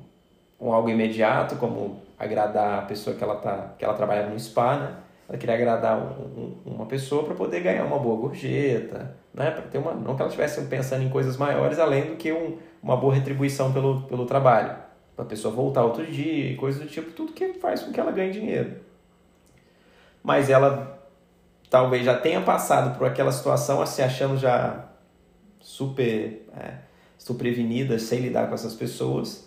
um 0.60 0.74
algo 0.74 0.90
imediato, 0.90 1.56
como 1.56 2.02
agradar 2.18 2.80
a 2.80 2.82
pessoa 2.84 3.16
que 3.16 3.24
ela 3.24 3.36
tá 3.36 3.74
que 3.78 3.86
ela 3.86 3.94
trabalha 3.94 4.28
no 4.28 4.40
spa, 4.40 4.78
né? 4.78 4.96
Ela 5.30 5.38
queria 5.38 5.56
agradar 5.56 5.98
um, 5.98 6.56
um, 6.66 6.74
uma 6.74 6.86
pessoa 6.86 7.24
para 7.24 7.36
poder 7.36 7.60
ganhar 7.60 7.84
uma 7.84 8.00
boa 8.00 8.18
gorjeta, 8.18 9.16
né? 9.34 9.52
Para 9.52 9.64
ter 9.64 9.78
uma 9.78 9.94
não 9.94 10.16
que 10.16 10.22
ela 10.22 10.30
estivesse 10.30 10.62
pensando 10.64 11.04
em 11.04 11.10
coisas 11.10 11.38
maiores 11.38 11.80
além 11.80 12.06
do 12.06 12.16
que 12.16 12.32
um, 12.32 12.58
uma 12.82 12.96
boa 12.96 13.14
retribuição 13.14 13.72
pelo, 13.74 14.04
pelo 14.04 14.26
trabalho, 14.26 14.76
para 15.16 15.26
a 15.26 15.28
pessoa 15.28 15.54
voltar 15.54 15.84
outro 15.84 16.06
dia 16.06 16.52
e 16.52 16.56
coisas 16.56 16.82
do 16.82 16.88
tipo, 16.88 17.12
tudo 17.12 17.34
que 17.34 17.54
faz 17.54 17.84
com 17.84 17.92
que 17.92 18.00
ela 18.00 18.12
ganhe 18.12 18.32
dinheiro. 18.32 18.78
Mas 20.24 20.50
ela 20.50 20.98
talvez 21.70 22.06
já 22.06 22.18
tenha 22.18 22.42
passado 22.42 22.98
por 22.98 23.06
aquela 23.06 23.32
situação, 23.32 23.86
se 23.86 24.02
achando 24.02 24.38
já 24.38 24.86
super 25.60 26.48
é, 26.56 26.76
prevenida, 27.38 28.00
sem 28.00 28.20
lidar 28.20 28.48
com 28.48 28.56
essas 28.56 28.74
pessoas 28.74 29.47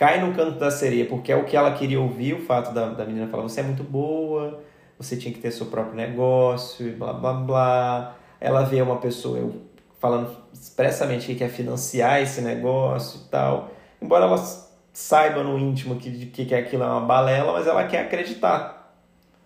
cai 0.00 0.18
no 0.18 0.32
canto 0.32 0.58
da 0.58 0.70
sereia, 0.70 1.04
porque 1.04 1.30
é 1.30 1.36
o 1.36 1.44
que 1.44 1.54
ela 1.54 1.72
queria 1.72 2.00
ouvir, 2.00 2.32
o 2.32 2.40
fato 2.40 2.72
da, 2.72 2.88
da 2.88 3.04
menina 3.04 3.28
falar, 3.28 3.42
você 3.42 3.60
é 3.60 3.62
muito 3.62 3.84
boa, 3.84 4.58
você 4.98 5.14
tinha 5.14 5.30
que 5.30 5.38
ter 5.38 5.50
seu 5.50 5.66
próprio 5.66 5.94
negócio, 5.94 6.90
blá 6.96 7.12
blá 7.12 7.34
blá. 7.34 8.16
Ela 8.40 8.62
vê 8.62 8.80
uma 8.80 8.96
pessoa 8.96 9.36
eu, 9.36 9.60
falando 9.98 10.34
expressamente 10.54 11.26
que 11.26 11.34
quer 11.34 11.50
financiar 11.50 12.22
esse 12.22 12.40
negócio 12.40 13.20
e 13.20 13.28
tal. 13.28 13.72
embora 14.00 14.24
ela 14.24 14.42
saiba 14.90 15.44
no 15.44 15.58
íntimo 15.58 15.96
que, 15.96 16.26
que, 16.28 16.46
que 16.46 16.54
aquilo 16.54 16.82
é 16.82 16.86
uma 16.86 17.02
balela, 17.02 17.52
mas 17.52 17.66
ela 17.66 17.86
quer 17.86 18.00
acreditar. 18.06 18.96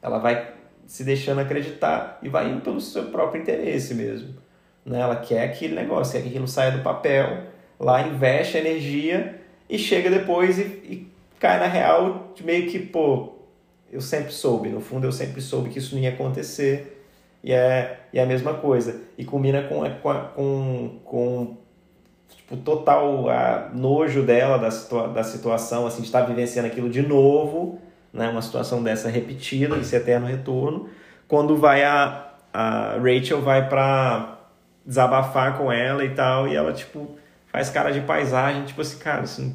Ela 0.00 0.18
vai 0.18 0.54
se 0.86 1.02
deixando 1.02 1.40
acreditar 1.40 2.20
e 2.22 2.28
vai 2.28 2.48
indo 2.48 2.60
pelo 2.60 2.80
seu 2.80 3.06
próprio 3.06 3.42
interesse 3.42 3.92
mesmo. 3.92 4.36
Né? 4.86 5.00
Ela 5.00 5.16
quer 5.16 5.42
aquele 5.42 5.74
negócio, 5.74 6.12
quer 6.12 6.22
que 6.22 6.28
aquilo 6.28 6.46
saia 6.46 6.70
do 6.70 6.84
papel, 6.84 7.42
lá 7.76 8.02
investe 8.02 8.56
energia 8.56 9.42
e 9.68 9.78
chega 9.78 10.10
depois 10.10 10.58
e, 10.58 10.62
e 10.62 11.08
cai 11.40 11.58
na 11.58 11.66
real 11.66 12.32
de 12.34 12.44
meio 12.44 12.70
que, 12.70 12.78
pô, 12.78 13.34
eu 13.92 14.00
sempre 14.00 14.32
soube, 14.32 14.68
no 14.68 14.80
fundo 14.80 15.06
eu 15.06 15.12
sempre 15.12 15.40
soube 15.40 15.70
que 15.70 15.78
isso 15.78 15.94
não 15.94 16.02
ia 16.02 16.10
acontecer 16.10 16.94
e 17.44 17.52
é, 17.52 18.00
e 18.10 18.18
é 18.18 18.22
a 18.22 18.26
mesma 18.26 18.54
coisa. 18.54 19.02
E 19.18 19.24
combina 19.24 19.62
com, 19.62 19.82
com, 20.34 20.98
com 21.04 21.56
tipo, 22.30 22.56
total 22.56 23.28
a, 23.28 23.70
nojo 23.74 24.22
dela 24.22 24.56
da, 24.56 24.70
situa 24.70 25.08
da 25.08 25.22
situação, 25.22 25.86
assim, 25.86 26.00
de 26.00 26.06
estar 26.06 26.22
vivenciando 26.22 26.68
aquilo 26.68 26.88
de 26.88 27.02
novo, 27.02 27.78
né? 28.10 28.30
uma 28.30 28.40
situação 28.40 28.82
dessa 28.82 29.10
repetida, 29.10 29.76
esse 29.76 29.94
eterno 29.94 30.26
retorno. 30.26 30.88
Quando 31.28 31.54
vai 31.56 31.84
a, 31.84 32.32
a 32.50 32.96
Rachel 32.96 33.42
vai 33.42 33.68
para 33.68 34.38
desabafar 34.84 35.58
com 35.58 35.70
ela 35.70 36.02
e 36.02 36.14
tal, 36.14 36.48
e 36.48 36.56
ela, 36.56 36.72
tipo, 36.72 37.10
faz 37.54 37.70
cara 37.70 37.92
de 37.92 38.00
paisagem, 38.00 38.64
tipo 38.64 38.80
assim, 38.80 38.98
cara, 38.98 39.22
assim, 39.22 39.54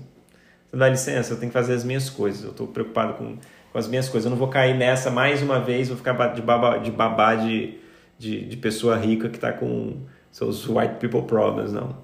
dá 0.71 0.87
licença, 0.87 1.33
eu 1.33 1.37
tenho 1.37 1.51
que 1.51 1.53
fazer 1.53 1.73
as 1.73 1.83
minhas 1.83 2.09
coisas, 2.09 2.45
eu 2.45 2.53
tô 2.53 2.65
preocupado 2.65 3.15
com, 3.15 3.35
com 3.73 3.77
as 3.77 3.89
minhas 3.89 4.07
coisas, 4.07 4.23
eu 4.23 4.29
não 4.29 4.37
vou 4.37 4.47
cair 4.47 4.73
nessa 4.73 5.11
mais 5.11 5.41
uma 5.41 5.59
vez, 5.59 5.89
vou 5.89 5.97
ficar 5.97 6.13
de 6.33 6.41
babá 6.41 6.77
de, 6.77 6.91
babá 6.91 7.35
de, 7.35 7.77
de, 8.17 8.45
de 8.45 8.55
pessoa 8.55 8.95
rica 8.95 9.27
que 9.27 9.37
tá 9.37 9.51
com 9.51 9.97
seus 10.31 10.65
white 10.65 10.95
people 10.95 11.23
problems, 11.23 11.73
não. 11.73 11.97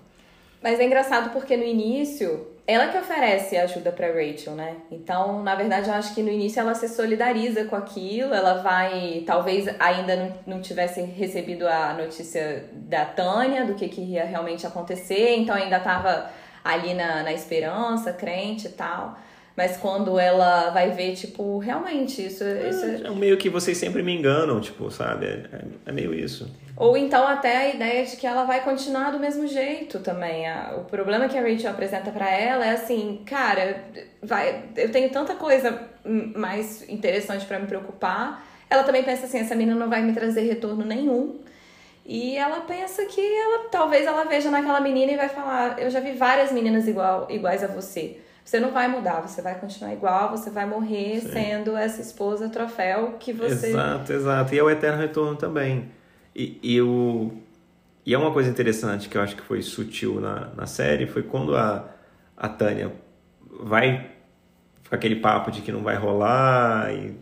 Mas 0.62 0.82
é 0.82 0.86
engraçado 0.86 1.32
porque 1.32 1.56
no 1.56 1.64
início, 1.64 2.46
ela 2.68 2.88
que 2.88 2.98
oferece 2.98 3.56
ajuda 3.58 3.92
para 3.92 4.08
Rachel, 4.08 4.54
né? 4.54 4.78
Então, 4.90 5.44
na 5.44 5.54
verdade, 5.54 5.88
eu 5.88 5.94
acho 5.94 6.16
que 6.16 6.24
no 6.24 6.30
início 6.30 6.60
ela 6.60 6.74
se 6.74 6.90
solidariza 6.90 7.66
com 7.66 7.76
aquilo, 7.76 8.34
ela 8.34 8.56
vai, 8.56 9.24
talvez 9.26 9.68
ainda 9.80 10.16
não, 10.16 10.34
não 10.48 10.62
tivesse 10.62 11.02
recebido 11.02 11.68
a 11.68 11.94
notícia 11.94 12.68
da 12.74 13.06
Tânia, 13.06 13.66
do 13.66 13.76
que, 13.76 13.88
que 13.88 14.02
ia 14.02 14.26
realmente 14.26 14.66
acontecer, 14.66 15.36
então 15.36 15.56
ainda 15.56 15.78
estava 15.78 16.32
ali 16.64 16.96
na, 16.96 17.22
na 17.22 17.34
esperança, 17.34 18.12
crente 18.12 18.66
e 18.66 18.72
tal. 18.72 19.16
Mas 19.56 19.78
quando 19.78 20.20
ela 20.20 20.70
vai 20.72 20.92
ver, 20.92 21.16
tipo, 21.16 21.58
realmente, 21.60 22.26
isso. 22.26 22.44
É, 22.44 22.70
isso... 22.70 22.86
É, 22.86 23.08
é 23.08 23.10
meio 23.12 23.38
que 23.38 23.50
vocês 23.50 23.78
sempre 23.78 24.04
me 24.04 24.14
enganam, 24.14 24.60
tipo, 24.60 24.92
sabe? 24.92 25.26
É, 25.26 25.30
é, 25.30 25.62
é, 25.86 25.92
meio 25.94 26.14
isso. 26.14 26.52
Ou 26.76 26.98
então 26.98 27.26
até 27.26 27.58
a 27.58 27.70
ideia 27.70 28.06
de 28.06 28.18
que 28.18 28.28
ela 28.28 28.44
vai 28.44 28.62
continuar 28.62 29.12
do 29.12 29.20
mesmo 29.20 29.48
jeito 29.48 30.00
também. 30.00 30.44
O 30.78 30.82
problema 30.82 31.30
que 31.30 31.38
a 31.38 31.42
Rachel 31.42 31.72
apresenta 31.72 32.12
para 32.12 32.30
ela 32.30 32.66
é 32.66 32.72
assim, 32.72 33.22
cara, 33.26 33.82
vai, 34.22 34.66
eu 34.76 34.92
tenho 34.92 35.10
tanta 35.10 35.36
coisa 35.36 35.88
mais 36.04 36.88
interessante 36.90 37.46
para 37.46 37.58
me 37.58 37.66
preocupar. 37.66 38.46
Ela 38.70 38.84
também 38.84 39.04
pensa 39.04 39.26
assim, 39.26 39.40
essa 39.40 39.56
menina 39.56 39.78
não 39.78 39.90
vai 39.90 40.02
me 40.02 40.12
trazer 40.12 40.42
retorno 40.42 40.84
nenhum. 40.84 41.40
E 42.06 42.36
ela 42.36 42.60
pensa 42.62 43.06
que 43.06 43.22
ela 43.22 43.70
talvez 43.72 44.06
ela 44.06 44.26
veja 44.26 44.52
naquela 44.52 44.82
menina 44.82 45.14
e 45.14 45.18
vai 45.18 45.30
falar, 45.30 45.80
eu 45.80 45.90
já 45.90 46.02
vi 46.02 46.12
várias 46.12 46.52
meninas 46.52 46.90
igual, 46.90 47.26
iguais 47.32 47.64
a 47.64 47.68
você. 47.68 48.20
Você 48.46 48.60
não 48.60 48.72
vai 48.72 48.88
mudar, 48.88 49.22
você 49.22 49.42
vai 49.42 49.60
continuar 49.60 49.92
igual, 49.92 50.30
você 50.30 50.52
vai 50.52 50.68
morrer 50.68 51.20
Sim. 51.20 51.32
sendo 51.32 51.76
essa 51.76 52.00
esposa 52.00 52.48
troféu 52.48 53.16
que 53.20 53.34
você. 53.34 53.70
Exato, 53.70 54.14
exato. 54.14 54.54
E 54.54 54.60
é 54.60 54.64
o 54.64 54.70
eterno 54.70 55.02
retorno 55.02 55.36
também. 55.36 55.90
E, 56.36 56.60
e, 56.62 56.80
o, 56.80 57.32
e 58.06 58.14
é 58.14 58.18
uma 58.18 58.32
coisa 58.32 58.48
interessante 58.48 59.10
que 59.10 59.18
eu 59.18 59.22
acho 59.24 59.36
que 59.36 59.42
foi 59.42 59.64
sutil 59.64 60.22
na, 60.22 60.52
na 60.56 60.68
série, 60.68 61.08
foi 61.08 61.24
quando 61.24 61.58
a, 61.58 61.90
a 62.38 62.48
Tânia 62.48 62.94
vai 63.62 64.12
com 64.88 64.96
aquele 64.96 65.16
papo 65.16 65.50
de 65.50 65.62
que 65.62 65.72
não 65.72 65.82
vai 65.82 65.96
rolar 65.96 66.94
e 66.94 67.18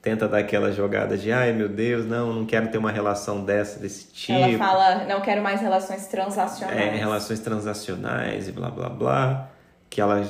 tenta 0.00 0.28
dar 0.28 0.38
aquela 0.38 0.70
jogada 0.70 1.18
de 1.18 1.32
ai 1.32 1.52
meu 1.52 1.68
Deus, 1.68 2.06
não, 2.06 2.32
não 2.32 2.46
quero 2.46 2.68
ter 2.68 2.78
uma 2.78 2.92
relação 2.92 3.44
dessa, 3.44 3.80
desse 3.80 4.12
tipo. 4.12 4.38
Ela 4.38 4.56
fala, 4.56 5.04
não 5.06 5.20
quero 5.22 5.42
mais 5.42 5.60
relações 5.60 6.06
transacionais. 6.06 6.78
É, 6.78 6.90
relações 6.94 7.40
transacionais 7.40 8.46
e 8.46 8.52
blá 8.52 8.70
blá 8.70 8.88
blá. 8.88 9.50
Que 9.90 10.02
ela 10.02 10.22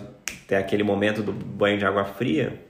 tem 0.47 0.59
aquele 0.59 0.83
momento 0.83 1.23
do 1.23 1.33
banho 1.33 1.79
de 1.79 1.85
água 1.85 2.05
fria. 2.05 2.61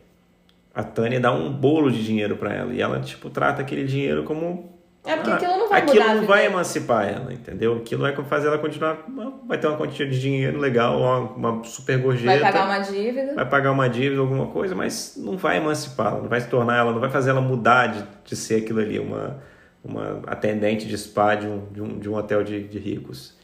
A 0.74 0.82
Tânia 0.82 1.18
dá 1.18 1.32
um 1.32 1.52
bolo 1.52 1.90
de 1.90 2.04
dinheiro 2.04 2.36
para 2.36 2.54
ela 2.54 2.72
e 2.72 2.80
ela, 2.80 3.00
tipo, 3.00 3.30
trata 3.30 3.62
aquele 3.62 3.84
dinheiro 3.84 4.24
como 4.24 4.78
é 5.08 5.16
porque 5.16 5.30
aquilo 5.30 5.56
não 5.56 5.68
vai 5.68 5.80
aquilo 5.80 6.02
mudar. 6.02 6.14
não 6.16 6.26
vai 6.26 6.46
emancipar 6.46 7.08
ela, 7.08 7.32
entendeu? 7.32 7.76
Aquilo 7.76 8.02
vai 8.02 8.14
fazer 8.24 8.48
ela 8.48 8.58
continuar. 8.58 8.98
Vai 9.46 9.56
ter 9.56 9.66
uma 9.66 9.76
quantia 9.76 10.06
de 10.06 10.20
dinheiro 10.20 10.58
legal, 10.58 11.00
uma, 11.00 11.18
uma 11.52 11.64
super 11.64 11.98
gorjeta. 11.98 12.38
Vai 12.38 12.52
pagar 12.52 12.66
uma 12.66 12.78
dívida. 12.78 13.34
Vai 13.34 13.48
pagar 13.48 13.72
uma 13.72 13.88
dívida, 13.88 14.20
alguma 14.20 14.46
coisa, 14.48 14.74
mas 14.74 15.14
não 15.16 15.38
vai 15.38 15.56
emancipá-la, 15.56 16.20
não 16.20 16.28
vai 16.28 16.40
se 16.40 16.48
tornar 16.48 16.76
ela, 16.76 16.92
não 16.92 17.00
vai 17.00 17.10
fazer 17.10 17.30
ela 17.30 17.40
mudar 17.40 17.86
de, 17.86 18.04
de 18.24 18.36
ser 18.36 18.56
aquilo 18.56 18.80
ali, 18.80 18.98
uma, 18.98 19.38
uma 19.82 20.20
atendente 20.26 20.86
de 20.86 20.98
spa 20.98 21.34
de 21.34 21.46
um, 21.46 21.66
de 21.72 21.80
um, 21.80 21.98
de 21.98 22.10
um 22.10 22.14
hotel 22.14 22.44
de, 22.44 22.64
de 22.64 22.78
ricos. 22.78 23.34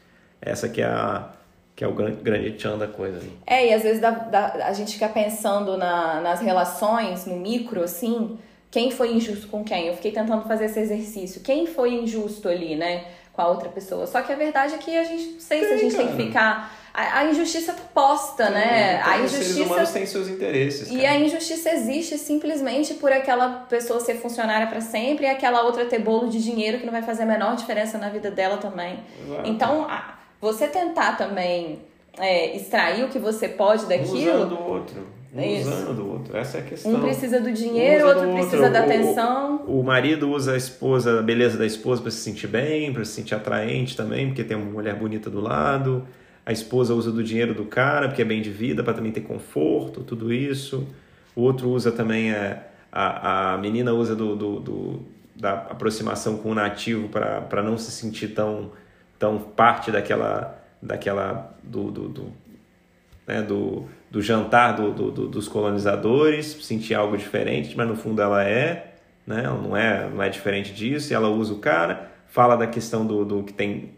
Essa 0.42 0.68
que 0.68 0.82
é 0.82 0.86
a. 0.86 1.30
Que 1.76 1.82
é 1.82 1.88
o 1.88 1.92
grande, 1.92 2.22
grande 2.22 2.52
tchan 2.52 2.78
da 2.78 2.86
coisa. 2.86 3.18
Né? 3.18 3.30
É, 3.46 3.68
e 3.68 3.74
às 3.74 3.82
vezes 3.82 4.02
a 4.02 4.72
gente 4.72 4.92
fica 4.92 5.08
pensando 5.08 5.76
na, 5.76 6.20
nas 6.20 6.40
relações, 6.40 7.26
no 7.26 7.36
micro, 7.36 7.82
assim, 7.82 8.38
quem 8.74 8.90
foi 8.90 9.14
injusto 9.14 9.46
com 9.46 9.62
quem? 9.62 9.86
Eu 9.86 9.94
fiquei 9.94 10.10
tentando 10.10 10.46
fazer 10.48 10.64
esse 10.64 10.80
exercício. 10.80 11.40
Quem 11.42 11.64
foi 11.64 11.94
injusto 11.94 12.48
ali, 12.48 12.74
né? 12.74 13.04
Com 13.32 13.42
a 13.42 13.48
outra 13.48 13.68
pessoa. 13.68 14.04
Só 14.06 14.20
que 14.20 14.32
a 14.32 14.36
verdade 14.36 14.74
é 14.74 14.78
que 14.78 14.96
a 14.96 15.04
gente 15.04 15.32
não 15.32 15.40
sei 15.40 15.60
Sim, 15.60 15.66
se 15.66 15.72
a 15.72 15.76
gente 15.76 15.96
cara. 15.96 16.08
tem 16.08 16.16
que 16.16 16.22
ficar. 16.24 16.76
A, 16.92 17.18
a 17.20 17.24
injustiça 17.24 17.72
tá 17.72 17.82
posta, 17.92 18.50
né? 18.50 19.00
A 19.04 19.18
injustiça. 19.18 19.42
Os 19.42 19.54
seres 19.54 19.66
humanos 19.70 19.90
têm 19.90 20.06
seus 20.06 20.28
interesses. 20.28 20.88
Cara. 20.88 21.00
E 21.00 21.06
a 21.06 21.16
injustiça 21.16 21.70
existe 21.70 22.18
simplesmente 22.18 22.94
por 22.94 23.12
aquela 23.12 23.64
pessoa 23.68 24.00
ser 24.00 24.14
funcionária 24.14 24.66
para 24.66 24.80
sempre 24.80 25.24
e 25.24 25.28
aquela 25.28 25.62
outra 25.62 25.84
ter 25.86 26.00
bolo 26.00 26.28
de 26.28 26.42
dinheiro 26.42 26.78
que 26.78 26.84
não 26.84 26.92
vai 26.92 27.02
fazer 27.02 27.24
a 27.24 27.26
menor 27.26 27.54
diferença 27.54 27.96
na 27.96 28.08
vida 28.08 28.28
dela 28.28 28.58
também. 28.58 28.98
Exato. 29.24 29.48
Então, 29.48 29.86
a, 29.88 30.14
você 30.44 30.68
tentar 30.68 31.16
também 31.16 31.80
é, 32.18 32.54
extrair 32.54 33.04
o 33.04 33.08
que 33.08 33.18
você 33.18 33.48
pode 33.48 33.86
daquilo. 33.86 34.44
Usando 34.44 34.54
o 34.54 34.68
outro 34.70 35.14
um 35.34 35.60
usando 35.60 35.96
do 35.96 36.08
outro, 36.08 36.36
essa 36.36 36.58
é 36.58 36.60
a 36.60 36.64
questão. 36.64 36.94
Um 36.94 37.00
precisa 37.00 37.40
do 37.40 37.50
dinheiro, 37.50 38.04
um 38.04 38.08
outro 38.08 38.32
precisa 38.32 38.56
outro. 38.58 38.72
da 38.72 38.80
atenção. 38.84 39.64
O, 39.66 39.80
o, 39.80 39.82
marido 39.84 40.30
usa 40.30 40.52
a 40.52 40.56
esposa, 40.56 41.18
a 41.18 41.22
beleza 41.22 41.58
da 41.58 41.66
esposa 41.66 42.00
para 42.00 42.12
se 42.12 42.18
sentir 42.18 42.46
bem, 42.46 42.92
para 42.92 43.04
se 43.04 43.12
sentir 43.12 43.34
atraente 43.34 43.96
também, 43.96 44.28
porque 44.28 44.44
tem 44.44 44.56
uma 44.56 44.70
mulher 44.70 44.94
bonita 44.94 45.28
do 45.28 45.40
lado. 45.40 46.06
A 46.46 46.52
esposa 46.52 46.94
usa 46.94 47.10
do 47.10 47.24
dinheiro 47.24 47.52
do 47.52 47.64
cara, 47.64 48.06
porque 48.06 48.22
é 48.22 48.24
bem 48.24 48.40
de 48.40 48.50
vida, 48.50 48.84
para 48.84 48.94
também 48.94 49.10
ter 49.10 49.22
conforto, 49.22 50.04
tudo 50.04 50.32
isso. 50.32 50.86
O 51.34 51.42
outro 51.42 51.68
usa 51.70 51.90
também, 51.90 52.30
a, 52.30 52.62
a, 52.92 53.54
a 53.54 53.58
menina 53.58 53.92
usa 53.92 54.14
do, 54.14 54.36
do, 54.36 54.60
do 54.60 55.02
da 55.34 55.54
aproximação 55.54 56.36
com 56.36 56.50
o 56.50 56.54
nativo 56.54 57.08
para 57.08 57.60
não 57.60 57.76
se 57.76 57.90
sentir 57.90 58.28
tão, 58.28 58.70
tão 59.24 59.38
parte 59.38 59.90
daquela, 59.90 60.62
daquela 60.82 61.56
do, 61.62 61.90
do, 61.90 62.08
do, 62.08 62.32
né, 63.26 63.40
do 63.40 63.88
do 64.14 64.22
jantar 64.22 64.76
do, 64.76 64.92
do, 64.92 65.10
do, 65.10 65.26
dos 65.26 65.48
colonizadores, 65.48 66.46
sentir 66.64 66.94
algo 66.94 67.16
diferente, 67.16 67.76
mas 67.76 67.88
no 67.88 67.96
fundo 67.96 68.22
ela 68.22 68.44
é, 68.44 68.94
né? 69.26 69.42
Ela 69.44 69.60
não 69.60 69.76
é, 69.76 70.08
não 70.08 70.22
é 70.22 70.28
diferente 70.28 70.72
disso, 70.72 71.12
e 71.12 71.16
ela 71.16 71.28
usa 71.28 71.52
o 71.52 71.58
cara, 71.58 72.12
fala 72.28 72.54
da 72.54 72.64
questão 72.68 73.04
do, 73.04 73.24
do 73.24 73.42
que 73.42 73.52
tem, 73.52 73.90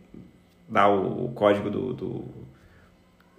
dá 0.66 0.89
o, 0.89 1.27
o 1.27 1.33
código 1.33 1.68
do, 1.68 1.93
do, 1.93 2.24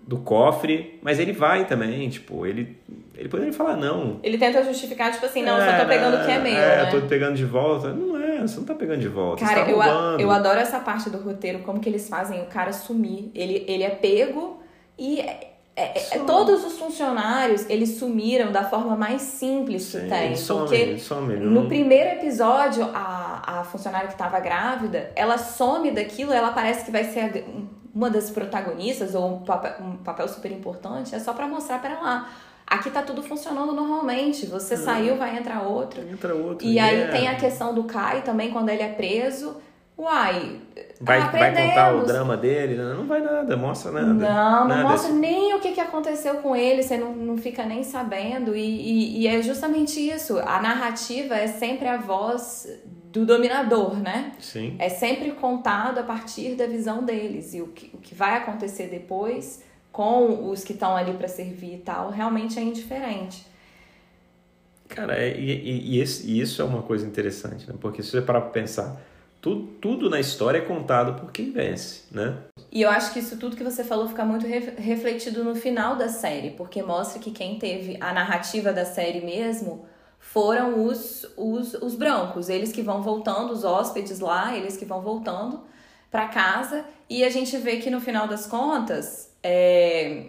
do, 0.07 0.17
cofre, 0.17 0.99
mas 1.01 1.17
ele 1.17 1.33
vai 1.33 1.65
também, 1.65 2.07
tipo, 2.09 2.45
ele, 2.45 2.77
ele 3.15 3.27
poderia 3.27 3.53
falar 3.53 3.75
não. 3.75 4.19
Ele 4.21 4.37
tenta 4.37 4.63
justificar, 4.63 5.11
tipo 5.11 5.25
assim, 5.25 5.41
não, 5.41 5.59
é, 5.59 5.71
só 5.71 5.83
tô 5.83 5.89
pegando 5.89 6.17
o 6.17 6.25
que 6.25 6.31
é 6.31 6.37
meu, 6.37 6.53
É, 6.53 6.83
né? 6.83 6.91
tô 6.91 7.01
pegando 7.07 7.35
de 7.35 7.45
volta. 7.45 7.91
Não 7.91 8.21
é, 8.21 8.26
você 8.41 8.57
não 8.57 8.65
tá 8.65 8.75
pegando 8.75 8.99
de 8.99 9.07
volta, 9.07 9.45
Cara, 9.45 9.65
tá 9.65 9.71
eu, 9.71 9.81
a, 9.81 10.17
eu 10.19 10.31
adoro 10.31 10.59
essa 10.59 10.79
parte 10.79 11.09
do 11.09 11.17
roteiro, 11.17 11.59
como 11.59 11.79
que 11.79 11.87
eles 11.87 12.09
fazem 12.09 12.41
o 12.41 12.45
cara 12.47 12.73
sumir. 12.73 13.31
Ele, 13.33 13.63
ele 13.67 13.83
é 13.83 13.89
pego 13.89 14.61
e 14.97 15.19
é, 15.19 15.51
é, 15.75 16.17
é, 16.17 16.19
todos 16.25 16.65
os 16.65 16.79
funcionários, 16.79 17.69
eles 17.69 17.99
sumiram 17.99 18.51
da 18.51 18.63
forma 18.63 18.95
mais 18.95 19.21
simples 19.21 19.83
Sim, 19.83 20.01
que 20.01 20.07
tem. 20.07 20.35
Some, 20.35 20.61
porque 20.61 20.97
some, 20.97 21.35
no 21.35 21.67
primeiro 21.67 22.09
episódio, 22.09 22.83
a, 22.93 23.59
a 23.59 23.63
funcionária 23.63 24.07
que 24.07 24.15
estava 24.15 24.39
grávida, 24.39 25.11
ela 25.15 25.37
some 25.37 25.91
daquilo, 25.91 26.33
ela 26.33 26.51
parece 26.51 26.83
que 26.83 26.89
vai 26.89 27.03
ser 27.03 27.45
uma 27.93 28.09
das 28.09 28.31
protagonistas 28.31 29.13
ou 29.13 29.35
um 29.35 29.39
papel, 29.43 29.73
um 29.79 29.97
papel 29.97 30.27
super 30.27 30.51
importante, 30.51 31.13
é 31.13 31.19
só 31.19 31.31
para 31.31 31.47
mostrar 31.47 31.79
para 31.79 31.99
lá. 31.99 32.29
Aqui 32.67 32.91
tá 32.91 33.01
tudo 33.01 33.23
funcionando 33.23 33.71
normalmente. 33.71 34.45
Você 34.45 34.73
é. 34.73 34.77
saiu, 34.77 35.15
vai 35.15 35.37
entrar 35.37 35.61
outro. 35.63 36.01
Entra 36.01 36.35
outro. 36.35 36.67
E 36.67 36.77
aí 36.77 37.09
tem 37.09 37.27
a 37.27 37.35
questão 37.35 37.73
do 37.73 37.85
Kai 37.85 38.21
também, 38.21 38.51
quando 38.51 38.69
ele 38.69 38.83
é 38.83 38.89
preso. 38.89 39.57
Uai, 39.97 40.61
Vai, 40.99 41.19
vai 41.29 41.53
contar 41.53 41.95
o 41.95 42.05
drama 42.05 42.35
dele? 42.35 42.75
Não 42.75 43.05
vai 43.05 43.21
nada, 43.21 43.55
mostra 43.55 43.91
nada. 43.91 44.13
Não, 44.13 44.61
não 44.61 44.67
nada. 44.67 44.83
mostra 44.83 45.13
nem 45.13 45.53
o 45.53 45.59
que, 45.59 45.71
que 45.71 45.79
aconteceu 45.79 46.35
com 46.35 46.55
ele, 46.55 46.81
você 46.81 46.97
não, 46.97 47.15
não 47.15 47.37
fica 47.37 47.63
nem 47.63 47.83
sabendo. 47.83 48.55
E, 48.55 48.61
e, 48.61 49.21
e, 49.21 49.27
é 49.27 49.41
justamente 49.41 49.99
isso. 49.99 50.39
A 50.39 50.59
narrativa 50.59 51.35
é 51.35 51.47
sempre 51.47 51.87
a 51.87 51.97
voz 51.97 52.67
do 53.11 53.25
dominador, 53.25 53.95
né? 53.95 54.31
Sim. 54.39 54.75
É 54.79 54.89
sempre 54.89 55.31
contado 55.31 55.99
a 55.99 56.03
partir 56.03 56.55
da 56.55 56.65
visão 56.65 57.03
deles. 57.03 57.53
E 57.53 57.61
o 57.61 57.67
que, 57.67 57.91
o 57.93 57.97
que 57.97 58.15
vai 58.15 58.35
acontecer 58.37 58.87
depois 58.87 59.63
com 59.97 60.51
os 60.51 60.63
que 60.63 60.73
estão 60.73 60.95
ali 60.95 61.13
para 61.13 61.27
servir 61.27 61.73
e 61.73 61.77
tal, 61.79 62.11
realmente 62.11 62.59
é 62.59 62.61
indiferente. 62.61 63.43
Cara, 64.87 65.17
é, 65.17 65.35
e, 65.35 65.49
e, 65.49 65.95
e, 65.95 65.99
esse, 65.99 66.29
e, 66.29 66.39
isso 66.39 66.61
é 66.61 66.65
uma 66.65 66.83
coisa 66.83 67.03
interessante, 67.03 67.67
né? 67.67 67.73
Porque 67.81 68.03
se 68.03 68.11
você 68.11 68.21
parar 68.21 68.41
pra 68.41 68.51
pensar, 68.51 69.01
tudo, 69.41 69.65
tudo 69.81 70.07
na 70.07 70.19
história 70.19 70.59
é 70.59 70.61
contado 70.61 71.19
por 71.19 71.31
quem 71.31 71.51
vence, 71.51 72.03
né? 72.11 72.37
E 72.71 72.83
eu 72.83 72.91
acho 72.91 73.11
que 73.11 73.17
isso 73.17 73.37
tudo 73.37 73.55
que 73.55 73.63
você 73.63 73.83
falou 73.83 74.07
fica 74.07 74.23
muito 74.23 74.45
refletido 74.45 75.43
no 75.43 75.55
final 75.55 75.95
da 75.95 76.09
série, 76.09 76.51
porque 76.51 76.83
mostra 76.83 77.19
que 77.19 77.31
quem 77.31 77.57
teve 77.57 77.97
a 77.99 78.13
narrativa 78.13 78.71
da 78.71 78.85
série 78.85 79.25
mesmo 79.25 79.87
foram 80.19 80.85
os, 80.85 81.25
os, 81.35 81.73
os 81.73 81.95
brancos, 81.95 82.49
eles 82.49 82.71
que 82.71 82.83
vão 82.83 83.01
voltando, 83.01 83.51
os 83.51 83.63
hóspedes 83.63 84.19
lá, 84.19 84.55
eles 84.55 84.77
que 84.77 84.85
vão 84.85 85.01
voltando 85.01 85.61
para 86.11 86.27
casa, 86.27 86.85
e 87.09 87.23
a 87.23 87.31
gente 87.31 87.57
vê 87.57 87.77
que 87.77 87.89
no 87.89 87.99
final 87.99 88.27
das 88.27 88.45
contas, 88.45 89.26
é, 89.43 90.25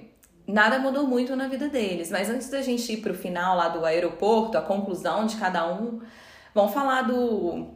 nada 0.46 0.78
mudou 0.78 1.06
muito 1.06 1.36
na 1.36 1.46
vida 1.46 1.68
deles. 1.68 2.10
Mas 2.10 2.30
antes 2.30 2.48
da 2.48 2.62
gente 2.62 2.92
ir 2.92 2.98
pro 2.98 3.14
final 3.14 3.56
lá 3.56 3.68
do 3.68 3.84
aeroporto, 3.84 4.56
a 4.56 4.62
conclusão 4.62 5.26
de 5.26 5.36
cada 5.36 5.70
um, 5.72 6.00
vamos 6.54 6.72
falar 6.72 7.02
do, 7.02 7.68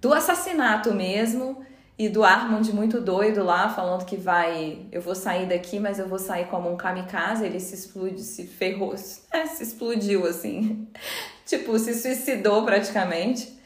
do 0.00 0.14
assassinato 0.14 0.94
mesmo 0.94 1.64
e 1.98 2.08
do 2.08 2.24
Armand 2.24 2.64
muito 2.72 3.00
doido 3.00 3.44
lá, 3.44 3.68
falando 3.68 4.04
que 4.04 4.16
vai, 4.16 4.86
eu 4.90 5.00
vou 5.00 5.14
sair 5.14 5.46
daqui, 5.46 5.78
mas 5.78 5.98
eu 5.98 6.08
vou 6.08 6.18
sair 6.18 6.46
como 6.46 6.72
um 6.72 6.76
kamikaze. 6.76 7.44
Ele 7.44 7.60
se 7.60 7.74
explodiu, 7.74 8.18
se 8.18 8.46
ferrou, 8.46 8.94
é, 9.30 9.46
se 9.46 9.62
explodiu 9.62 10.26
assim, 10.26 10.88
tipo, 11.44 11.78
se 11.78 11.94
suicidou 11.94 12.64
praticamente. 12.64 13.60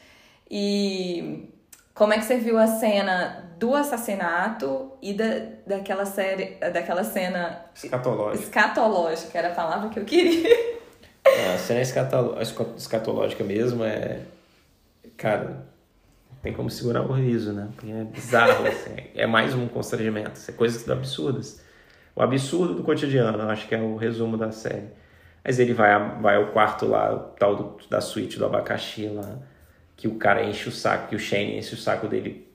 E 0.49 1.49
como 1.93 2.13
é 2.13 2.17
que 2.17 2.25
você 2.25 2.37
viu 2.37 2.57
a 2.57 2.67
cena 2.67 3.46
do 3.57 3.73
assassinato 3.73 4.91
e 5.01 5.13
da, 5.13 5.25
daquela 5.65 6.05
série, 6.05 6.55
daquela 6.71 7.03
cena 7.03 7.65
escatológica. 7.73 8.43
escatológica, 8.43 9.37
era 9.37 9.47
a 9.49 9.55
palavra 9.55 9.89
que 9.89 9.99
eu 9.99 10.05
queria. 10.05 10.77
É, 11.25 11.53
a 11.53 11.57
cena 11.57 11.81
escatológica 11.81 13.43
mesmo 13.43 13.83
é. 13.83 14.21
Cara, 15.17 15.65
tem 16.43 16.53
como 16.53 16.69
segurar 16.69 17.01
o 17.01 17.11
riso, 17.11 17.51
né? 17.51 17.67
Porque 17.75 17.91
é 17.91 18.03
bizarro, 18.03 18.65
assim, 18.67 18.95
é 19.15 19.25
mais 19.25 19.55
um 19.55 19.67
constrangimento, 19.67 20.39
é 20.47 20.51
coisas 20.51 20.87
absurdas. 20.89 21.61
O 22.15 22.21
absurdo 22.21 22.75
do 22.75 22.83
cotidiano, 22.83 23.39
eu 23.39 23.49
acho 23.49 23.67
que 23.67 23.75
é 23.75 23.79
o 23.79 23.95
resumo 23.95 24.37
da 24.37 24.51
série. 24.51 24.87
Mas 25.43 25.59
ele 25.59 25.73
vai, 25.73 25.97
vai 26.19 26.35
ao 26.35 26.47
quarto 26.47 26.85
lá, 26.85 27.13
o 27.13 27.19
tal 27.37 27.55
do, 27.55 27.77
da 27.89 28.01
suíte 28.01 28.37
do 28.37 28.45
abacaxi 28.45 29.07
lá, 29.07 29.37
que 29.95 30.07
o 30.07 30.15
cara 30.15 30.43
enche 30.43 30.69
o 30.69 30.71
saco, 30.71 31.09
que 31.09 31.15
o 31.15 31.19
Shane 31.19 31.57
enche 31.57 31.73
o 31.73 31.77
saco 31.77 32.07
dele 32.07 32.46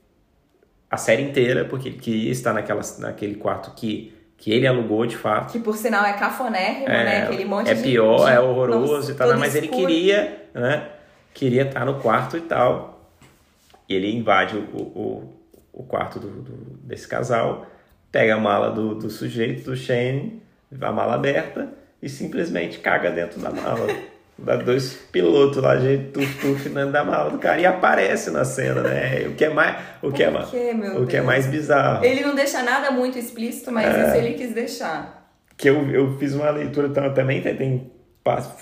a 0.92 0.98
série 0.98 1.22
inteira, 1.22 1.64
porque 1.64 1.88
ele 1.88 1.96
queria 1.96 2.30
estar 2.30 2.52
naquela, 2.52 2.82
naquele 2.98 3.36
quarto 3.36 3.70
que, 3.70 4.14
que 4.36 4.52
ele 4.52 4.66
alugou 4.66 5.06
de 5.06 5.16
fato. 5.16 5.50
Que 5.50 5.58
por 5.58 5.74
sinal 5.74 6.04
é 6.04 6.12
cafonérrimo, 6.12 6.86
é, 6.86 7.04
né? 7.04 7.22
Aquele 7.22 7.46
monte 7.46 7.70
é 7.70 7.74
de. 7.74 7.80
É 7.80 7.82
pior, 7.82 8.26
de... 8.26 8.32
é 8.32 8.38
horroroso 8.38 8.92
Nossa, 8.96 9.12
e 9.12 9.14
tal, 9.14 9.38
mas 9.38 9.54
escuro. 9.54 9.74
ele 9.74 9.86
queria, 9.86 10.48
né? 10.52 10.88
Queria 11.32 11.62
estar 11.62 11.86
no 11.86 11.98
quarto 11.98 12.36
e 12.36 12.42
tal. 12.42 13.10
E 13.88 13.94
ele 13.94 14.14
invade 14.14 14.54
o, 14.54 14.60
o, 14.60 15.32
o 15.72 15.82
quarto 15.82 16.18
do, 16.20 16.28
do, 16.28 16.52
desse 16.86 17.08
casal, 17.08 17.66
pega 18.10 18.34
a 18.34 18.38
mala 18.38 18.70
do, 18.70 18.94
do 18.94 19.08
sujeito, 19.08 19.64
do 19.64 19.74
Shane, 19.74 20.42
a 20.78 20.92
mala 20.92 21.14
aberta, 21.14 21.72
e 22.02 22.08
simplesmente 22.10 22.80
caga 22.80 23.10
dentro 23.10 23.40
da 23.40 23.50
mala. 23.50 23.86
Dá 24.44 24.56
dois 24.56 24.94
pilotos 25.12 25.62
lá, 25.62 25.76
gente, 25.76 26.10
tuf, 26.10 26.40
tuf, 26.40 26.68
da 26.68 27.04
mala 27.04 27.30
do 27.30 27.38
cara. 27.38 27.60
E 27.60 27.66
aparece 27.66 28.30
na 28.30 28.44
cena, 28.44 28.82
né? 28.82 29.28
O 29.28 29.34
que 29.34 29.44
é 29.44 29.50
mais. 29.50 29.76
O 30.02 30.10
que, 30.10 30.22
é, 30.22 30.30
o 30.30 31.06
que 31.06 31.16
é 31.16 31.22
mais 31.22 31.46
bizarro. 31.46 32.04
Ele 32.04 32.22
não 32.22 32.34
deixa 32.34 32.62
nada 32.62 32.90
muito 32.90 33.16
explícito, 33.16 33.70
mas 33.70 33.86
é, 33.86 34.08
isso 34.08 34.16
ele 34.16 34.34
quis 34.34 34.52
deixar. 34.52 35.30
Que 35.56 35.70
eu, 35.70 35.88
eu 35.90 36.18
fiz 36.18 36.34
uma 36.34 36.50
leitura 36.50 36.88
também, 36.88 37.40
tem 37.40 37.90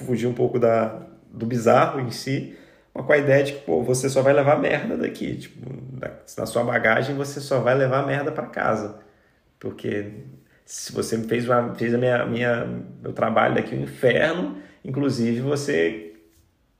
fugir 0.06 0.26
um 0.26 0.34
pouco 0.34 0.58
da, 0.58 1.00
do 1.32 1.46
bizarro 1.46 2.00
em 2.00 2.10
si, 2.10 2.56
mas 2.92 3.06
com 3.06 3.12
a 3.12 3.18
ideia 3.18 3.42
de 3.42 3.52
que, 3.52 3.60
pô, 3.60 3.82
você 3.82 4.08
só 4.08 4.20
vai 4.20 4.32
levar 4.32 4.58
merda 4.58 4.96
daqui. 4.96 5.36
Tipo, 5.36 5.66
na 6.36 6.46
sua 6.46 6.62
bagagem 6.62 7.16
você 7.16 7.40
só 7.40 7.60
vai 7.60 7.74
levar 7.74 8.06
merda 8.06 8.30
para 8.30 8.46
casa. 8.46 8.98
Porque 9.58 10.12
se 10.64 10.92
você 10.92 11.18
fez, 11.18 11.48
uma, 11.48 11.74
fez 11.74 11.94
a 11.94 11.98
minha, 11.98 12.26
minha, 12.26 12.66
meu 13.02 13.12
trabalho 13.12 13.54
daqui 13.54 13.74
o 13.74 13.78
um 13.78 13.82
inferno 13.82 14.56
Inclusive, 14.84 15.40
você. 15.40 16.14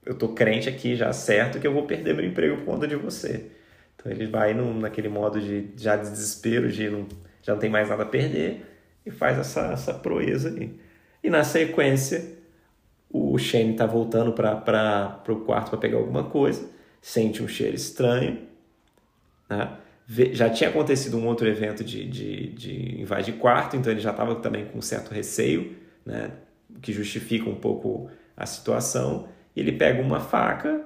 Eu 0.03 0.15
tô 0.15 0.29
crente 0.29 0.67
aqui 0.67 0.95
já 0.95 1.13
certo 1.13 1.59
que 1.59 1.67
eu 1.67 1.73
vou 1.73 1.85
perder 1.85 2.15
meu 2.15 2.25
emprego 2.25 2.57
por 2.57 2.65
conta 2.65 2.87
de 2.87 2.95
você. 2.95 3.51
Então 3.95 4.11
ele 4.11 4.25
vai 4.27 4.53
num, 4.53 4.79
naquele 4.79 5.09
modo 5.09 5.39
de 5.39 5.69
já 5.77 5.95
de 5.95 6.09
desespero, 6.09 6.71
de 6.71 6.89
não, 6.89 7.07
já 7.43 7.53
não 7.53 7.59
tem 7.59 7.69
mais 7.69 7.89
nada 7.89 8.03
a 8.03 8.05
perder, 8.05 8.65
e 9.05 9.11
faz 9.11 9.37
essa, 9.37 9.73
essa 9.73 9.93
proeza 9.93 10.49
aí. 10.49 10.75
E 11.23 11.29
na 11.29 11.43
sequência, 11.43 12.35
o 13.09 13.37
Shane 13.37 13.75
tá 13.75 13.85
voltando 13.85 14.33
para 14.33 15.21
o 15.27 15.35
quarto 15.41 15.69
para 15.69 15.79
pegar 15.79 15.97
alguma 15.97 16.23
coisa, 16.23 16.67
sente 16.99 17.43
um 17.43 17.47
cheiro 17.47 17.75
estranho, 17.75 18.39
né? 19.49 19.77
já 20.33 20.49
tinha 20.49 20.69
acontecido 20.69 21.17
um 21.17 21.25
outro 21.25 21.47
evento 21.47 21.83
de, 21.83 22.05
de, 22.07 22.47
de 22.47 23.01
invadir 23.01 23.35
quarto, 23.35 23.77
então 23.77 23.91
ele 23.91 24.01
já 24.01 24.11
estava 24.11 24.35
também 24.35 24.65
com 24.65 24.81
certo 24.81 25.13
receio, 25.13 25.75
né? 26.05 26.31
Que 26.81 26.93
justifica 26.93 27.49
um 27.49 27.55
pouco 27.55 28.09
a 28.35 28.45
situação. 28.45 29.27
Ele 29.55 29.71
pega 29.71 30.01
uma 30.01 30.19
faca 30.19 30.81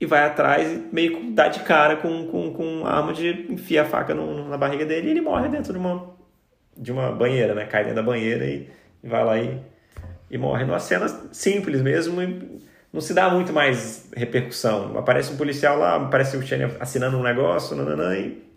e 0.00 0.06
vai 0.06 0.24
atrás 0.24 0.72
e 0.72 0.88
meio 0.92 1.16
que 1.16 1.30
dá 1.32 1.48
de 1.48 1.60
cara 1.60 1.96
com, 1.96 2.26
com, 2.28 2.52
com 2.52 2.86
arma 2.86 3.12
de 3.12 3.46
enfia 3.50 3.82
a 3.82 3.84
faca 3.84 4.14
no, 4.14 4.48
na 4.48 4.56
barriga 4.56 4.84
dele 4.86 5.08
e 5.08 5.10
ele 5.10 5.20
morre 5.20 5.48
dentro 5.48 5.72
de 5.72 5.78
uma, 5.78 6.10
de 6.76 6.90
uma 6.90 7.12
banheira, 7.12 7.54
né? 7.54 7.66
Cai 7.66 7.82
dentro 7.82 7.96
da 7.96 8.02
banheira 8.02 8.44
e, 8.46 8.68
e 9.02 9.08
vai 9.08 9.24
lá 9.24 9.38
e, 9.38 9.60
e 10.30 10.38
morre. 10.38 10.64
Numa 10.64 10.80
cena 10.80 11.06
simples 11.32 11.82
mesmo 11.82 12.20
e 12.22 12.60
não 12.92 13.00
se 13.00 13.14
dá 13.14 13.30
muito 13.30 13.52
mais 13.52 14.10
repercussão. 14.16 14.98
Aparece 14.98 15.32
um 15.32 15.36
policial 15.36 15.78
lá, 15.78 15.96
aparece 15.96 16.36
o 16.36 16.42
Shane 16.42 16.74
assinando 16.80 17.16
um 17.16 17.22
negócio, 17.22 17.76
nananã, 17.76 18.16
e 18.16 18.49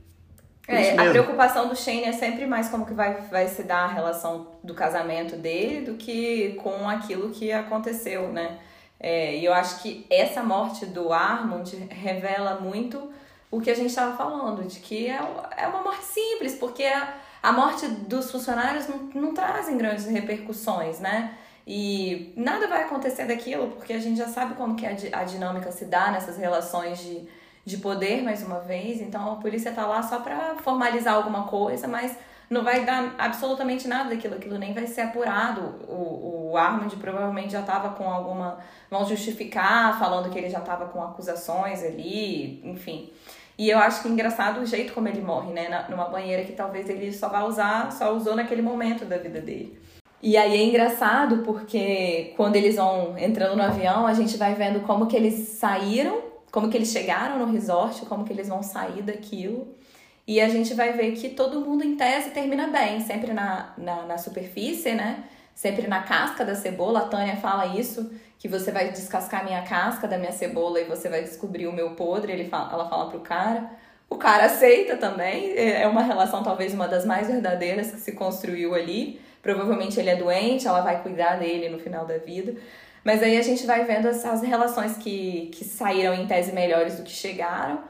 é, 0.67 0.97
a 0.97 1.09
preocupação 1.09 1.67
do 1.67 1.75
Shane 1.75 2.03
é 2.03 2.13
sempre 2.13 2.45
mais 2.45 2.69
como 2.69 2.85
que 2.85 2.93
vai, 2.93 3.15
vai 3.29 3.47
se 3.47 3.63
dar 3.63 3.83
a 3.83 3.87
relação 3.87 4.47
do 4.63 4.73
casamento 4.73 5.35
dele 5.35 5.85
do 5.85 5.95
que 5.95 6.57
com 6.63 6.87
aquilo 6.87 7.31
que 7.31 7.51
aconteceu, 7.51 8.29
né? 8.29 8.59
É, 8.99 9.35
e 9.35 9.43
eu 9.43 9.53
acho 9.53 9.81
que 9.81 10.05
essa 10.09 10.41
morte 10.41 10.85
do 10.85 11.11
Armand 11.11 11.65
revela 11.89 12.61
muito 12.61 13.11
o 13.51 13.59
que 13.59 13.69
a 13.69 13.75
gente 13.75 13.89
estava 13.89 14.15
falando, 14.15 14.63
de 14.63 14.79
que 14.79 15.07
é, 15.07 15.19
é 15.57 15.67
uma 15.67 15.83
morte 15.83 16.05
simples, 16.05 16.55
porque 16.55 16.85
a, 16.85 17.13
a 17.41 17.51
morte 17.51 17.85
dos 17.85 18.31
funcionários 18.31 18.87
não, 18.87 18.97
não 19.13 19.33
trazem 19.33 19.77
grandes 19.77 20.05
repercussões, 20.05 20.99
né? 20.99 21.37
E 21.67 22.33
nada 22.37 22.67
vai 22.67 22.83
acontecer 22.83 23.25
daquilo, 23.25 23.71
porque 23.71 23.91
a 23.91 23.99
gente 23.99 24.17
já 24.17 24.27
sabe 24.27 24.55
como 24.55 24.75
que 24.75 24.85
a, 24.85 24.95
a 25.11 25.23
dinâmica 25.25 25.71
se 25.71 25.85
dá 25.85 26.09
nessas 26.09 26.37
relações 26.37 26.99
de 26.99 27.27
de 27.65 27.77
poder 27.77 28.21
mais 28.21 28.43
uma 28.43 28.59
vez. 28.59 29.01
Então 29.01 29.33
a 29.33 29.35
polícia 29.35 29.71
tá 29.71 29.85
lá 29.85 30.01
só 30.01 30.19
para 30.19 30.55
formalizar 30.55 31.15
alguma 31.15 31.43
coisa, 31.43 31.87
mas 31.87 32.17
não 32.49 32.63
vai 32.63 32.85
dar 32.85 33.15
absolutamente 33.17 33.87
nada 33.87 34.09
daquilo, 34.09 34.35
aquilo 34.35 34.57
nem 34.57 34.73
vai 34.73 34.85
ser 34.85 35.01
apurado. 35.01 35.61
O, 35.87 36.51
o 36.51 36.57
Armand 36.57 36.89
provavelmente 36.99 37.53
já 37.53 37.61
estava 37.61 37.89
com 37.91 38.09
alguma. 38.09 38.59
vão 38.89 39.05
justificar, 39.05 39.97
falando 39.97 40.29
que 40.29 40.37
ele 40.37 40.49
já 40.49 40.59
estava 40.59 40.85
com 40.85 41.01
acusações 41.01 41.83
ali, 41.83 42.61
enfim. 42.63 43.11
E 43.57 43.69
eu 43.69 43.77
acho 43.77 44.01
que 44.01 44.07
é 44.07 44.11
engraçado 44.11 44.61
o 44.61 44.65
jeito 44.65 44.93
como 44.93 45.07
ele 45.07 45.21
morre, 45.21 45.51
né? 45.51 45.69
Na, 45.69 45.87
numa 45.87 46.05
banheira 46.05 46.43
que 46.43 46.53
talvez 46.53 46.89
ele 46.89 47.13
só 47.13 47.29
vá 47.29 47.43
usar, 47.43 47.91
só 47.91 48.13
usou 48.13 48.35
naquele 48.35 48.61
momento 48.61 49.05
da 49.05 49.17
vida 49.17 49.39
dele. 49.39 49.79
E 50.21 50.37
aí 50.37 50.53
é 50.53 50.63
engraçado 50.63 51.39
porque 51.39 52.33
quando 52.37 52.55
eles 52.55 52.77
vão 52.77 53.17
entrando 53.17 53.57
no 53.57 53.63
avião, 53.63 54.07
a 54.07 54.13
gente 54.13 54.37
vai 54.37 54.55
vendo 54.55 54.79
como 54.81 55.05
que 55.05 55.15
eles 55.15 55.49
saíram 55.49 56.32
como 56.53 56.69
que 56.69 56.77
eles 56.77 56.91
chegaram 56.91 57.39
no 57.39 57.51
resort, 57.51 58.05
como 58.05 58.23
que 58.23 58.31
eles 58.31 58.47
vão 58.47 58.61
sair 58.61 59.01
daquilo. 59.01 59.75
E 60.27 60.39
a 60.39 60.47
gente 60.47 60.75
vai 60.75 60.93
ver 60.93 61.13
que 61.13 61.29
todo 61.29 61.59
mundo, 61.61 61.83
em 61.83 61.95
tese, 61.95 62.29
termina 62.29 62.67
bem, 62.67 63.01
sempre 63.01 63.33
na, 63.33 63.73
na, 63.75 64.03
na 64.03 64.17
superfície, 64.19 64.93
né? 64.93 65.23
Sempre 65.55 65.87
na 65.87 66.03
casca 66.03 66.45
da 66.45 66.53
cebola. 66.53 66.99
A 66.99 67.07
Tânia 67.07 67.37
fala 67.37 67.65
isso, 67.65 68.07
que 68.37 68.47
você 68.47 68.71
vai 68.71 68.91
descascar 68.91 69.41
a 69.41 69.43
minha 69.43 69.63
casca 69.63 70.07
da 70.07 70.15
minha 70.15 70.31
cebola 70.31 70.79
e 70.79 70.83
você 70.83 71.09
vai 71.09 71.23
descobrir 71.23 71.65
o 71.65 71.73
meu 71.73 71.95
podre. 71.95 72.31
Ele 72.31 72.47
fala, 72.47 72.71
ela 72.71 72.87
fala 72.87 73.09
pro 73.09 73.21
cara. 73.21 73.71
O 74.07 74.17
cara 74.17 74.45
aceita 74.45 74.95
também. 74.95 75.53
É, 75.57 75.81
é 75.81 75.87
uma 75.87 76.03
relação, 76.03 76.43
talvez, 76.43 76.71
uma 76.71 76.87
das 76.87 77.03
mais 77.03 77.25
verdadeiras 77.25 77.89
que 77.89 77.99
se 77.99 78.11
construiu 78.11 78.75
ali. 78.75 79.19
Provavelmente 79.41 79.99
ele 79.99 80.11
é 80.11 80.15
doente, 80.15 80.67
ela 80.67 80.81
vai 80.81 81.01
cuidar 81.01 81.39
dele 81.39 81.67
no 81.69 81.79
final 81.79 82.05
da 82.05 82.19
vida. 82.19 82.53
Mas 83.03 83.21
aí 83.21 83.37
a 83.37 83.41
gente 83.41 83.65
vai 83.65 83.83
vendo 83.83 84.07
essas 84.07 84.41
relações 84.41 84.97
que, 84.97 85.51
que 85.53 85.65
saíram 85.65 86.13
em 86.13 86.25
tese 86.25 86.53
melhores 86.53 86.95
do 86.95 87.03
que 87.03 87.11
chegaram. 87.11 87.83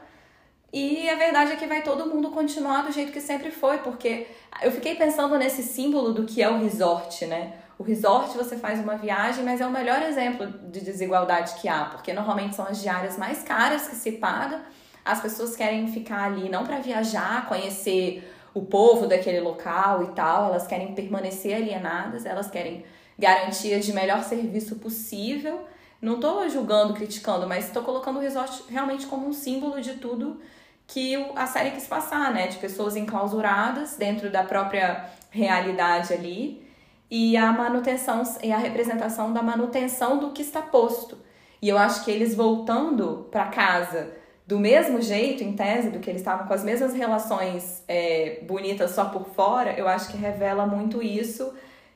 E 0.72 1.08
a 1.08 1.14
verdade 1.14 1.52
é 1.52 1.56
que 1.56 1.66
vai 1.66 1.82
todo 1.82 2.06
mundo 2.12 2.30
continuar 2.30 2.82
do 2.82 2.90
jeito 2.90 3.12
que 3.12 3.20
sempre 3.20 3.52
foi, 3.52 3.78
porque 3.78 4.26
eu 4.60 4.72
fiquei 4.72 4.96
pensando 4.96 5.38
nesse 5.38 5.62
símbolo 5.62 6.12
do 6.12 6.24
que 6.24 6.42
é 6.42 6.50
o 6.50 6.58
resort, 6.58 7.26
né? 7.26 7.52
O 7.78 7.84
resort 7.84 8.36
você 8.36 8.56
faz 8.56 8.80
uma 8.80 8.96
viagem, 8.96 9.44
mas 9.44 9.60
é 9.60 9.66
o 9.66 9.70
melhor 9.70 10.02
exemplo 10.02 10.46
de 10.46 10.80
desigualdade 10.80 11.54
que 11.60 11.68
há, 11.68 11.84
porque 11.84 12.12
normalmente 12.12 12.56
são 12.56 12.66
as 12.66 12.82
diárias 12.82 13.16
mais 13.16 13.42
caras 13.42 13.86
que 13.86 13.94
se 13.94 14.12
paga. 14.12 14.62
As 15.04 15.20
pessoas 15.20 15.54
querem 15.54 15.86
ficar 15.86 16.24
ali 16.24 16.48
não 16.48 16.64
para 16.64 16.80
viajar, 16.80 17.46
conhecer 17.46 18.28
o 18.52 18.62
povo 18.62 19.06
daquele 19.06 19.40
local 19.40 20.04
e 20.04 20.06
tal, 20.08 20.46
elas 20.46 20.66
querem 20.66 20.94
permanecer 20.94 21.56
alienadas, 21.56 22.24
elas 22.24 22.50
querem 22.50 22.84
garantia 23.18 23.80
de 23.80 23.92
melhor 23.92 24.22
serviço 24.22 24.76
possível. 24.76 25.66
Não 26.00 26.16
estou 26.16 26.48
julgando, 26.48 26.94
criticando, 26.94 27.46
mas 27.46 27.66
estou 27.66 27.82
colocando 27.82 28.18
o 28.18 28.20
resort 28.20 28.64
realmente 28.68 29.06
como 29.06 29.26
um 29.26 29.32
símbolo 29.32 29.80
de 29.80 29.94
tudo 29.94 30.40
que 30.86 31.14
a 31.34 31.46
série 31.46 31.70
quis 31.70 31.86
passar, 31.86 32.32
né? 32.32 32.46
De 32.46 32.58
pessoas 32.58 32.96
enclausuradas 32.96 33.96
dentro 33.96 34.30
da 34.30 34.42
própria 34.42 35.06
realidade 35.30 36.12
ali 36.12 36.64
e 37.10 37.36
a 37.36 37.52
manutenção 37.52 38.22
e 38.42 38.52
a 38.52 38.58
representação 38.58 39.32
da 39.32 39.42
manutenção 39.42 40.18
do 40.18 40.32
que 40.32 40.42
está 40.42 40.60
posto. 40.60 41.18
E 41.62 41.68
eu 41.68 41.78
acho 41.78 42.04
que 42.04 42.10
eles 42.10 42.34
voltando 42.34 43.28
para 43.30 43.46
casa 43.46 44.12
do 44.46 44.58
mesmo 44.58 45.00
jeito, 45.00 45.42
em 45.42 45.54
tese, 45.54 45.88
do 45.88 46.00
que 46.00 46.10
eles 46.10 46.20
estavam 46.20 46.46
com 46.46 46.52
as 46.52 46.62
mesmas 46.62 46.92
relações 46.92 47.82
é, 47.88 48.40
bonitas 48.42 48.90
só 48.90 49.06
por 49.06 49.24
fora, 49.28 49.72
eu 49.72 49.88
acho 49.88 50.10
que 50.10 50.18
revela 50.18 50.66
muito 50.66 51.02
isso 51.02 51.54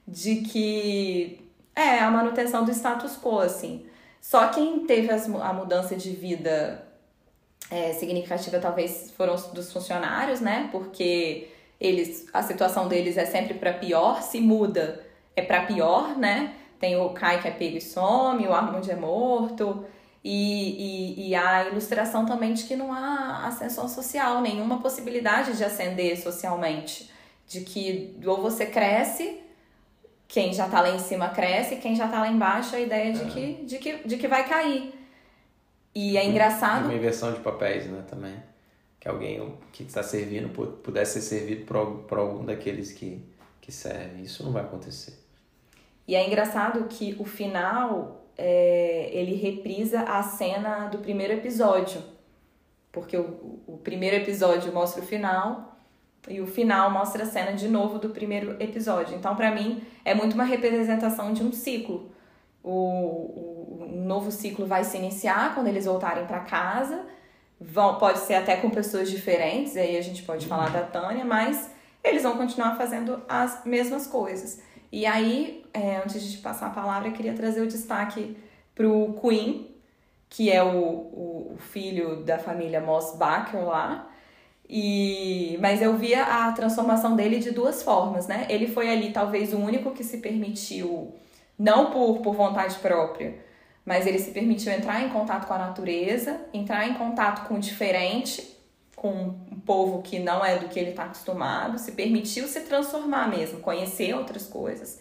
de 0.09 0.36
que 0.36 1.50
é 1.76 2.00
a 2.00 2.11
manutenção 2.11 2.64
do 2.64 2.70
status 2.72 3.16
quo, 3.16 3.38
assim. 3.38 3.86
Só 4.20 4.48
quem 4.48 4.86
teve 4.86 5.11
as, 5.11 5.28
a 5.28 5.52
mudança 5.52 5.94
de 5.94 6.11
vida 6.11 6.84
é, 7.70 7.92
significativa 7.92 8.59
talvez 8.59 9.12
foram 9.16 9.34
os 9.34 9.44
dos 9.48 9.72
funcionários, 9.72 10.40
né? 10.40 10.68
Porque 10.72 11.48
eles 11.80 12.26
a 12.32 12.42
situação 12.42 12.88
deles 12.88 13.16
é 13.16 13.26
sempre 13.26 13.54
para 13.54 13.72
pior, 13.74 14.22
se 14.22 14.40
muda 14.40 15.04
é 15.36 15.42
para 15.42 15.66
pior, 15.66 16.16
né? 16.18 16.54
Tem 16.80 16.96
o 16.96 17.11
Kai 17.11 17.40
que 17.40 17.48
é 17.48 17.50
pego 17.50 17.76
e 17.76 17.80
some, 17.80 18.46
o 18.46 18.52
Armand 18.52 18.88
é 18.88 18.96
morto. 18.96 19.84
E, 20.24 21.24
e, 21.24 21.28
e, 21.28 21.34
a 21.34 21.68
ilustração 21.68 22.26
também 22.26 22.52
de 22.52 22.64
que 22.64 22.74
não 22.74 22.92
há 22.92 23.46
ascensão 23.46 23.88
social, 23.88 24.40
nenhuma 24.42 24.80
possibilidade 24.80 25.56
de 25.56 25.64
ascender 25.64 26.20
socialmente. 26.20 27.11
De 27.46 27.61
que 27.61 28.18
ou 28.26 28.42
você 28.42 28.66
cresce, 28.66 29.40
quem 30.29 30.53
já 30.53 30.68
tá 30.68 30.83
lá 30.83 30.91
em 30.91 30.99
cima 30.99 31.31
cresce, 31.31 31.76
quem 31.76 31.97
já 31.97 32.07
tá 32.07 32.20
lá 32.20 32.29
embaixo, 32.29 32.76
a 32.76 32.81
ideia 32.81 33.12
de, 33.14 33.22
é. 33.22 33.24
que, 33.24 33.64
de, 33.64 33.79
que, 33.79 33.97
de 34.07 34.16
que 34.18 34.29
vai 34.29 34.47
cair. 34.47 34.93
E 35.95 36.18
é 36.18 36.24
engraçado. 36.24 36.85
Uma 36.85 36.95
inversão 36.95 37.33
de 37.33 37.41
papéis, 37.41 37.87
né, 37.87 38.05
também. 38.07 38.37
Que 39.01 39.09
alguém 39.09 39.55
que 39.72 39.85
está 39.85 40.03
servindo 40.03 40.51
pudesse 40.83 41.22
ser 41.22 41.37
servido 41.37 41.64
por, 41.64 42.05
por 42.07 42.18
algum 42.18 42.45
daqueles 42.45 42.93
que, 42.93 43.24
que 43.61 43.72
servem. 43.72 44.22
Isso 44.22 44.45
não 44.45 44.53
vai 44.53 44.62
acontecer. 44.62 45.18
E 46.07 46.14
é 46.14 46.26
engraçado 46.26 46.85
que 46.89 47.16
o 47.18 47.24
final 47.24 48.26
é, 48.37 49.09
ele 49.12 49.35
reprisa 49.35 50.03
a 50.03 50.22
cena 50.22 50.89
do 50.89 50.99
primeiro 50.99 51.33
episódio. 51.33 52.03
Porque 52.93 53.16
o, 53.16 53.61
o 53.66 53.79
primeiro 53.79 54.16
episódio 54.16 54.72
mostra 54.72 55.03
o 55.03 55.07
final 55.07 55.67
e 56.26 56.40
o 56.40 56.46
final 56.46 56.90
mostra 56.90 57.22
a 57.22 57.26
cena 57.26 57.52
de 57.52 57.68
novo 57.68 57.98
do 57.98 58.10
primeiro 58.10 58.56
episódio. 58.60 59.14
Então, 59.14 59.36
para 59.36 59.50
mim, 59.50 59.82
é 60.04 60.14
muito 60.14 60.34
uma 60.34 60.44
representação 60.44 61.32
de 61.32 61.42
um 61.42 61.52
ciclo. 61.52 62.10
O, 62.62 62.70
o, 62.70 63.88
novo 64.04 64.30
ciclo 64.30 64.66
vai 64.66 64.84
se 64.84 64.96
iniciar 64.96 65.54
quando 65.54 65.68
eles 65.68 65.84
voltarem 65.84 66.26
para 66.26 66.40
casa. 66.40 67.06
Vão, 67.60 67.98
pode 67.98 68.18
ser 68.20 68.34
até 68.34 68.56
com 68.56 68.70
pessoas 68.70 69.10
diferentes, 69.10 69.76
aí 69.76 69.96
a 69.96 70.02
gente 70.02 70.22
pode 70.22 70.46
falar 70.46 70.70
da 70.70 70.82
Tânia, 70.82 71.24
mas 71.24 71.70
eles 72.02 72.22
vão 72.22 72.36
continuar 72.36 72.76
fazendo 72.76 73.22
as 73.28 73.64
mesmas 73.64 74.06
coisas. 74.06 74.60
E 74.90 75.04
aí, 75.04 75.64
é, 75.74 75.96
antes 75.96 76.22
de 76.22 76.38
passar 76.38 76.68
a 76.68 76.70
palavra, 76.70 77.08
eu 77.08 77.12
queria 77.12 77.34
trazer 77.34 77.60
o 77.60 77.66
destaque 77.66 78.36
para 78.74 78.88
o 78.88 79.18
Queen, 79.20 79.74
que 80.28 80.50
é 80.50 80.62
o, 80.62 80.68
o, 80.68 81.52
o, 81.54 81.56
filho 81.58 82.22
da 82.22 82.38
família 82.38 82.80
Moss 82.80 83.16
Baker 83.16 83.64
lá. 83.64 84.07
E, 84.68 85.58
mas 85.62 85.80
eu 85.80 85.96
via 85.96 86.24
a 86.24 86.52
transformação 86.52 87.16
dele 87.16 87.38
de 87.38 87.50
duas 87.50 87.82
formas, 87.82 88.26
né? 88.26 88.46
Ele 88.50 88.66
foi 88.66 88.90
ali 88.90 89.10
talvez 89.12 89.54
o 89.54 89.58
único 89.58 89.92
que 89.92 90.04
se 90.04 90.18
permitiu, 90.18 91.14
não 91.58 91.90
por, 91.90 92.18
por 92.18 92.34
vontade 92.34 92.74
própria, 92.76 93.34
mas 93.84 94.06
ele 94.06 94.18
se 94.18 94.30
permitiu 94.30 94.70
entrar 94.70 95.02
em 95.02 95.08
contato 95.08 95.46
com 95.46 95.54
a 95.54 95.58
natureza, 95.58 96.38
entrar 96.52 96.86
em 96.86 96.94
contato 96.94 97.48
com 97.48 97.54
o 97.54 97.58
diferente, 97.58 98.58
com 98.94 99.34
um 99.50 99.60
povo 99.64 100.02
que 100.02 100.18
não 100.18 100.44
é 100.44 100.58
do 100.58 100.68
que 100.68 100.78
ele 100.78 100.90
está 100.90 101.04
acostumado, 101.04 101.78
se 101.78 101.92
permitiu 101.92 102.46
se 102.46 102.60
transformar 102.60 103.28
mesmo, 103.28 103.60
conhecer 103.60 104.14
outras 104.14 104.46
coisas 104.46 105.00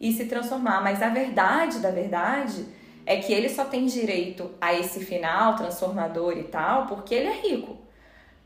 e 0.00 0.12
se 0.12 0.24
transformar. 0.24 0.82
Mas 0.82 1.02
a 1.02 1.10
verdade 1.10 1.80
da 1.80 1.90
verdade 1.90 2.64
é 3.04 3.16
que 3.16 3.32
ele 3.32 3.50
só 3.50 3.66
tem 3.66 3.84
direito 3.84 4.50
a 4.58 4.72
esse 4.72 5.04
final 5.04 5.56
transformador 5.56 6.38
e 6.38 6.44
tal 6.44 6.86
porque 6.86 7.14
ele 7.14 7.28
é 7.28 7.40
rico. 7.40 7.83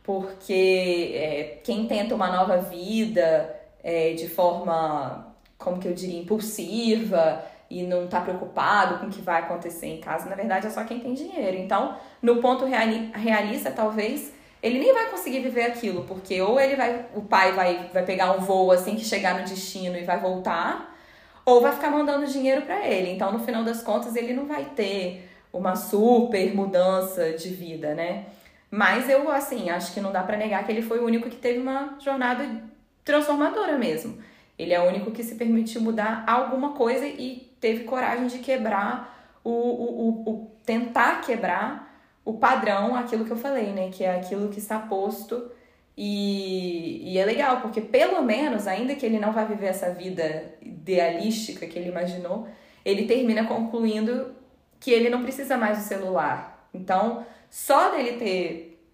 Porque 0.09 1.13
é, 1.15 1.59
quem 1.63 1.87
tenta 1.87 2.15
uma 2.15 2.33
nova 2.33 2.57
vida 2.57 3.55
é, 3.85 4.15
de 4.15 4.27
forma, 4.27 5.35
como 5.59 5.79
que 5.79 5.87
eu 5.87 5.93
diria, 5.93 6.19
impulsiva 6.19 7.45
e 7.69 7.83
não 7.83 8.07
está 8.07 8.23
preocupado 8.23 9.01
com 9.01 9.09
o 9.09 9.11
que 9.11 9.21
vai 9.21 9.43
acontecer 9.43 9.85
em 9.85 10.01
casa, 10.01 10.31
na 10.31 10.35
verdade 10.35 10.67
é 10.67 10.71
só 10.71 10.83
quem 10.85 10.99
tem 10.99 11.13
dinheiro. 11.13 11.59
Então, 11.59 11.95
no 12.23 12.37
ponto 12.37 12.65
realista, 12.65 13.71
talvez 13.71 14.33
ele 14.63 14.79
nem 14.79 14.95
vai 14.95 15.11
conseguir 15.11 15.41
viver 15.41 15.65
aquilo, 15.65 16.05
porque 16.05 16.41
ou 16.41 16.59
ele 16.59 16.75
vai, 16.75 17.05
o 17.15 17.21
pai 17.21 17.53
vai, 17.53 17.91
vai 17.93 18.03
pegar 18.03 18.33
um 18.33 18.41
voo 18.41 18.73
assim 18.73 18.97
que 18.97 19.05
chegar 19.05 19.39
no 19.39 19.45
destino 19.45 19.99
e 19.99 20.05
vai 20.05 20.19
voltar, 20.19 20.97
ou 21.45 21.61
vai 21.61 21.73
ficar 21.73 21.91
mandando 21.91 22.25
dinheiro 22.27 22.63
para 22.63 22.89
ele. 22.89 23.11
Então, 23.11 23.31
no 23.31 23.41
final 23.41 23.63
das 23.63 23.83
contas, 23.83 24.17
ele 24.17 24.33
não 24.33 24.47
vai 24.47 24.65
ter 24.75 25.29
uma 25.53 25.77
super 25.77 26.55
mudança 26.55 27.35
de 27.35 27.51
vida, 27.51 27.95
né? 27.95 28.25
Mas 28.71 29.09
eu, 29.09 29.31
assim, 29.31 29.71
acho 29.71 29.95
que 29.95 30.01
não 30.01 30.13
dá 30.13 30.23
para 30.23 30.37
negar 30.37 30.65
que 30.65 30.73
ele 30.73 30.83
foi 30.83 30.99
o 30.99 31.05
único 31.05 31.31
que 31.31 31.37
teve 31.37 31.59
uma 31.59 31.97
jornada 31.99 32.45
transformadora 33.05 33.79
mesmo. 33.79 34.19
Ele 34.59 34.75
é 34.75 34.81
o 34.81 34.87
único 34.89 35.11
que 35.11 35.23
se 35.23 35.37
permitiu 35.37 35.81
mudar 35.81 36.25
alguma 36.27 36.73
coisa 36.73 37.07
e 37.07 37.51
teve 37.61 37.85
coragem 37.85 38.27
de 38.27 38.39
quebrar 38.41 39.39
o, 39.43 39.51
o, 39.51 40.09
o, 40.09 40.31
o 40.31 40.51
tentar 40.67 41.21
quebrar 41.23 41.89
o 42.25 42.35
padrão, 42.35 42.95
aquilo 42.95 43.25
que 43.25 43.31
eu 43.31 43.37
falei, 43.37 43.73
né? 43.73 43.89
Que 43.91 44.05
é 44.05 44.17
aquilo 44.17 44.51
que 44.51 44.59
está 44.59 44.79
posto. 44.79 45.51
E, 45.97 47.13
e 47.13 47.19
é 47.19 47.25
legal, 47.25 47.61
porque 47.61 47.81
pelo 47.81 48.23
menos, 48.23 48.67
ainda 48.67 48.95
que 48.95 49.07
ele 49.07 49.19
não 49.19 49.33
vá 49.33 49.45
viver 49.45 49.67
essa 49.67 49.91
vida 49.91 50.55
idealística 50.61 51.67
que 51.67 51.79
ele 51.79 51.89
imaginou, 51.89 52.47
ele 52.85 53.07
termina 53.07 53.45
concluindo 53.47 54.35
que 54.79 54.93
ele 54.93 55.09
não 55.09 55.23
precisa 55.23 55.57
mais 55.57 55.79
do 55.79 55.85
celular. 55.85 56.69
Então, 56.73 57.25
só 57.51 57.91
dele 57.91 58.19
ter 58.19 58.85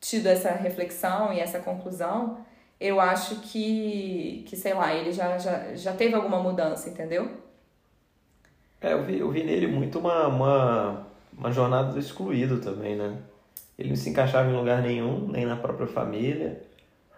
tido 0.00 0.26
essa 0.26 0.50
reflexão 0.50 1.32
e 1.32 1.40
essa 1.40 1.58
conclusão, 1.58 2.38
eu 2.80 3.00
acho 3.00 3.36
que, 3.36 4.44
que 4.46 4.56
sei 4.56 4.74
lá, 4.74 4.94
ele 4.94 5.12
já, 5.12 5.38
já, 5.38 5.74
já 5.74 5.92
teve 5.94 6.14
alguma 6.14 6.40
mudança, 6.40 6.90
entendeu? 6.90 7.30
É, 8.80 8.92
eu 8.92 9.04
vi, 9.04 9.18
eu 9.18 9.30
vi 9.30 9.42
nele 9.42 9.66
muito 9.66 9.98
uma, 9.98 10.26
uma 10.26 11.06
uma 11.36 11.50
jornada 11.50 11.92
do 11.92 11.98
excluído 11.98 12.60
também, 12.60 12.96
né? 12.96 13.18
Ele 13.78 13.90
não 13.90 13.96
se 13.96 14.08
encaixava 14.08 14.48
em 14.48 14.54
lugar 14.54 14.82
nenhum, 14.82 15.26
nem 15.28 15.44
na 15.44 15.56
própria 15.56 15.86
família. 15.86 16.62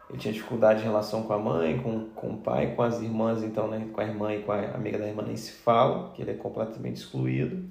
Ele 0.08 0.18
tinha 0.18 0.32
dificuldade 0.32 0.80
em 0.80 0.84
relação 0.84 1.24
com 1.24 1.32
a 1.32 1.38
mãe, 1.38 1.78
com, 1.78 2.06
com 2.14 2.30
o 2.30 2.38
pai, 2.38 2.74
com 2.74 2.82
as 2.82 3.00
irmãs, 3.02 3.42
então, 3.42 3.68
né? 3.68 3.86
Com 3.92 4.00
a 4.00 4.04
irmã 4.04 4.34
e 4.34 4.42
com 4.42 4.52
a 4.52 4.60
amiga 4.70 4.98
da 4.98 5.06
irmã 5.06 5.22
nem 5.22 5.36
se 5.36 5.52
fala, 5.52 6.12
que 6.14 6.22
ele 6.22 6.30
é 6.30 6.34
completamente 6.34 6.96
excluído. 6.96 7.62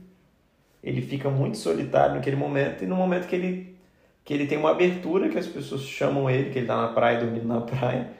Ele 0.86 1.02
fica 1.02 1.30
muito 1.30 1.58
solitário 1.58 2.16
naquele 2.16 2.38
momento 2.38 2.84
e 2.84 2.88
no 2.88 2.96
momento 2.96 3.28
que 3.28 3.36
ele, 3.36 3.76
que 4.24 4.34
ele 4.34 4.46
tem 4.46 4.58
uma 4.58 4.72
abertura, 4.72 5.28
que 5.28 5.38
as 5.38 5.48
pessoas 5.48 5.82
chamam 5.82 6.30
ele, 6.30 6.52
que 6.52 6.60
ele 6.60 6.68
tá 6.68 6.78
na 6.78 6.88
praia, 6.90 7.20
dormindo 7.20 7.48
na 7.48 7.60
praia, 7.62 8.12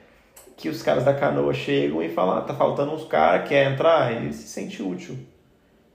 que 0.58 0.68
os 0.68 0.82
caras 0.82 1.06
da 1.06 1.14
canoa 1.14 1.54
chegam 1.54 2.02
e 2.02 2.10
falam, 2.10 2.40
ah, 2.40 2.42
tá 2.42 2.54
faltando 2.54 2.92
uns 2.92 3.06
caras, 3.06 3.48
quer 3.48 3.72
entrar? 3.72 4.12
Ele 4.12 4.34
se 4.34 4.48
sente 4.48 4.84
útil. 4.84 5.16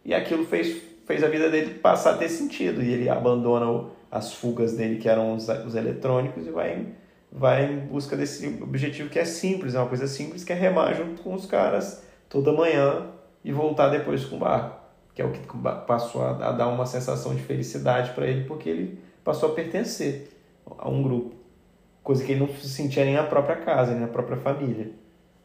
E 0.05 0.15
aquilo 0.15 0.47
fez 0.47 0.91
fez 1.11 1.25
a 1.25 1.29
vida 1.29 1.51
dele 1.51 1.75
passar 1.75 2.15
a 2.15 2.17
ter 2.17 2.29
sentido. 2.29 2.81
E 2.81 2.93
ele 2.93 3.09
abandona 3.09 3.89
as 4.09 4.33
fugas 4.33 4.75
dele, 4.77 4.97
que 4.97 5.09
eram 5.09 5.35
os, 5.35 5.49
os 5.49 5.75
eletrônicos, 5.75 6.47
e 6.47 6.51
vai, 6.51 6.87
vai 7.33 7.73
em 7.73 7.79
busca 7.81 8.17
desse 8.17 8.47
objetivo 8.63 9.11
que 9.11 9.19
é 9.19 9.25
simples, 9.25 9.75
é 9.75 9.79
uma 9.81 9.89
coisa 9.89 10.07
simples, 10.07 10.45
que 10.45 10.53
é 10.53 10.55
remar 10.55 10.95
junto 10.95 11.21
com 11.23 11.35
os 11.35 11.47
caras 11.47 12.05
toda 12.29 12.53
manhã 12.53 13.09
e 13.45 13.51
voltar 13.51 13.89
depois 13.89 14.25
com 14.25 14.37
o 14.37 14.39
barco. 14.39 14.80
Que 15.21 15.23
é 15.23 15.27
o 15.27 15.33
que 15.33 15.41
passou 15.87 16.25
a, 16.25 16.33
dar 16.53 16.69
uma 16.69 16.87
sensação 16.87 17.35
de 17.35 17.43
felicidade 17.43 18.13
para 18.13 18.27
ele, 18.27 18.45
porque 18.45 18.71
ele 18.71 18.99
passou 19.23 19.51
a 19.51 19.55
pertencer 19.55 20.31
a 20.79 20.89
um 20.89 21.03
grupo. 21.03 21.35
Coisa 22.03 22.25
que 22.25 22.33
ele 22.33 22.41
não 22.41 22.49
se 22.49 22.71
sentia 22.71 23.05
nem 23.05 23.13
na 23.13 23.25
própria 23.25 23.57
casa, 23.57 23.93
nem 23.93 24.01
na 24.01 24.07
própria 24.07 24.39
família. 24.39 24.91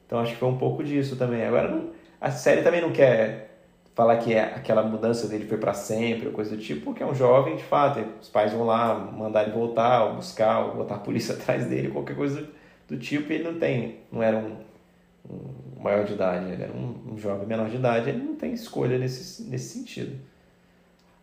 Então 0.05 0.19
acho 0.19 0.31
que 0.31 0.37
foi 0.37 0.47
um 0.47 0.57
pouco 0.57 0.81
disso 0.81 1.17
também. 1.17 1.43
Agora, 1.43 1.69
não, 1.69 1.89
a 2.21 2.31
série 2.31 2.61
também 2.61 2.79
não 2.79 2.93
quer 2.93 3.59
falar 3.93 4.15
que 4.17 4.33
é, 4.33 4.43
aquela 4.43 4.81
mudança 4.81 5.27
dele 5.27 5.45
foi 5.45 5.57
para 5.57 5.73
sempre, 5.73 6.27
ou 6.27 6.33
coisa 6.33 6.55
do 6.55 6.61
tipo, 6.61 6.85
porque 6.85 7.03
é 7.03 7.05
um 7.05 7.13
jovem, 7.13 7.57
de 7.57 7.63
fato, 7.63 8.01
os 8.21 8.29
pais 8.29 8.53
vão 8.53 8.65
lá 8.65 8.95
mandar 8.95 9.43
ele 9.43 9.51
voltar, 9.51 10.05
ou 10.05 10.15
buscar, 10.15 10.67
ou 10.67 10.75
botar 10.75 10.95
a 10.95 10.99
polícia 10.99 11.35
atrás 11.35 11.65
dele, 11.65 11.89
qualquer 11.89 12.15
coisa 12.15 12.47
do 12.87 12.97
tipo, 12.97 13.29
e 13.31 13.35
ele 13.35 13.43
não 13.43 13.59
tem, 13.59 13.97
não 14.09 14.23
era 14.23 14.37
um, 14.37 14.55
um 15.29 15.64
maior 15.79 16.05
de 16.05 16.13
idade, 16.13 16.51
ele 16.51 16.63
era 16.63 16.73
um, 16.73 17.13
um, 17.13 17.17
jovem 17.17 17.47
menor 17.47 17.69
de 17.69 17.75
idade, 17.75 18.09
ele 18.09 18.23
não 18.23 18.35
tem 18.35 18.53
escolha 18.53 18.97
nesse, 18.97 19.43
nesse 19.43 19.77
sentido. 19.77 20.17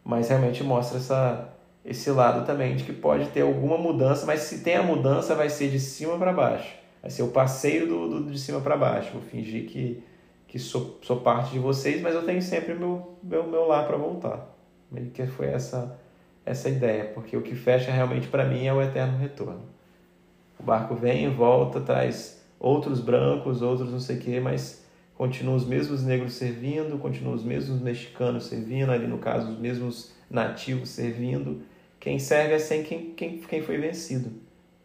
Mas 0.05 0.29
realmente 0.29 0.63
mostra 0.63 0.99
essa, 0.99 1.49
esse 1.85 2.11
lado 2.11 2.45
também, 2.45 2.77
de 2.77 2.85
que 2.85 2.93
pode 2.93 3.29
ter 3.31 3.43
alguma 3.43 3.79
mudança, 3.79 4.27
mas 4.27 4.41
se 4.41 4.63
tem 4.63 4.77
a 4.77 4.83
mudança, 4.83 5.35
vai 5.35 5.49
ser 5.49 5.71
de 5.71 5.81
cima 5.81 6.19
para 6.19 6.33
baixo. 6.33 6.75
Vai 7.01 7.11
ser 7.11 7.23
o 7.23 7.29
passeio 7.29 7.89
do, 7.89 8.21
do 8.21 8.31
de 8.31 8.39
cima 8.39 8.61
para 8.61 8.77
baixo. 8.77 9.13
Vou 9.13 9.23
fingir 9.23 9.67
que, 9.67 10.03
que 10.47 10.59
sou, 10.59 10.99
sou 11.03 11.21
parte 11.21 11.53
de 11.53 11.59
vocês, 11.59 12.01
mas 12.01 12.15
eu 12.15 12.25
tenho 12.25 12.43
sempre 12.43 12.75
meu, 12.75 13.17
meu, 13.23 13.47
meu 13.47 13.67
lá 13.67 13.85
para 13.85 13.97
voltar. 13.97 14.49
Meio 14.91 15.11
que 15.11 15.27
foi 15.27 15.47
essa, 15.47 15.99
essa 16.45 16.69
ideia, 16.69 17.07
porque 17.07 17.37
o 17.37 17.43
que 17.43 17.55
fecha 17.55 17.91
realmente 17.91 18.29
para 18.29 18.45
mim 18.45 18.67
é 18.67 18.73
o 18.73 18.83
eterno 18.83 19.19
retorno. 19.19 19.63
O 20.61 20.63
barco 20.63 20.95
vem, 20.95 21.29
volta, 21.31 21.81
traz 21.81 22.41
outros 22.63 23.01
brancos, 23.01 23.61
outros 23.61 23.91
não 23.91 23.99
sei 23.99 24.17
o 24.17 24.21
quê, 24.21 24.39
mas 24.39 24.85
continuam 25.17 25.57
os 25.57 25.67
mesmos 25.67 26.05
negros 26.05 26.35
servindo, 26.35 26.97
continuam 26.99 27.35
os 27.35 27.43
mesmos 27.43 27.81
mexicanos 27.81 28.47
servindo, 28.47 28.93
ali 28.93 29.07
no 29.07 29.19
caso, 29.19 29.51
os 29.51 29.59
mesmos 29.59 30.13
nativos 30.31 30.89
servindo. 30.91 31.63
Quem 31.99 32.21
serve 32.21 32.55
é 32.55 32.59
sem 32.61 32.85
quem, 32.85 33.11
quem, 33.15 33.39
quem 33.39 33.61
foi 33.61 33.79
vencido. 33.79 34.33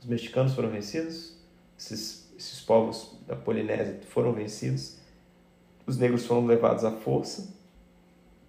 Os 0.01 0.07
mexicanos 0.07 0.53
foram 0.53 0.69
vencidos, 0.69 1.37
esses, 1.77 2.33
esses 2.37 2.59
povos 2.61 3.15
da 3.27 3.35
Polinésia 3.35 3.99
foram 4.09 4.33
vencidos, 4.33 4.97
os 5.85 5.97
negros 5.97 6.25
foram 6.25 6.45
levados 6.47 6.83
à 6.83 6.91
força. 6.91 7.55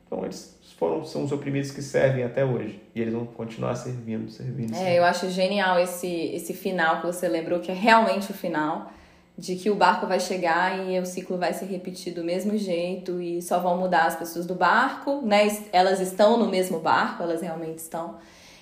Então 0.07 0.24
eles 0.24 0.59
foram 0.79 1.05
são 1.05 1.22
os 1.24 1.33
oprimidos 1.33 1.70
que 1.70 1.83
servem 1.83 2.24
até 2.24 2.43
hoje 2.43 2.81
e 2.95 3.01
eles 3.03 3.12
vão 3.12 3.26
continuar 3.26 3.74
servindo, 3.74 4.31
servindo. 4.31 4.74
É, 4.74 4.99
eu 4.99 5.05
acho 5.05 5.29
genial 5.29 5.79
esse 5.79 6.07
esse 6.07 6.55
final 6.55 7.01
que 7.03 7.07
você 7.07 7.29
lembrou 7.29 7.61
que 7.61 7.70
é 7.70 7.74
realmente 7.74 8.31
o 8.31 8.35
final 8.35 8.91
de 9.39 9.55
que 9.55 9.70
o 9.70 9.76
barco 9.76 10.05
vai 10.05 10.18
chegar 10.18 10.91
e 10.91 10.99
o 10.99 11.07
ciclo 11.07 11.39
vai 11.39 11.55
se 11.55 11.64
repetir 11.64 12.12
do 12.12 12.24
mesmo 12.24 12.59
jeito 12.59 13.20
e 13.22 13.41
só 13.41 13.61
vão 13.61 13.78
mudar 13.78 14.07
as 14.07 14.16
pessoas 14.16 14.45
do 14.45 14.55
barco, 14.55 15.22
né? 15.24 15.47
Elas 15.72 16.01
estão 16.01 16.36
no 16.36 16.49
mesmo 16.49 16.80
barco, 16.80 17.22
elas 17.22 17.41
realmente 17.41 17.78
estão. 17.78 18.16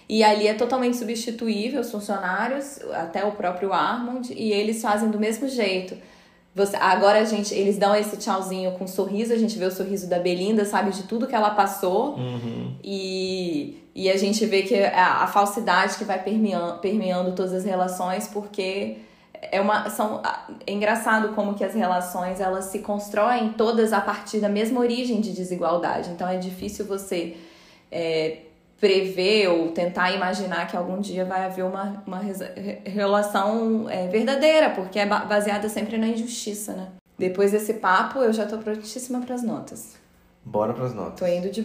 E 0.06 0.22
ali 0.22 0.46
é 0.46 0.52
totalmente 0.52 0.98
substituível 0.98 1.80
os 1.80 1.90
funcionários, 1.90 2.78
até 2.92 3.24
o 3.24 3.32
próprio 3.32 3.72
Armand, 3.72 4.30
e 4.30 4.52
eles 4.52 4.82
fazem 4.82 5.10
do 5.10 5.18
mesmo 5.18 5.48
jeito. 5.48 5.96
Você, 6.54 6.76
agora 6.76 7.20
a 7.20 7.24
gente, 7.24 7.54
eles 7.54 7.78
dão 7.78 7.94
esse 7.94 8.18
tchauzinho 8.18 8.72
com 8.72 8.84
um 8.84 8.88
sorriso, 8.88 9.32
a 9.32 9.38
gente 9.38 9.58
vê 9.58 9.64
o 9.64 9.70
sorriso 9.70 10.08
da 10.08 10.18
Belinda, 10.18 10.64
sabe, 10.66 10.90
de 10.90 11.04
tudo 11.04 11.26
que 11.26 11.34
ela 11.34 11.50
passou. 11.50 12.16
Uhum. 12.16 12.74
E, 12.84 13.82
e 13.94 14.10
a 14.10 14.16
gente 14.16 14.44
vê 14.44 14.62
que 14.62 14.74
é 14.74 14.94
a, 14.94 15.24
a 15.24 15.26
falsidade 15.26 15.96
que 15.96 16.04
vai 16.04 16.22
permeando, 16.22 16.78
permeando 16.80 17.32
todas 17.32 17.52
as 17.52 17.64
relações, 17.64 18.28
porque 18.28 18.98
é 19.52 19.60
uma 19.60 19.88
são 19.90 20.22
é 20.66 20.72
engraçado 20.72 21.34
como 21.34 21.54
que 21.54 21.64
as 21.64 21.74
relações 21.74 22.40
elas 22.40 22.66
se 22.66 22.80
constroem 22.80 23.52
todas 23.52 23.92
a 23.92 24.00
partir 24.00 24.38
da 24.38 24.48
mesma 24.48 24.80
origem 24.80 25.20
de 25.20 25.32
desigualdade. 25.32 26.10
Então 26.10 26.28
é 26.28 26.36
difícil 26.36 26.86
você 26.86 27.36
é, 27.90 28.38
prever 28.80 29.48
ou 29.48 29.68
tentar 29.72 30.12
imaginar 30.12 30.66
que 30.66 30.76
algum 30.76 31.00
dia 31.00 31.24
vai 31.24 31.44
haver 31.44 31.64
uma, 31.64 32.02
uma 32.06 32.20
relação 32.84 33.88
é, 33.88 34.06
verdadeira, 34.06 34.70
porque 34.70 34.98
é 34.98 35.06
baseada 35.06 35.68
sempre 35.68 35.96
na 35.96 36.08
injustiça, 36.08 36.72
né? 36.72 36.88
Depois 37.18 37.52
desse 37.52 37.74
papo, 37.74 38.18
eu 38.18 38.32
já 38.32 38.44
tô 38.44 38.58
prontíssima 38.58 39.20
para 39.20 39.34
as 39.34 39.42
notas. 39.42 39.96
Bora 40.44 40.74
para 40.74 40.84
as 40.84 40.94
notas. 40.94 41.18
Tô 41.18 41.26
indo 41.26 41.50
de 41.50 41.64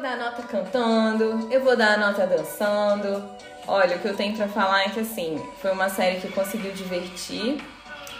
vou 0.00 0.08
dar 0.08 0.16
nota 0.16 0.42
cantando, 0.44 1.48
eu 1.50 1.62
vou 1.62 1.76
dar 1.76 1.98
nota 1.98 2.26
dançando. 2.26 3.22
Olha, 3.66 3.96
o 3.96 3.98
que 4.00 4.08
eu 4.08 4.16
tenho 4.16 4.34
para 4.34 4.48
falar 4.48 4.84
é 4.84 4.88
que 4.88 5.00
assim, 5.00 5.38
foi 5.60 5.70
uma 5.72 5.90
série 5.90 6.20
que 6.20 6.28
conseguiu 6.32 6.72
divertir, 6.72 7.62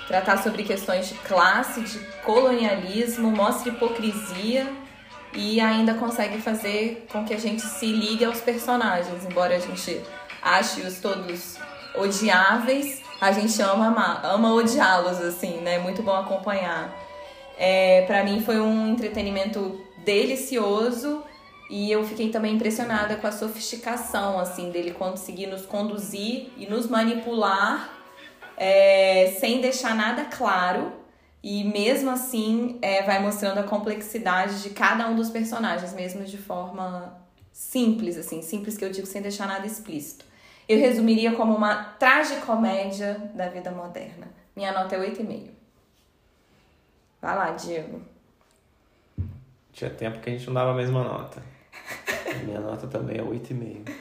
tratar 0.06 0.42
sobre 0.42 0.62
questões 0.62 1.08
de 1.08 1.14
classe, 1.14 1.80
de 1.80 1.98
colonialismo, 2.22 3.30
mostra 3.30 3.72
hipocrisia 3.72 4.70
e 5.32 5.58
ainda 5.58 5.94
consegue 5.94 6.38
fazer 6.38 7.06
com 7.10 7.24
que 7.24 7.32
a 7.32 7.38
gente 7.38 7.62
se 7.62 7.86
ligue 7.86 8.26
aos 8.26 8.40
personagens, 8.40 9.24
embora 9.24 9.56
a 9.56 9.60
gente 9.60 10.02
ache-os 10.42 11.00
todos 11.00 11.56
odiáveis, 11.94 13.00
a 13.22 13.32
gente 13.32 13.60
ama 13.62 13.86
amar, 13.86 14.20
ama 14.24 14.52
odiá-los 14.52 15.18
assim, 15.22 15.62
né? 15.62 15.78
Muito 15.78 16.02
bom 16.02 16.14
acompanhar. 16.14 16.94
É, 17.56 18.04
para 18.06 18.22
mim 18.22 18.42
foi 18.42 18.60
um 18.60 18.88
entretenimento 18.88 19.80
delicioso 20.04 21.24
e 21.70 21.90
eu 21.90 22.04
fiquei 22.04 22.30
também 22.30 22.56
impressionada 22.56 23.14
com 23.14 23.28
a 23.28 23.32
sofisticação 23.32 24.40
assim 24.40 24.72
dele 24.72 24.90
conseguir 24.90 25.46
nos 25.46 25.64
conduzir 25.64 26.50
e 26.56 26.66
nos 26.66 26.88
manipular 26.88 27.88
é, 28.56 29.36
sem 29.38 29.60
deixar 29.60 29.94
nada 29.94 30.24
claro. 30.24 30.92
E 31.42 31.64
mesmo 31.64 32.10
assim, 32.10 32.78
é, 32.82 33.02
vai 33.04 33.22
mostrando 33.22 33.58
a 33.58 33.62
complexidade 33.62 34.62
de 34.62 34.70
cada 34.70 35.08
um 35.08 35.14
dos 35.14 35.30
personagens, 35.30 35.94
mesmo 35.94 36.24
de 36.24 36.36
forma 36.36 37.18
simples, 37.50 38.18
assim, 38.18 38.42
simples 38.42 38.76
que 38.76 38.84
eu 38.84 38.90
digo 38.90 39.06
sem 39.06 39.22
deixar 39.22 39.46
nada 39.46 39.66
explícito. 39.66 40.24
Eu 40.68 40.78
resumiria 40.78 41.32
como 41.32 41.54
uma 41.54 41.84
tragicomédia 41.98 43.30
da 43.34 43.48
vida 43.48 43.70
moderna. 43.70 44.28
Minha 44.54 44.72
nota 44.72 44.96
é 44.96 44.98
8,5. 44.98 45.48
Vai 47.22 47.36
lá, 47.36 47.50
Diego. 47.52 48.02
Tinha 49.72 49.88
tempo 49.88 50.20
que 50.20 50.28
a 50.28 50.32
gente 50.32 50.46
não 50.46 50.54
dava 50.54 50.72
a 50.72 50.74
mesma 50.74 51.02
nota. 51.02 51.49
Minha 52.44 52.60
nota 52.60 52.86
também 52.86 53.18
é 53.18 53.22
8,5. 53.22 53.92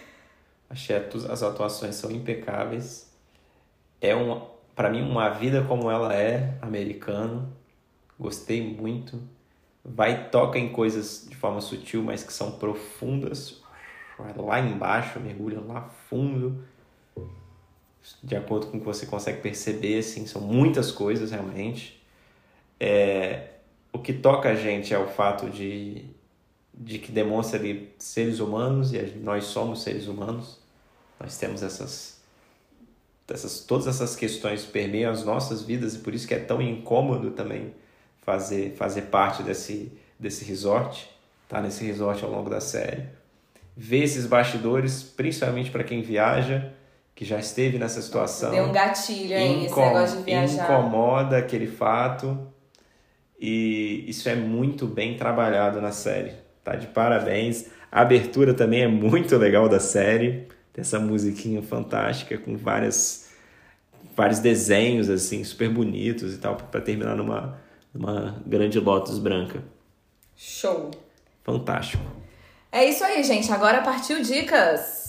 Achei 0.70 0.95
as 0.95 1.43
atuações 1.43 1.95
são 1.95 2.11
impecáveis 2.11 3.09
é 4.01 4.15
um, 4.15 4.41
para 4.76 4.89
mim 4.89 5.01
uma 5.01 5.30
vida 5.30 5.63
como 5.63 5.89
ela 5.89 6.13
é, 6.13 6.57
americano. 6.61 7.51
Gostei 8.20 8.61
muito. 8.61 9.22
Vai 9.84 10.30
toca 10.30 10.59
em 10.59 10.70
coisas 10.70 11.26
de 11.30 11.36
forma 11.36 11.61
sutil, 11.61 12.03
mas 12.03 12.24
que 12.24 12.34
são 12.34 12.53
profundas. 12.53 13.61
Vai 14.17 14.34
lá 14.36 14.59
embaixo, 14.59 15.20
mergulha 15.20 15.59
lá 15.61 15.82
fundo. 16.09 16.63
De 18.24 18.36
acordo 18.36 18.67
com 18.67 18.78
o 18.78 18.80
que 18.80 18.86
você 18.86 19.05
consegue 19.05 19.41
perceber, 19.41 19.99
assim, 19.99 20.26
são 20.26 20.41
muitas 20.41 20.91
coisas 20.91 21.32
realmente. 21.32 22.01
É, 22.80 23.49
o 23.91 23.99
que 23.99 24.13
toca 24.13 24.49
a 24.49 24.55
gente 24.55 24.93
é 24.93 24.99
o 24.99 25.07
fato 25.07 25.49
de, 25.49 26.05
de 26.80 26.97
que 26.97 27.11
demonstra 27.11 27.59
ali 27.59 27.93
seres 27.99 28.39
humanos 28.39 28.93
e 28.93 29.01
nós 29.21 29.45
somos 29.45 29.84
seres 29.84 30.07
humanos. 30.07 30.57
Nós 31.19 31.38
temos 31.38 31.61
essas 31.61 32.19
essas, 33.32 33.59
todas 33.59 33.88
essas 33.88 34.15
questões 34.15 34.65
permeiam 34.65 35.11
as 35.11 35.23
nossas 35.23 35.61
vidas 35.61 35.95
e 35.95 35.99
por 35.99 36.15
isso 36.15 36.27
que 36.27 36.34
é 36.34 36.39
tão 36.39 36.61
incômodo 36.61 37.32
também 37.32 37.73
fazer, 38.21 38.75
fazer 38.75 39.03
parte 39.03 39.43
desse, 39.43 39.91
desse 40.17 40.43
resort, 40.45 41.07
tá 41.47 41.61
nesse 41.61 41.84
resort 41.86 42.23
ao 42.23 42.32
longo 42.32 42.49
da 42.49 42.59
série. 42.61 43.03
Ver 43.75 44.03
esses 44.03 44.25
bastidores, 44.25 45.03
principalmente 45.03 45.69
para 45.69 45.84
quem 45.84 46.01
viaja, 46.01 46.71
que 47.15 47.23
já 47.23 47.39
esteve 47.39 47.77
nessa 47.77 48.01
situação. 48.01 48.51
Deu 48.51 48.65
um 48.65 48.71
gatilho 48.71 49.36
aí, 49.36 49.65
esse 49.65 49.80
negócio 49.80 50.17
de 50.17 50.23
viajar. 50.23 50.63
Incomoda 50.63 51.38
aquele 51.38 51.67
fato. 51.67 52.47
E 53.39 54.03
isso 54.07 54.27
é 54.27 54.36
muito 54.36 54.86
bem 54.86 55.15
trabalhado 55.15 55.80
na 55.80 55.91
série. 55.91 56.34
Tá 56.70 56.76
de 56.76 56.86
parabéns. 56.86 57.65
A 57.91 58.01
abertura 58.01 58.53
também 58.53 58.84
é 58.84 58.88
muito 58.88 59.36
legal 59.38 59.67
da 59.67 59.80
série 59.80 60.47
essa 60.78 60.97
musiquinha 60.97 61.61
fantástica 61.61 62.38
com 62.38 62.55
várias 62.55 63.28
vários 64.15 64.39
desenhos 64.39 65.09
assim 65.09 65.43
super 65.43 65.67
bonitos 65.67 66.34
e 66.34 66.38
tal 66.38 66.55
para 66.55 66.80
terminar 66.80 67.17
numa 67.17 67.59
numa 67.93 68.41
grande 68.45 68.80
lotus 68.80 69.17
branca. 69.17 69.63
Show. 70.38 70.91
Fantástico. 71.43 72.03
É 72.72 72.86
isso 72.86 73.03
aí, 73.03 73.24
gente. 73.24 73.51
Agora 73.51 73.82
partiu 73.82 74.22
dicas. 74.22 75.09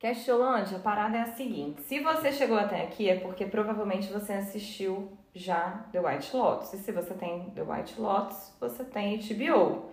Castlândia, 0.00 0.78
a 0.78 0.80
parada 0.80 1.18
é 1.18 1.20
a 1.20 1.26
seguinte. 1.26 1.82
Se 1.82 2.00
você 2.00 2.32
chegou 2.32 2.56
até 2.56 2.82
aqui 2.82 3.06
é 3.06 3.16
porque 3.16 3.44
provavelmente 3.44 4.10
você 4.10 4.32
assistiu 4.32 5.12
já 5.34 5.84
The 5.92 6.00
White 6.00 6.34
Lotus. 6.34 6.72
E 6.72 6.78
se 6.78 6.90
você 6.90 7.12
tem 7.12 7.50
The 7.50 7.62
White 7.62 8.00
Lotus, 8.00 8.50
você 8.58 8.82
tem 8.82 9.18
HBO. 9.18 9.90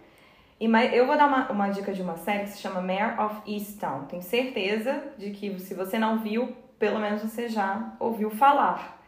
E 0.61 0.65
eu 0.95 1.05
vou 1.05 1.17
dar 1.17 1.27
uma, 1.27 1.51
uma 1.51 1.69
dica 1.69 1.93
de 1.93 2.01
uma 2.01 2.15
série 2.15 2.45
que 2.45 2.51
se 2.51 2.61
chama 2.61 2.81
Mare 2.81 3.19
of 3.19 3.41
Easttown. 3.51 4.05
Tenho 4.05 4.23
certeza 4.23 5.03
de 5.17 5.31
que 5.31 5.59
se 5.59 5.73
você 5.73 5.99
não 5.99 6.19
viu, 6.19 6.55
pelo 6.79 6.99
menos 6.99 7.21
você 7.21 7.49
já 7.49 7.93
ouviu 7.99 8.29
falar. 8.29 9.03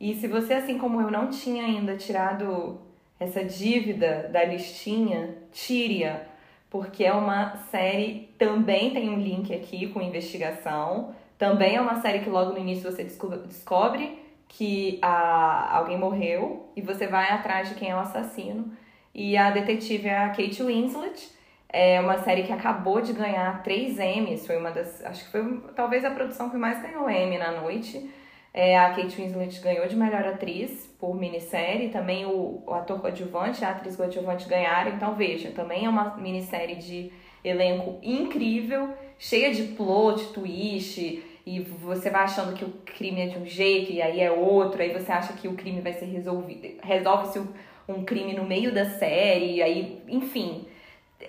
E 0.00 0.16
se 0.16 0.26
você, 0.26 0.54
assim 0.54 0.78
como 0.78 1.00
eu, 1.00 1.12
não 1.12 1.30
tinha 1.30 1.64
ainda 1.64 1.96
tirado 1.96 2.80
essa 3.20 3.44
dívida 3.44 4.28
da 4.32 4.44
listinha, 4.44 5.38
tire-a, 5.52 6.26
porque 6.74 7.04
é 7.04 7.12
uma 7.12 7.54
série, 7.70 8.34
também 8.36 8.90
tem 8.90 9.08
um 9.08 9.16
link 9.16 9.54
aqui 9.54 9.86
com 9.90 10.02
investigação, 10.02 11.14
também 11.38 11.76
é 11.76 11.80
uma 11.80 12.00
série 12.00 12.18
que 12.18 12.28
logo 12.28 12.50
no 12.50 12.58
início 12.58 12.90
você 12.90 13.04
descobre 13.04 14.18
que 14.48 14.98
alguém 15.00 15.96
morreu 15.96 16.68
e 16.74 16.82
você 16.82 17.06
vai 17.06 17.30
atrás 17.30 17.68
de 17.68 17.76
quem 17.76 17.90
é 17.90 17.94
o 17.94 18.00
assassino. 18.00 18.72
E 19.14 19.36
a 19.36 19.52
detetive 19.52 20.08
é 20.08 20.18
a 20.18 20.30
Kate 20.30 20.64
Winslet. 20.64 21.30
É 21.68 22.00
uma 22.00 22.18
série 22.18 22.42
que 22.42 22.52
acabou 22.52 23.00
de 23.00 23.12
ganhar 23.12 23.62
três 23.62 24.00
Emmys. 24.00 24.44
Foi 24.44 24.56
uma 24.56 24.72
das. 24.72 25.00
Acho 25.04 25.26
que 25.26 25.30
foi 25.30 25.60
talvez 25.76 26.04
a 26.04 26.10
produção 26.10 26.50
que 26.50 26.56
mais 26.56 26.82
ganhou 26.82 27.08
Emmy 27.08 27.38
na 27.38 27.52
noite. 27.52 28.10
É, 28.52 28.76
a 28.76 28.90
Kate 28.90 29.14
Winslet 29.14 29.60
ganhou 29.60 29.86
de 29.86 29.94
melhor 29.94 30.24
atriz 30.24 30.92
por 31.04 31.14
minissérie. 31.14 31.90
Também 31.90 32.24
o, 32.24 32.62
o 32.66 32.72
ator 32.72 32.98
coadjuvante, 33.00 33.62
a 33.62 33.70
atriz 33.70 33.94
coadjuvante 33.94 34.48
ganharam. 34.48 34.92
Então, 34.92 35.14
veja, 35.14 35.50
também 35.50 35.84
é 35.84 35.88
uma 35.88 36.16
minissérie 36.16 36.76
de 36.76 37.12
elenco 37.44 37.98
incrível, 38.02 38.94
cheia 39.18 39.52
de 39.52 39.64
plot, 39.74 40.32
twist, 40.32 41.22
e 41.44 41.60
você 41.60 42.08
vai 42.08 42.22
achando 42.22 42.54
que 42.54 42.64
o 42.64 42.70
crime 42.86 43.20
é 43.20 43.26
de 43.26 43.36
um 43.36 43.44
jeito 43.44 43.92
e 43.92 44.00
aí 44.00 44.18
é 44.18 44.32
outro, 44.32 44.80
aí 44.80 44.94
você 44.94 45.12
acha 45.12 45.34
que 45.34 45.46
o 45.46 45.52
crime 45.52 45.82
vai 45.82 45.92
ser 45.92 46.06
resolvido, 46.06 46.80
resolve-se 46.82 47.38
um 47.86 48.02
crime 48.02 48.32
no 48.32 48.44
meio 48.44 48.72
da 48.72 48.86
série, 48.86 49.62
aí, 49.62 50.02
enfim. 50.08 50.66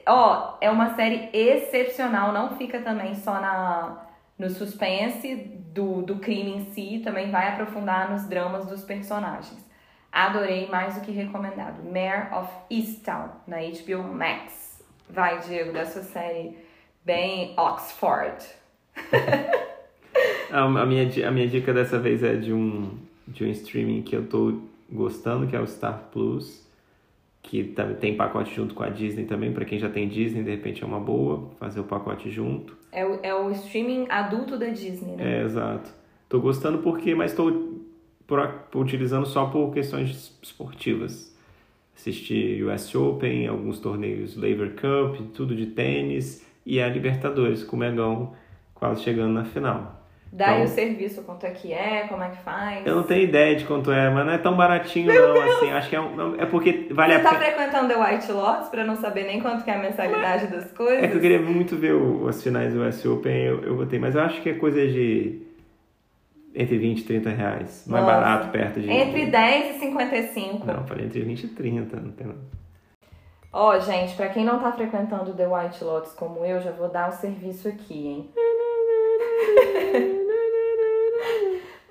Ó, 0.07 0.55
é 0.61 0.69
uma 0.69 0.95
série 0.95 1.29
excepcional, 1.33 2.31
não 2.31 2.55
fica 2.55 2.79
também 2.79 3.13
só 3.13 3.33
na 3.33 4.01
no 4.37 4.49
suspense 4.49 5.35
do, 5.73 6.01
do 6.01 6.17
crime 6.17 6.51
em 6.51 6.65
si, 6.71 7.01
também 7.03 7.31
vai 7.31 7.49
aprofundar 7.49 8.11
nos 8.11 8.25
dramas 8.25 8.65
dos 8.65 8.83
personagens. 8.83 9.64
Adorei, 10.15 10.69
mais 10.69 10.95
do 10.95 11.01
que 11.01 11.11
recomendado. 11.11 11.83
Mayor 11.83 12.33
of 12.33 12.49
Easttown, 12.69 13.31
na 13.45 13.57
HBO 13.57 14.01
Max. 14.01 14.81
Vai, 15.09 15.41
Diego, 15.41 15.73
da 15.73 15.85
sua 15.85 16.03
série 16.03 16.55
bem 17.03 17.53
Oxford. 17.59 18.37
a, 20.49 20.85
minha, 20.85 21.27
a 21.27 21.31
minha 21.31 21.47
dica 21.49 21.73
dessa 21.73 21.99
vez 21.99 22.23
é 22.23 22.33
de 22.37 22.53
um, 22.53 22.97
de 23.27 23.43
um 23.43 23.51
streaming 23.51 24.03
que 24.03 24.15
eu 24.15 24.25
tô 24.25 24.61
gostando, 24.89 25.47
que 25.47 25.55
é 25.55 25.59
o 25.59 25.67
Star 25.67 26.05
Plus, 26.13 26.65
que 27.43 27.75
tem 27.99 28.15
pacote 28.15 28.55
junto 28.55 28.73
com 28.73 28.83
a 28.83 28.89
Disney 28.89 29.25
também, 29.25 29.51
para 29.51 29.65
quem 29.65 29.77
já 29.77 29.89
tem 29.89 30.07
Disney, 30.07 30.43
de 30.43 30.51
repente 30.51 30.81
é 30.81 30.87
uma 30.87 31.01
boa 31.01 31.51
fazer 31.59 31.81
o 31.81 31.83
pacote 31.83 32.31
junto. 32.31 32.77
É 32.89 33.05
o, 33.05 33.19
é 33.21 33.35
o 33.35 33.51
streaming 33.51 34.05
adulto 34.07 34.57
da 34.57 34.67
Disney, 34.67 35.17
né? 35.17 35.39
É, 35.39 35.43
exato. 35.43 35.91
Tô 36.29 36.39
gostando 36.39 36.77
porque, 36.77 37.13
mas 37.13 37.33
tô 37.33 37.75
por, 38.27 38.65
utilizando 38.75 39.25
só 39.25 39.45
por 39.45 39.73
questões 39.73 40.37
esportivas. 40.41 41.35
Assisti 41.95 42.61
US 42.63 42.93
Open, 42.93 43.47
alguns 43.47 43.79
torneios 43.79 44.35
Lever 44.35 44.75
Cup, 44.75 45.33
tudo 45.33 45.55
de 45.55 45.67
tênis 45.67 46.45
e 46.65 46.81
a 46.81 46.89
Libertadores 46.89 47.63
com 47.63 47.75
o 47.75 47.79
Megão 47.79 48.33
quase 48.73 49.03
chegando 49.03 49.33
na 49.33 49.45
final. 49.45 50.01
Daí 50.35 50.55
então, 50.55 50.65
o 50.65 50.67
serviço, 50.67 51.21
quanto 51.21 51.45
é 51.45 51.51
que 51.51 51.71
é, 51.71 52.07
como 52.09 52.21
é 52.21 52.29
que 52.29 52.37
faz? 52.43 52.85
Eu 52.85 52.95
não 52.97 53.03
tenho 53.03 53.23
ideia 53.23 53.55
de 53.55 53.63
quanto 53.63 53.89
é, 53.89 54.09
mas 54.09 54.25
não 54.25 54.33
é 54.33 54.37
tão 54.37 54.53
baratinho 54.53 55.05
Meu 55.05 55.29
não, 55.29 55.33
Deus. 55.33 55.55
assim. 55.55 55.71
Acho 55.71 55.89
que 55.89 55.95
é, 55.95 56.01
um, 56.01 56.35
é 56.35 56.45
porque 56.45 56.87
vale 56.91 57.13
Você 57.13 57.19
a 57.19 57.23
pena. 57.23 57.29
Você 57.29 57.35
tá 57.35 57.35
frequentando 57.35 57.87
The 57.87 58.03
White 58.03 58.31
Lotus 58.33 58.67
pra 58.67 58.83
não 58.83 58.97
saber 58.97 59.23
nem 59.23 59.39
quanto 59.39 59.63
que 59.63 59.71
é 59.71 59.75
a 59.75 59.79
mensalidade 59.79 60.47
das 60.47 60.69
coisas? 60.73 61.03
É 61.05 61.07
que 61.07 61.15
eu 61.15 61.21
queria 61.21 61.39
muito 61.39 61.77
ver 61.77 61.93
o, 61.93 62.27
as 62.27 62.43
finais 62.43 62.73
do 62.73 62.81
US 62.85 63.05
Open, 63.05 63.33
eu, 63.33 63.63
eu 63.63 63.77
botei, 63.77 63.97
mas 63.97 64.13
eu 64.13 64.21
acho 64.21 64.41
que 64.41 64.49
é 64.49 64.53
coisa 64.55 64.85
de 64.85 65.41
entre 66.55 66.77
20 66.77 66.99
e 66.99 67.03
30 67.03 67.29
reais. 67.29 67.85
Mais 67.87 68.03
Nossa. 68.03 68.15
barato 68.15 68.49
perto 68.49 68.79
de. 68.79 68.89
Entre 68.89 69.25
10 69.27 69.75
e 69.75 69.79
55. 69.79 70.65
Não, 70.65 70.87
falei 70.87 71.05
entre 71.05 71.21
20 71.21 71.43
e 71.43 71.47
30, 71.49 71.97
não 71.97 72.11
tem 72.11 72.27
nada. 72.27 72.39
Ó, 73.51 73.75
oh, 73.75 73.79
gente, 73.79 74.15
pra 74.15 74.29
quem 74.29 74.43
não 74.43 74.59
tá 74.59 74.71
frequentando 74.71 75.33
The 75.33 75.47
White 75.47 75.83
Lotus 75.83 76.13
como 76.13 76.45
eu, 76.45 76.59
já 76.59 76.71
vou 76.71 76.89
dar 76.89 77.09
o 77.09 77.13
serviço 77.13 77.67
aqui, 77.67 78.07
hein? 78.07 78.29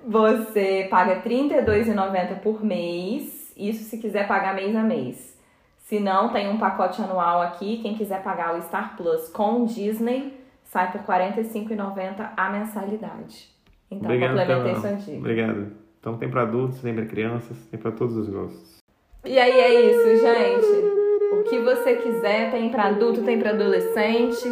Você 0.07 0.87
paga 0.91 1.15
R$ 1.15 1.21
32,90 1.27 2.39
por 2.41 2.63
mês, 2.63 3.51
isso 3.57 3.83
se 3.85 3.97
quiser 3.97 4.27
pagar 4.27 4.53
mês 4.53 4.75
a 4.75 4.83
mês. 4.83 5.35
Se 5.79 5.99
não, 5.99 6.29
tem 6.31 6.47
um 6.47 6.59
pacote 6.59 7.01
anual 7.01 7.41
aqui, 7.41 7.79
quem 7.81 7.95
quiser 7.95 8.21
pagar 8.21 8.55
o 8.55 8.61
Star 8.61 8.95
Plus 8.95 9.29
com 9.29 9.65
Disney, 9.65 10.39
sai 10.65 10.91
por 10.91 11.01
R$ 11.01 11.31
45,90 11.33 12.33
a 12.37 12.49
mensalidade. 12.51 13.54
Então, 13.95 14.05
Obrigado, 14.05 14.37
complementei 14.37 14.75
sua 14.75 14.91
dica. 14.91 15.17
Obrigado. 15.17 15.71
Então 15.99 16.17
tem 16.17 16.29
para 16.29 16.41
adultos, 16.43 16.81
tem 16.81 16.93
para 16.93 17.05
crianças, 17.05 17.57
tem 17.71 17.79
para 17.79 17.91
todos 17.91 18.15
os 18.15 18.29
gostos. 18.29 18.77
E 19.23 19.39
aí 19.39 19.59
é 19.59 19.89
isso, 19.89 20.21
gente. 20.21 20.95
O 21.33 21.43
que 21.43 21.59
você 21.59 21.95
quiser, 21.95 22.51
tem 22.51 22.69
para 22.69 22.85
adulto, 22.85 23.23
tem 23.23 23.39
para 23.39 23.51
adolescente. 23.51 24.43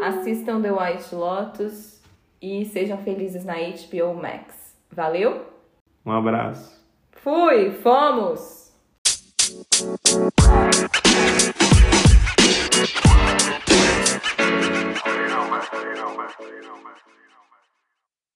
Assistam 0.00 0.60
The 0.62 0.72
White 0.72 1.14
Lotus 1.14 2.00
e 2.40 2.64
sejam 2.66 2.98
felizes 2.98 3.44
na 3.44 3.54
HBO 3.54 4.14
Max. 4.14 4.76
Valeu? 4.92 5.46
Um 6.06 6.12
abraço. 6.12 6.80
Fui, 7.12 7.70
fomos! 7.82 8.72